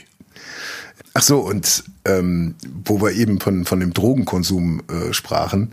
[1.16, 5.70] Ach so, und ähm, wo wir eben von, von dem Drogenkonsum äh, sprachen,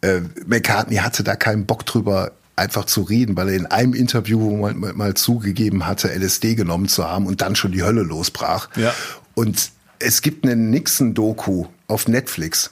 [0.00, 4.56] äh, McCartney hatte da keinen Bock drüber, einfach zu reden, weil er in einem Interview
[4.56, 8.68] mal, mal zugegeben hatte, LSD genommen zu haben und dann schon die Hölle losbrach.
[8.76, 8.92] Ja.
[9.34, 9.70] Und
[10.00, 12.70] es gibt eine Nixon-Doku auf Netflix.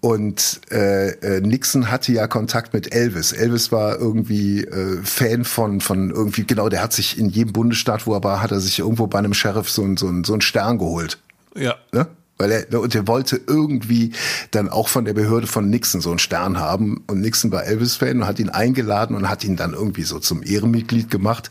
[0.00, 3.32] Und äh, äh, Nixon hatte ja Kontakt mit Elvis.
[3.32, 6.68] Elvis war irgendwie äh, Fan von von irgendwie genau.
[6.68, 9.34] Der hat sich in jedem Bundesstaat, wo er war, hat er sich irgendwo bei einem
[9.34, 11.18] Sheriff so, ein, so, ein, so einen Stern geholt.
[11.56, 11.74] Ja.
[11.90, 12.06] Ne?
[12.36, 14.12] Weil er und er wollte irgendwie
[14.52, 17.02] dann auch von der Behörde von Nixon so einen Stern haben.
[17.08, 20.44] Und Nixon war Elvis-Fan und hat ihn eingeladen und hat ihn dann irgendwie so zum
[20.44, 21.50] Ehrenmitglied gemacht.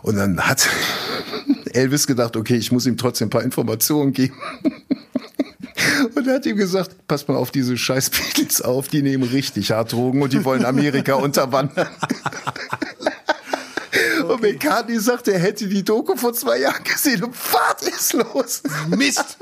[0.00, 0.66] Und dann hat
[1.74, 4.34] Elvis gedacht, okay, ich muss ihm trotzdem ein paar Informationen geben.
[6.14, 9.70] Und er hat ihm gesagt, pass mal auf diese scheiß Beatles auf, die nehmen richtig
[9.72, 11.88] hart Drogen und die wollen Amerika unterwandern.
[14.42, 18.62] McCartney sagt, er hätte die Doku vor zwei Jahren gesehen und was ist los?
[18.88, 19.38] Mist!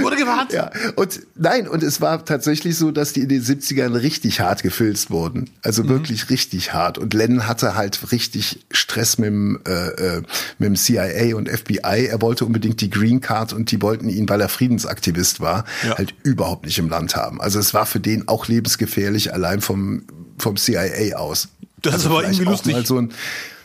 [0.00, 0.52] Wurde gewarnt.
[0.52, 4.62] Ja, und nein, und es war tatsächlich so, dass die in den 70ern richtig hart
[4.62, 5.50] gefilzt wurden.
[5.62, 5.88] Also mhm.
[5.88, 6.98] wirklich richtig hart.
[6.98, 10.22] Und Lennon hatte halt richtig Stress mit dem, äh, äh
[10.58, 12.06] mit dem CIA und FBI.
[12.06, 15.96] Er wollte unbedingt die Green Card und die wollten ihn, weil er Friedensaktivist war, ja.
[15.96, 17.40] halt überhaupt nicht im Land haben.
[17.40, 20.04] Also es war für den auch lebensgefährlich, allein vom,
[20.38, 21.48] vom CIA aus.
[21.82, 22.76] Das also aber irgendwie lustig.
[22.86, 23.12] So ein,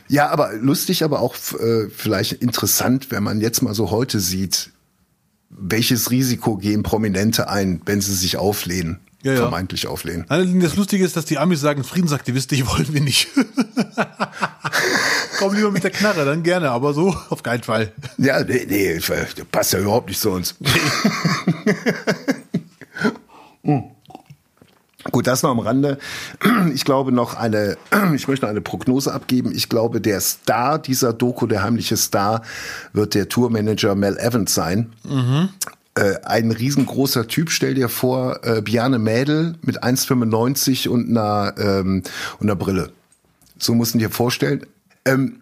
[0.07, 4.71] ja, aber lustig, aber auch äh, vielleicht interessant, wenn man jetzt mal so heute sieht,
[5.49, 8.99] welches Risiko gehen Prominente ein, wenn sie sich auflehnen?
[9.23, 9.39] Ja, ja.
[9.39, 10.25] Vermeintlich auflehnen.
[10.29, 13.27] Das Lustige ist, dass die Amis sagen, Friedensaktivisten, die wollen wir nicht.
[15.39, 17.91] Komm lieber mit der Knarre, dann gerne, aber so auf keinen Fall.
[18.17, 18.99] Ja, nee, nee
[19.51, 20.55] passt ja überhaupt nicht zu uns.
[23.63, 23.83] hm.
[25.11, 25.97] Gut, das noch am Rande.
[26.73, 27.77] Ich glaube noch eine,
[28.15, 29.51] ich möchte eine Prognose abgeben.
[29.53, 32.41] Ich glaube, der Star dieser Doku, der heimliche Star,
[32.93, 34.93] wird der Tourmanager Mel Evans sein.
[35.03, 35.49] Mhm.
[35.95, 42.03] Äh, ein riesengroßer Typ, stell dir vor, äh, Biane Mädel mit 1,95 und einer, ähm,
[42.39, 42.91] und einer Brille.
[43.57, 44.65] So musst du dir vorstellen.
[45.05, 45.41] Ähm,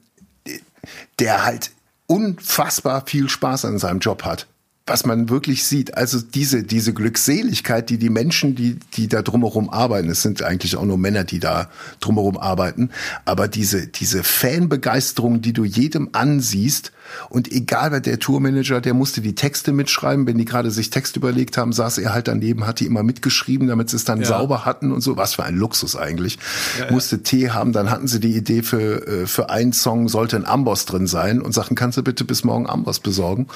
[1.19, 1.71] der halt
[2.07, 4.47] unfassbar viel Spaß an seinem Job hat
[4.87, 9.71] was man wirklich sieht, also diese, diese Glückseligkeit, die die Menschen, die, die da drumherum
[9.71, 12.91] arbeiten, es sind eigentlich auch nur Männer, die da drumherum arbeiten,
[13.25, 16.91] aber diese, diese Fanbegeisterung, die du jedem ansiehst,
[17.29, 21.15] und egal wer der Tourmanager, der musste die Texte mitschreiben, wenn die gerade sich Text
[21.15, 24.25] überlegt haben, saß er halt daneben, hat die immer mitgeschrieben, damit sie es dann ja.
[24.25, 26.39] sauber hatten und so, was für ein Luxus eigentlich.
[26.79, 30.35] Ja, musste Tee haben, dann hatten sie die Idee für, äh, für einen Song sollte
[30.35, 33.47] ein Amboss drin sein und sagten, kannst du bitte bis morgen Amboss besorgen?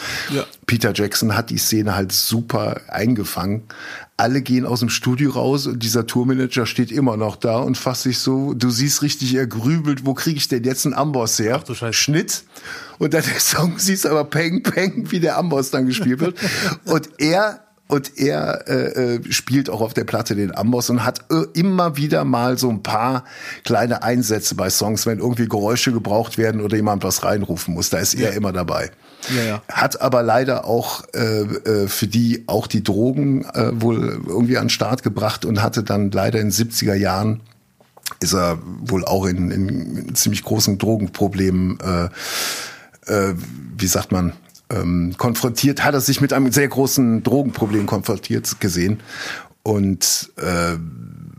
[0.65, 3.63] Peter Jackson hat die Szene halt super eingefangen.
[4.19, 8.03] Alle gehen aus dem Studio raus und dieser Tourmanager steht immer noch da und fasst
[8.03, 11.57] sich so, du siehst richtig, er grübelt, wo kriege ich denn jetzt einen Amboss her?
[11.59, 11.93] Ach, du Scheiße.
[11.93, 12.43] Schnitt.
[12.97, 16.37] Und dann der Song siehst aber peng, peng, wie der Amboss dann gespielt wird.
[16.85, 21.25] und er und er äh, äh, spielt auch auf der Platte den Amboss und hat
[21.31, 23.23] äh, immer wieder mal so ein paar
[23.65, 27.89] kleine Einsätze bei Songs, wenn irgendwie Geräusche gebraucht werden oder jemand was reinrufen muss.
[27.89, 28.27] Da ist ja.
[28.27, 28.91] er immer dabei.
[29.35, 29.63] Ja, ja.
[29.67, 34.65] Hat aber leider auch äh, äh, für die auch die Drogen äh, wohl irgendwie an
[34.65, 37.41] den Start gebracht und hatte dann leider in 70er Jahren
[38.19, 43.33] ist er wohl auch in, in ziemlich großen Drogenproblemen, äh, äh,
[43.77, 44.33] wie sagt man,
[44.71, 48.99] ähm, konfrontiert, hat er sich mit einem sehr großen Drogenproblem konfrontiert gesehen
[49.63, 50.77] und äh,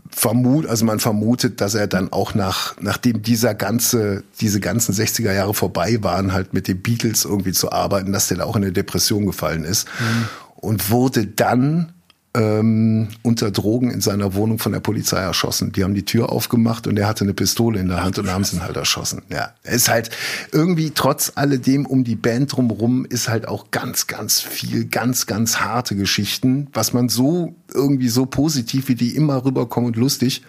[0.09, 5.33] vermut, also man vermutet, dass er dann auch nach, nachdem dieser ganze, diese ganzen 60er
[5.33, 8.63] Jahre vorbei waren, halt mit den Beatles irgendwie zu arbeiten, dass der da auch in
[8.63, 10.27] eine Depression gefallen ist mhm.
[10.55, 11.93] und wurde dann
[12.33, 15.73] ähm, unter Drogen in seiner Wohnung von der Polizei erschossen.
[15.73, 18.45] Die haben die Tür aufgemacht und er hatte eine Pistole in der Hand und haben
[18.51, 19.23] ihn halt erschossen.
[19.29, 20.11] Ja, ist halt
[20.51, 25.57] irgendwie trotz alledem um die Band drumherum ist halt auch ganz, ganz viel, ganz, ganz
[25.57, 30.43] harte Geschichten, was man so irgendwie so positiv wie die immer rüberkommen und lustig.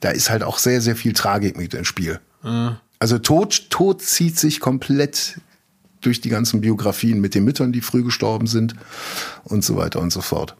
[0.00, 2.20] Da ist halt auch sehr, sehr viel Tragik mit im Spiel.
[2.42, 2.76] Mhm.
[2.98, 5.40] Also Tod, Tod zieht sich komplett
[6.02, 8.74] durch die ganzen Biografien mit den Müttern, die früh gestorben sind
[9.44, 10.56] und so weiter und so fort.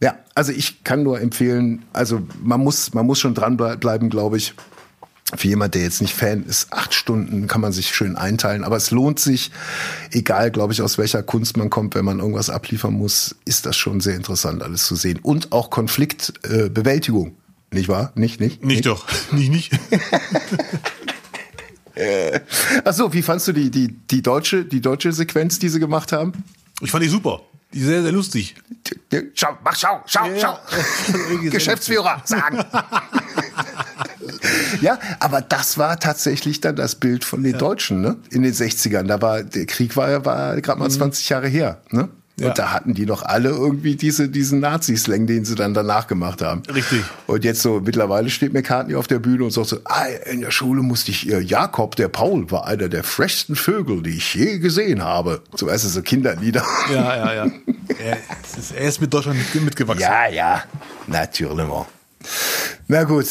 [0.00, 4.54] Ja, also ich kann nur empfehlen, also man muss, man muss schon dranbleiben, glaube ich.
[5.36, 8.64] Für jemand, der jetzt nicht Fan ist, acht Stunden kann man sich schön einteilen.
[8.64, 9.50] Aber es lohnt sich,
[10.10, 13.76] egal, glaube ich, aus welcher Kunst man kommt, wenn man irgendwas abliefern muss, ist das
[13.76, 15.18] schon sehr interessant, alles zu sehen.
[15.22, 17.28] Und auch Konfliktbewältigung.
[17.28, 18.12] Äh, nicht wahr?
[18.14, 18.64] Nicht, nicht?
[18.64, 18.86] Nicht, nicht?
[18.86, 19.06] doch.
[19.32, 19.72] Nicht, nicht.
[22.84, 26.12] Ach so, wie fandst du die, die, die deutsche, die deutsche Sequenz, die sie gemacht
[26.12, 26.32] haben?
[26.80, 27.42] Ich fand die super.
[27.72, 28.54] Die sehr, sehr lustig.
[29.34, 30.58] Schau, mach, schau, schau, ja, schau.
[31.50, 32.58] Geschäftsführer, sagen.
[34.80, 37.58] ja, aber das war tatsächlich dann das Bild von den ja.
[37.58, 38.16] Deutschen, ne?
[38.30, 39.04] In den 60ern.
[39.04, 41.32] Da war, der Krieg war, war gerade mal 20 mhm.
[41.32, 42.08] Jahre her, ne?
[42.38, 42.48] Ja.
[42.48, 46.40] Und da hatten die noch alle irgendwie diese, diesen Nazi-Slang, den sie dann danach gemacht
[46.40, 46.62] haben.
[46.72, 47.02] Richtig.
[47.26, 50.52] Und jetzt so, mittlerweile steht McCartney auf der Bühne und sagt so, ah, in der
[50.52, 54.58] Schule musste ich, ihr Jakob, der Paul, war einer der freshsten Vögel, die ich je
[54.58, 55.42] gesehen habe.
[55.56, 56.64] So, weißt du, so Kinderlieder.
[56.92, 57.44] Ja, ja, ja.
[57.98, 58.18] er,
[58.56, 60.02] ist, er ist mit Deutschland mitgewachsen.
[60.02, 60.62] Ja, ja,
[61.08, 61.66] natürlich.
[62.86, 63.26] Na gut.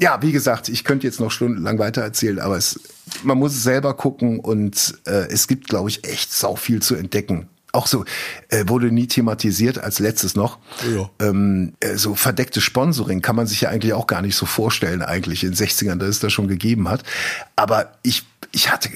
[0.00, 2.78] Ja, wie gesagt, ich könnte jetzt noch stundenlang weiter erzählen, aber es,
[3.24, 6.94] man muss es selber gucken und äh, es gibt, glaube ich, echt sau viel zu
[6.94, 8.04] entdecken auch so,
[8.48, 10.58] äh, wurde nie thematisiert, als letztes noch.
[10.94, 11.10] Ja.
[11.20, 15.02] Ähm, äh, so verdecktes Sponsoring kann man sich ja eigentlich auch gar nicht so vorstellen,
[15.02, 17.02] eigentlich in den 60ern, dass es das schon gegeben hat.
[17.56, 18.88] Aber ich, ich hatte,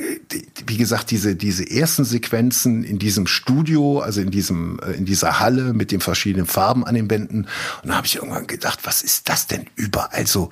[0.66, 5.39] wie gesagt, diese, diese ersten Sequenzen in diesem Studio, also in diesem, äh, in dieser
[5.39, 7.47] Halle mit den verschiedenen Farben an den Wänden.
[7.82, 10.49] Und da habe ich irgendwann gedacht, was ist das denn überall so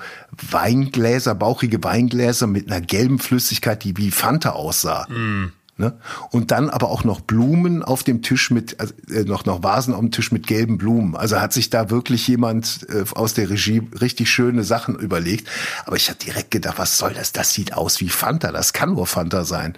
[0.51, 5.07] Weingläser, bauchige Weingläser mit einer gelben Flüssigkeit, die wie Fanta aussah.
[5.09, 5.53] Mm.
[5.81, 5.95] Ne?
[6.31, 9.95] Und dann aber auch noch Blumen auf dem Tisch mit, also, äh, noch, noch Vasen
[9.95, 11.17] auf dem Tisch mit gelben Blumen.
[11.17, 15.49] Also hat sich da wirklich jemand äh, aus der Regie richtig schöne Sachen überlegt.
[15.87, 17.33] Aber ich hatte direkt gedacht, was soll das?
[17.33, 18.53] Das sieht aus wie Fanta.
[18.53, 19.73] Das kann nur Fanta sein.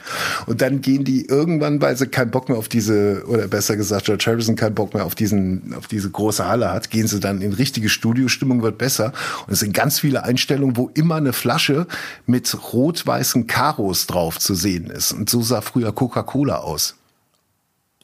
[0.47, 4.07] Und dann gehen die irgendwann, weil sie keinen Bock mehr auf diese, oder besser gesagt,
[4.07, 7.43] George Harrison keinen Bock mehr auf diesen, auf diese große Halle hat, gehen sie dann
[7.43, 9.13] in richtige Studiostimmung, wird besser.
[9.47, 11.87] Und es sind ganz viele Einstellungen, wo immer eine Flasche
[12.27, 15.13] mit rot-weißen Karos drauf zu sehen ist.
[15.13, 16.97] Und so sah früher Coca-Cola aus.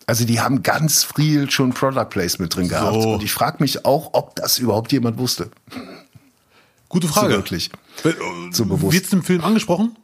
[0.06, 3.02] Also die haben ganz viel schon Product Placement drin gehabt.
[3.02, 3.15] So.
[3.15, 5.51] Und ich frage mich auch, ob das überhaupt jemand wusste.
[6.89, 7.35] Gute Frage.
[7.35, 7.70] So wirklich.
[8.51, 8.94] So bewusst.
[8.94, 9.97] Wird's im Film angesprochen?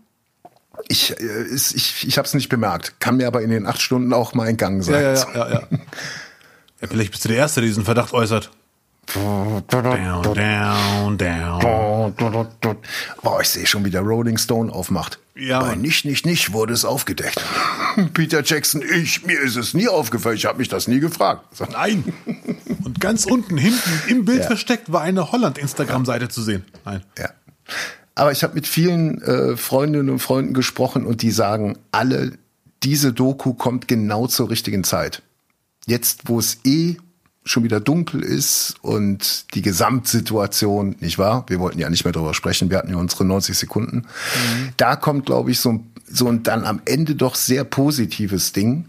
[0.88, 3.00] Ich, äh, ist, ich, ich habe es nicht bemerkt.
[3.00, 4.94] Kann mir aber in den acht Stunden auch mal entgangen sein.
[4.94, 5.68] Ja, ja, ja, ja, ja.
[6.80, 8.50] ja vielleicht bist du der Erste, der diesen Verdacht äußert.
[9.14, 12.76] Down, down, down.
[13.22, 15.18] Boah, ich sehe schon, wie der Rolling Stone aufmacht.
[15.36, 15.74] Ja, Bei.
[15.74, 17.42] Nicht, nicht, nicht wurde es aufgedeckt.
[18.14, 21.56] Peter Jackson, ich, mir ist es nie aufgefallen, ich habe mich das nie gefragt.
[21.56, 21.64] So.
[21.64, 22.04] Nein.
[22.84, 24.46] Und ganz unten, hinten, im Bild Ja.
[24.46, 26.64] versteckt, war eine Holland-Instagram-Seite zu sehen.
[26.84, 27.02] Nein.
[27.18, 27.30] Ja.
[28.14, 32.38] Aber ich habe mit vielen äh, Freundinnen und Freunden gesprochen und die sagen alle,
[32.84, 35.22] diese Doku kommt genau zur richtigen Zeit.
[35.86, 36.96] Jetzt, wo es eh
[37.44, 41.44] schon wieder dunkel ist und die Gesamtsituation, nicht wahr?
[41.48, 44.06] Wir wollten ja nicht mehr drüber sprechen, wir hatten ja unsere 90 Sekunden.
[44.78, 48.86] Da kommt, glaube ich, so, ein- so ein dann am Ende doch sehr positives Ding.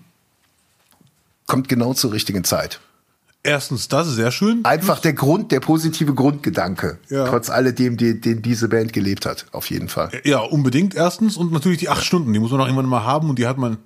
[1.47, 2.79] Kommt genau zur richtigen Zeit.
[3.43, 4.65] Erstens, das ist sehr schön.
[4.65, 7.27] Einfach der Grund, der positive Grundgedanke, Ja.
[7.27, 10.09] trotz alledem, die, den diese Band gelebt hat, auf jeden Fall.
[10.23, 11.37] Ja, unbedingt erstens.
[11.37, 13.59] Und natürlich die acht Stunden, die muss man auch irgendwann mal haben und die hat
[13.59, 13.77] man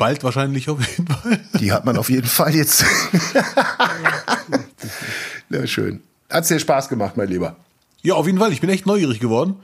[0.00, 1.40] bald wahrscheinlich auf jeden Fall.
[1.60, 2.84] Die hat man auf jeden Fall jetzt.
[5.50, 6.00] ja, schön.
[6.30, 7.56] Hat's dir Spaß gemacht, mein Lieber.
[8.02, 8.52] Ja, auf jeden Fall.
[8.52, 9.56] Ich bin echt neugierig geworden.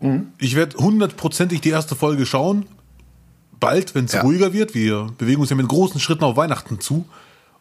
[0.00, 0.28] Mhm.
[0.38, 2.66] Ich werde hundertprozentig die erste Folge schauen.
[3.58, 4.20] Bald, wenn es Ja.
[4.22, 4.74] ruhiger wird.
[4.74, 7.06] Wir bewegen uns ja mit großen Schritten auf Weihnachten zu.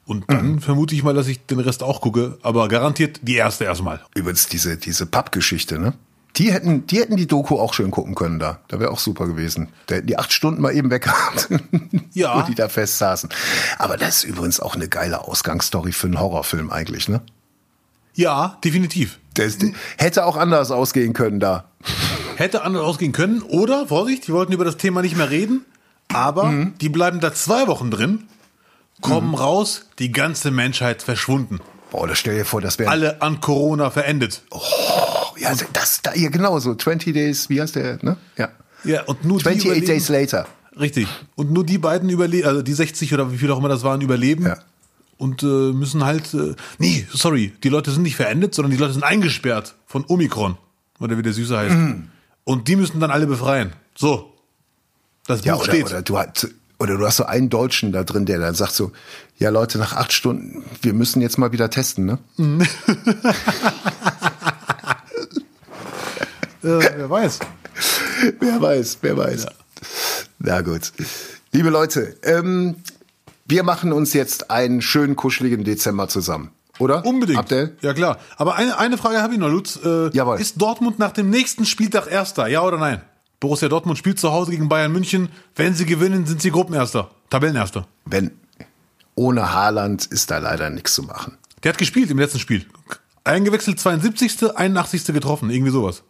[0.05, 0.61] Und dann Mhm.
[0.61, 2.37] vermute ich mal, dass ich den Rest auch gucke.
[2.43, 4.01] Aber garantiert die erste erstmal.
[4.15, 5.93] Übrigens diese, diese Pappgeschichte, ne?
[6.37, 8.59] Die hätten, die hätten die Doku auch schön gucken können da.
[8.67, 9.69] Da wäre auch super gewesen.
[9.87, 11.49] Da hätten die acht Stunden mal eben weg gehabt.
[12.13, 12.37] Ja.
[12.37, 13.29] Wo die da fest saßen.
[13.79, 17.21] Aber das ist übrigens auch eine geile Ausgangsstory für einen Horrorfilm eigentlich, ne?
[18.13, 19.19] Ja, definitiv.
[19.35, 19.57] Das
[19.97, 21.65] hätte auch anders ausgehen können da.
[22.35, 23.41] Hätte anders ausgehen können.
[23.43, 25.65] Oder, Vorsicht, wir wollten über das Thema nicht mehr reden.
[26.13, 26.73] Aber Mhm.
[26.79, 28.23] die bleiben da zwei Wochen drin,
[29.01, 31.59] kommen raus, die ganze Menschheit verschwunden.
[31.91, 34.41] Boah, das stell dir vor, das wäre Alle an Corona verendet.
[34.51, 34.59] Oh,
[35.37, 38.17] ja, das da ja genau so 20 Days, wie heißt der, ne?
[38.37, 38.49] Ja.
[38.83, 39.87] Ja, und nur die 28 überleben.
[39.87, 40.47] Days later.
[40.79, 41.07] Richtig.
[41.35, 44.01] Und nur die beiden überleben, also die 60 oder wie viel auch immer das waren,
[44.01, 44.45] überleben.
[44.45, 44.57] Ja.
[45.17, 46.33] Und äh, müssen halt.
[46.33, 50.57] Äh, nee, sorry, die Leute sind nicht verendet, sondern die Leute sind eingesperrt von Omikron.
[50.99, 51.75] Oder wie der Süße heißt.
[51.75, 52.09] Mhm.
[52.43, 53.73] Und die müssen dann alle befreien.
[53.95, 54.33] So.
[55.25, 55.85] Das Ja, Buch oder, steht.
[55.87, 56.47] oder du hast
[56.79, 58.91] oder du hast so einen Deutschen da drin, der dann sagt so,
[59.37, 62.19] ja Leute, nach acht Stunden, wir müssen jetzt mal wieder testen, ne?
[66.63, 67.39] Äh, wer weiß.
[68.39, 69.45] Wer weiß, wer weiß.
[70.39, 70.91] Na gut.
[71.51, 72.75] Liebe Leute, ähm,
[73.45, 76.51] wir machen uns jetzt einen schönen, kuscheligen Dezember zusammen.
[76.79, 77.05] Oder?
[77.05, 77.39] Unbedingt.
[77.39, 77.77] Abdel?
[77.81, 78.19] Ja, klar.
[78.35, 79.79] Aber eine, eine Frage habe ich noch, Lutz.
[79.83, 80.39] Äh, Jawohl.
[80.39, 82.47] Ist Dortmund nach dem nächsten Spieltag Erster?
[82.47, 83.01] Ja oder nein?
[83.39, 85.29] Borussia Dortmund spielt zu Hause gegen Bayern München.
[85.55, 87.11] Wenn sie gewinnen, sind sie Gruppenerster.
[87.29, 87.87] Tabellenerster.
[88.05, 88.31] Wenn
[89.15, 91.37] ohne Haaland ist da leider nichts zu machen.
[91.63, 92.65] Der hat gespielt im letzten Spiel.
[93.23, 95.05] Eingewechselt 72., 81.
[95.07, 95.49] getroffen.
[95.49, 96.03] Irgendwie sowas.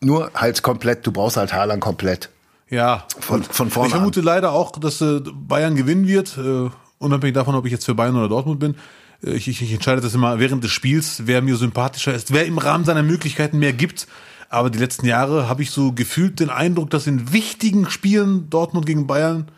[0.00, 2.30] Nur halt komplett, du brauchst halt Haaland komplett.
[2.68, 3.06] Ja.
[3.18, 6.36] Von- von vorne Ich vermute leider auch, dass äh, Bayern gewinnen wird.
[6.38, 8.76] Äh, unabhängig davon, ob ich jetzt für Bayern oder Dortmund bin.
[9.24, 12.46] Äh, ich, ich, ich entscheide das immer während des Spiels, wer mir sympathischer ist, wer
[12.46, 14.06] im Rahmen seiner Möglichkeiten mehr gibt.
[14.50, 18.84] Aber die letzten Jahre habe ich so gefühlt den Eindruck, dass in wichtigen Spielen Dortmund
[18.84, 19.50] gegen Bayern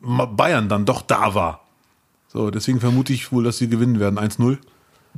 [0.00, 1.64] Bayern dann doch da war.
[2.28, 4.18] So, deswegen vermute ich wohl, dass sie gewinnen werden.
[4.18, 4.58] 1-0.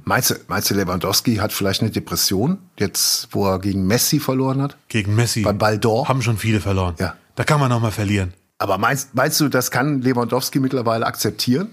[0.04, 4.60] Meinst du, meinst du, Lewandowski hat vielleicht eine Depression, jetzt wo er gegen Messi verloren
[4.60, 4.76] hat?
[4.88, 5.42] Gegen Messi.
[5.42, 6.06] Beim Ball d'Or?
[6.06, 6.94] Haben schon viele verloren.
[6.98, 7.16] Ja.
[7.34, 8.34] Da kann man noch mal verlieren.
[8.58, 11.68] Aber meinst, meinst du, das kann Lewandowski mittlerweile akzeptieren?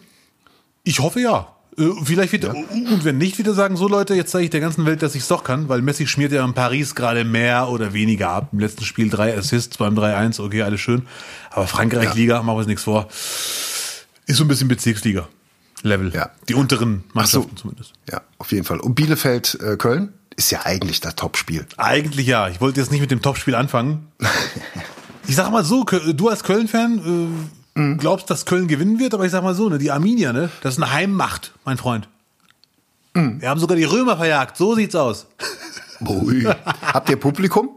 [0.84, 1.54] Ich hoffe ja.
[1.78, 4.86] Äh, Vielleicht wird und wenn nicht, wieder sagen, so Leute, jetzt zeige ich der ganzen
[4.86, 7.94] Welt, dass ich es doch kann, weil Messi schmiert ja in Paris gerade mehr oder
[7.94, 8.50] weniger ab.
[8.52, 11.04] Im letzten Spiel drei Assists beim 3-1, okay, alles schön.
[11.52, 13.08] Aber Frankreich-Liga, machen wir uns nichts vor.
[14.26, 16.14] Ist so ein bisschen Bezirksliga-Level.
[16.14, 16.32] Ja.
[16.48, 17.62] Die unteren Mannschaften so.
[17.64, 17.94] zumindest.
[18.10, 18.80] Ja, auf jeden Fall.
[18.80, 21.66] Und Bielefeld, äh, Köln ist ja eigentlich das Topspiel.
[21.78, 22.48] Eigentlich ja.
[22.50, 24.08] Ich wollte jetzt nicht mit dem Topspiel anfangen.
[25.26, 29.32] Ich sag mal so, du als Köln-Fan äh, glaubst, dass Köln gewinnen wird, aber ich
[29.32, 32.08] sag mal so, ne, die Arminia, ne, das ist eine Heimmacht, mein Freund.
[33.16, 34.58] Wir haben sogar die Römer verjagt.
[34.58, 35.28] So sieht's aus.
[36.08, 36.44] Ui.
[36.82, 37.70] Habt ihr Publikum?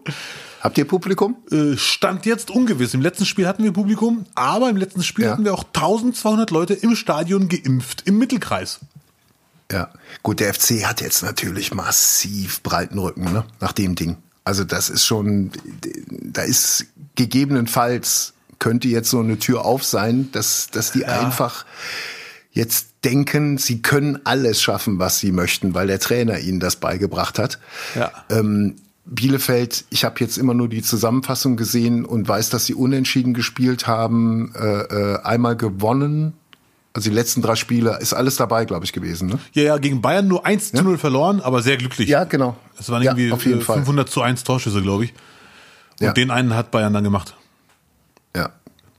[0.62, 1.36] Habt ihr Publikum?
[1.50, 2.94] Äh, Stand jetzt ungewiss.
[2.94, 5.32] Im letzten Spiel hatten wir Publikum, aber im letzten Spiel Ja.
[5.32, 8.80] hatten wir auch 1200 Leute im Stadion geimpft, im Mittelkreis.
[9.70, 9.90] Ja.
[10.22, 13.44] Gut, der FC hat jetzt natürlich massiv breiten Rücken, ne?
[13.60, 14.16] Nach dem Ding.
[14.44, 15.50] Also das ist schon,
[16.22, 21.64] da ist gegebenenfalls könnte jetzt so eine Tür auf sein, dass, dass die einfach
[22.52, 27.38] jetzt denken, sie können alles schaffen, was sie möchten, weil der Trainer ihnen das beigebracht
[27.38, 27.58] hat.
[27.94, 28.10] Ja.
[28.30, 33.34] Ähm, Bielefeld, ich habe jetzt immer nur die Zusammenfassung gesehen und weiß, dass sie unentschieden
[33.34, 36.32] gespielt haben, äh, äh, einmal gewonnen.
[36.92, 39.28] Also die letzten drei Spiele ist alles dabei, glaube ich, gewesen.
[39.28, 39.38] Ne?
[39.52, 42.08] Ja, ja, gegen Bayern nur 1 zu 0 verloren, aber sehr glücklich.
[42.08, 42.56] Ja, genau.
[42.80, 43.76] Es waren Ja, irgendwie auf jeden äh, Fall.
[43.76, 45.12] 500 zu 1 Torschüsse, glaube ich.
[46.00, 46.12] Und Ja.
[46.12, 47.36] den einen hat Bayern dann gemacht.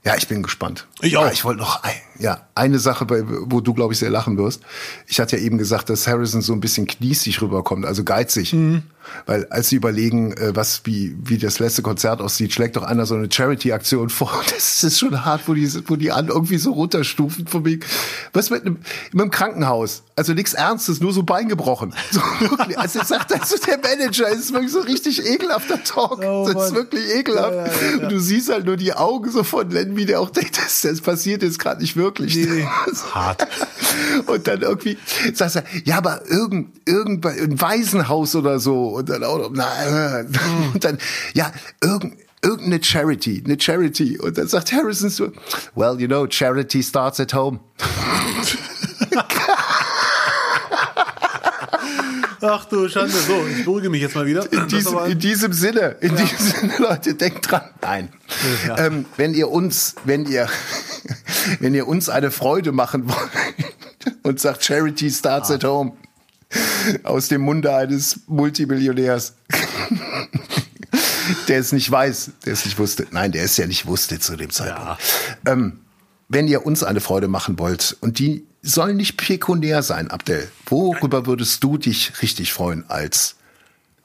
[0.04, 0.16] Ja.
[0.16, 0.86] Ich bin gespannt.
[1.00, 1.24] Ich auch.
[1.24, 4.62] Ah, ich wollte noch ein, ja, eine Sache, wo du, glaube ich, sehr lachen wirst.
[5.06, 8.52] Ich hatte ja eben gesagt, dass Harrison so ein bisschen kniesig rüberkommt, also geizig.
[8.52, 8.82] Mhm.
[9.26, 13.06] Weil als sie überlegen, äh, was wie, wie das letzte Konzert aussieht, schlägt doch einer
[13.06, 14.28] so eine Charity-Aktion vor.
[14.58, 17.84] Das ist schon hart, wo die, wo die an irgendwie so runterstufen von wegen,
[18.32, 18.78] was mit einem,
[19.12, 20.02] mit einem Krankenhaus.
[20.16, 21.94] Also nichts Ernstes, nur so Bein gebrochen.
[22.10, 22.78] So, wirklich.
[22.78, 26.20] Also sagt also der Manager, es ist wirklich so richtig ekelhafter Talk.
[26.24, 26.74] Oh, das ist Mann.
[26.74, 27.70] wirklich ekelhaft.
[28.02, 30.80] Und du siehst halt nur die Augen so von Len, wie der auch denkt, das,
[30.82, 32.07] das passiert jetzt gerade nicht wirklich.
[33.14, 33.46] Hart.
[34.26, 34.98] Und dann irgendwie
[35.34, 38.88] sagst du, ja, aber irgend, irgend, ein Waisenhaus oder so.
[38.88, 40.24] Und dann auch noch, na, äh,
[40.74, 40.98] und dann,
[41.34, 41.52] ja,
[41.82, 44.18] irgend, irgendeine Charity, eine Charity.
[44.18, 45.32] Und dann sagt Harrison so,
[45.74, 47.60] well, you know, charity starts at home.
[52.40, 53.12] Ach du Schande.
[53.12, 54.50] So, ich beruhige mich jetzt mal wieder.
[54.52, 57.62] In diesem, in diesem Sinne, in diesem Sinne, Leute, denkt dran.
[57.82, 58.10] Nein.
[58.66, 58.78] Ja.
[58.78, 60.48] Ähm, wenn ihr uns, wenn ihr,
[61.60, 65.92] wenn ihr uns eine Freude machen wollt und sagt Charity starts at home
[67.02, 69.34] aus dem Munde eines Multimillionärs,
[71.48, 73.06] der es nicht weiß, der es nicht wusste.
[73.10, 75.00] Nein, der es ja nicht wusste zu dem Zeitpunkt.
[75.46, 75.80] Ähm,
[76.28, 81.26] wenn ihr uns eine Freude machen wollt und die soll nicht pekuniär sein, Abdel, worüber
[81.26, 83.36] würdest du dich richtig freuen als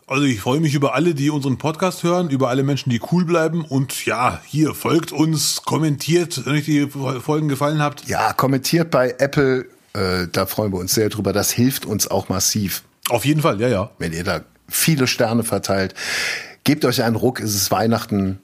[0.08, 3.26] Also ich freue mich über alle, die unseren Podcast hören, über alle Menschen, die cool
[3.26, 8.08] bleiben und ja, hier folgt uns, kommentiert, wenn euch die Folgen gefallen habt.
[8.08, 11.34] Ja, kommentiert bei Apple, äh, da freuen wir uns sehr drüber.
[11.34, 13.92] Das hilft uns auch massiv, Auf jeden Fall, ja, ja.
[13.98, 15.94] wenn ihr da viele Sterne verteilt.
[16.64, 18.40] Gebt euch einen Ruck, es ist Weihnachten.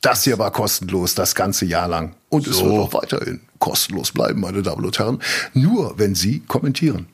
[0.00, 2.14] Das hier war kostenlos das ganze Jahr lang.
[2.30, 2.64] Und es So.
[2.64, 5.20] wird auch weiterhin kostenlos bleiben, meine Damen und Herren.
[5.52, 7.06] Nur wenn Sie kommentieren.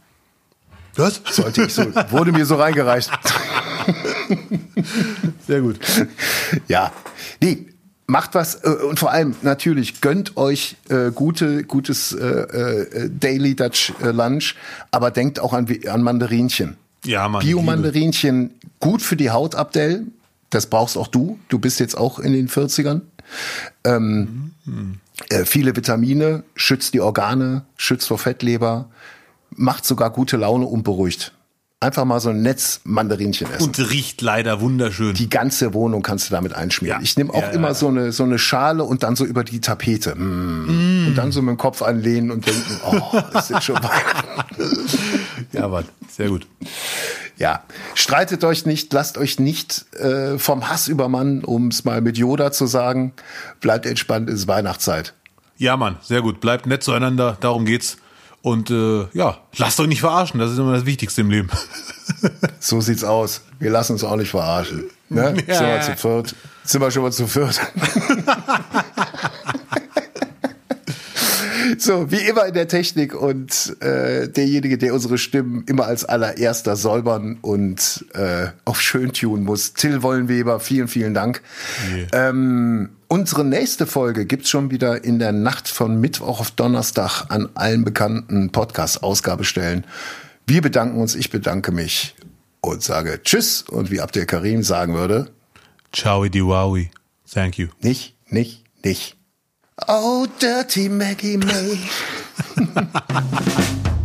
[0.95, 1.21] Was?
[1.31, 3.11] Sollte ich so, wurde mir so reingereicht.
[5.47, 5.79] Sehr gut.
[6.69, 6.93] ja,
[7.43, 7.67] nee,
[8.07, 13.55] macht was äh, und vor allem natürlich gönnt euch äh, gute, gutes äh, äh, Daily
[13.55, 14.55] Dutch äh, Lunch,
[14.91, 16.77] aber denkt auch an, an Mandarinchen.
[17.05, 17.45] Ja, Mann.
[17.45, 20.07] Bio-Mandarinchen, gut für die Haut, Abdel.
[20.51, 21.39] Das brauchst auch du.
[21.49, 23.03] Du bist jetzt auch in den 40ern.
[23.85, 24.53] Ähm,
[25.31, 28.91] äh, viele Vitamine, schützt die Organe, schützt vor Fettleber,
[29.51, 31.33] macht sogar gute Laune und beruhigt.
[31.79, 33.65] Einfach mal so ein Netz Mandarinchen essen.
[33.65, 35.13] Und riecht leider wunderschön.
[35.15, 37.01] Die ganze Wohnung kannst du damit einschmieren.
[37.01, 37.05] Ja.
[37.05, 37.75] Ich nehme auch Ja, immer ja.
[37.75, 40.15] so eine so eine Schale und dann so über die Tapete.
[40.15, 41.09] Mm.
[41.09, 44.57] Und dann so mit dem Kopf anlehnen und denken, oh, ist jetzt schon Weihnachten.
[45.53, 45.85] ja, Mann.
[46.09, 46.47] Sehr gut.
[47.39, 47.63] Ja,
[47.95, 52.51] streitet euch nicht, lasst euch nicht äh, vom Hass übermannen, um es mal mit Yoda
[52.51, 53.13] zu sagen.
[53.61, 55.13] Bleibt entspannt, es ist Weihnachtszeit.
[55.59, 55.97] Ja, Mann.
[56.03, 56.41] Sehr gut.
[56.41, 57.37] Bleibt nett zueinander.
[57.41, 57.97] Darum geht's.
[58.43, 60.39] Und äh, ja, lasst euch nicht verarschen.
[60.39, 61.51] Das ist immer das Wichtigste im Leben.
[62.61, 63.43] So sieht's aus.
[63.59, 64.85] Wir lassen uns auch nicht verarschen.
[65.09, 65.37] Ne?
[65.47, 65.55] Ja.
[65.55, 66.35] Sind wir zu viert?
[66.65, 67.61] Sind wir schon mal zu viert?
[71.87, 76.77] So, wie immer in der Technik und äh, derjenige, der unsere Stimmen immer als allererster
[76.77, 79.75] säubern und äh, auf schön tun muss.
[79.75, 81.43] Till Wollenweber, vielen, vielen Dank.
[82.13, 87.49] Ähm, unsere nächste Folge gibt's schon wieder in der Nacht von Mittwoch auf Donnerstag an
[87.55, 89.85] allen bekannten Podcast-Ausgabestellen.
[90.47, 92.15] Wir bedanken uns, ich bedanke mich
[92.61, 95.31] und sage Tschüss und wie Abdel Karim sagen würde,
[95.93, 96.91] Ciao, di wowi.
[97.33, 97.69] Thank you.
[97.81, 99.16] nicht, nicht, nicht.
[99.87, 101.91] Oh, dirty Maggie May.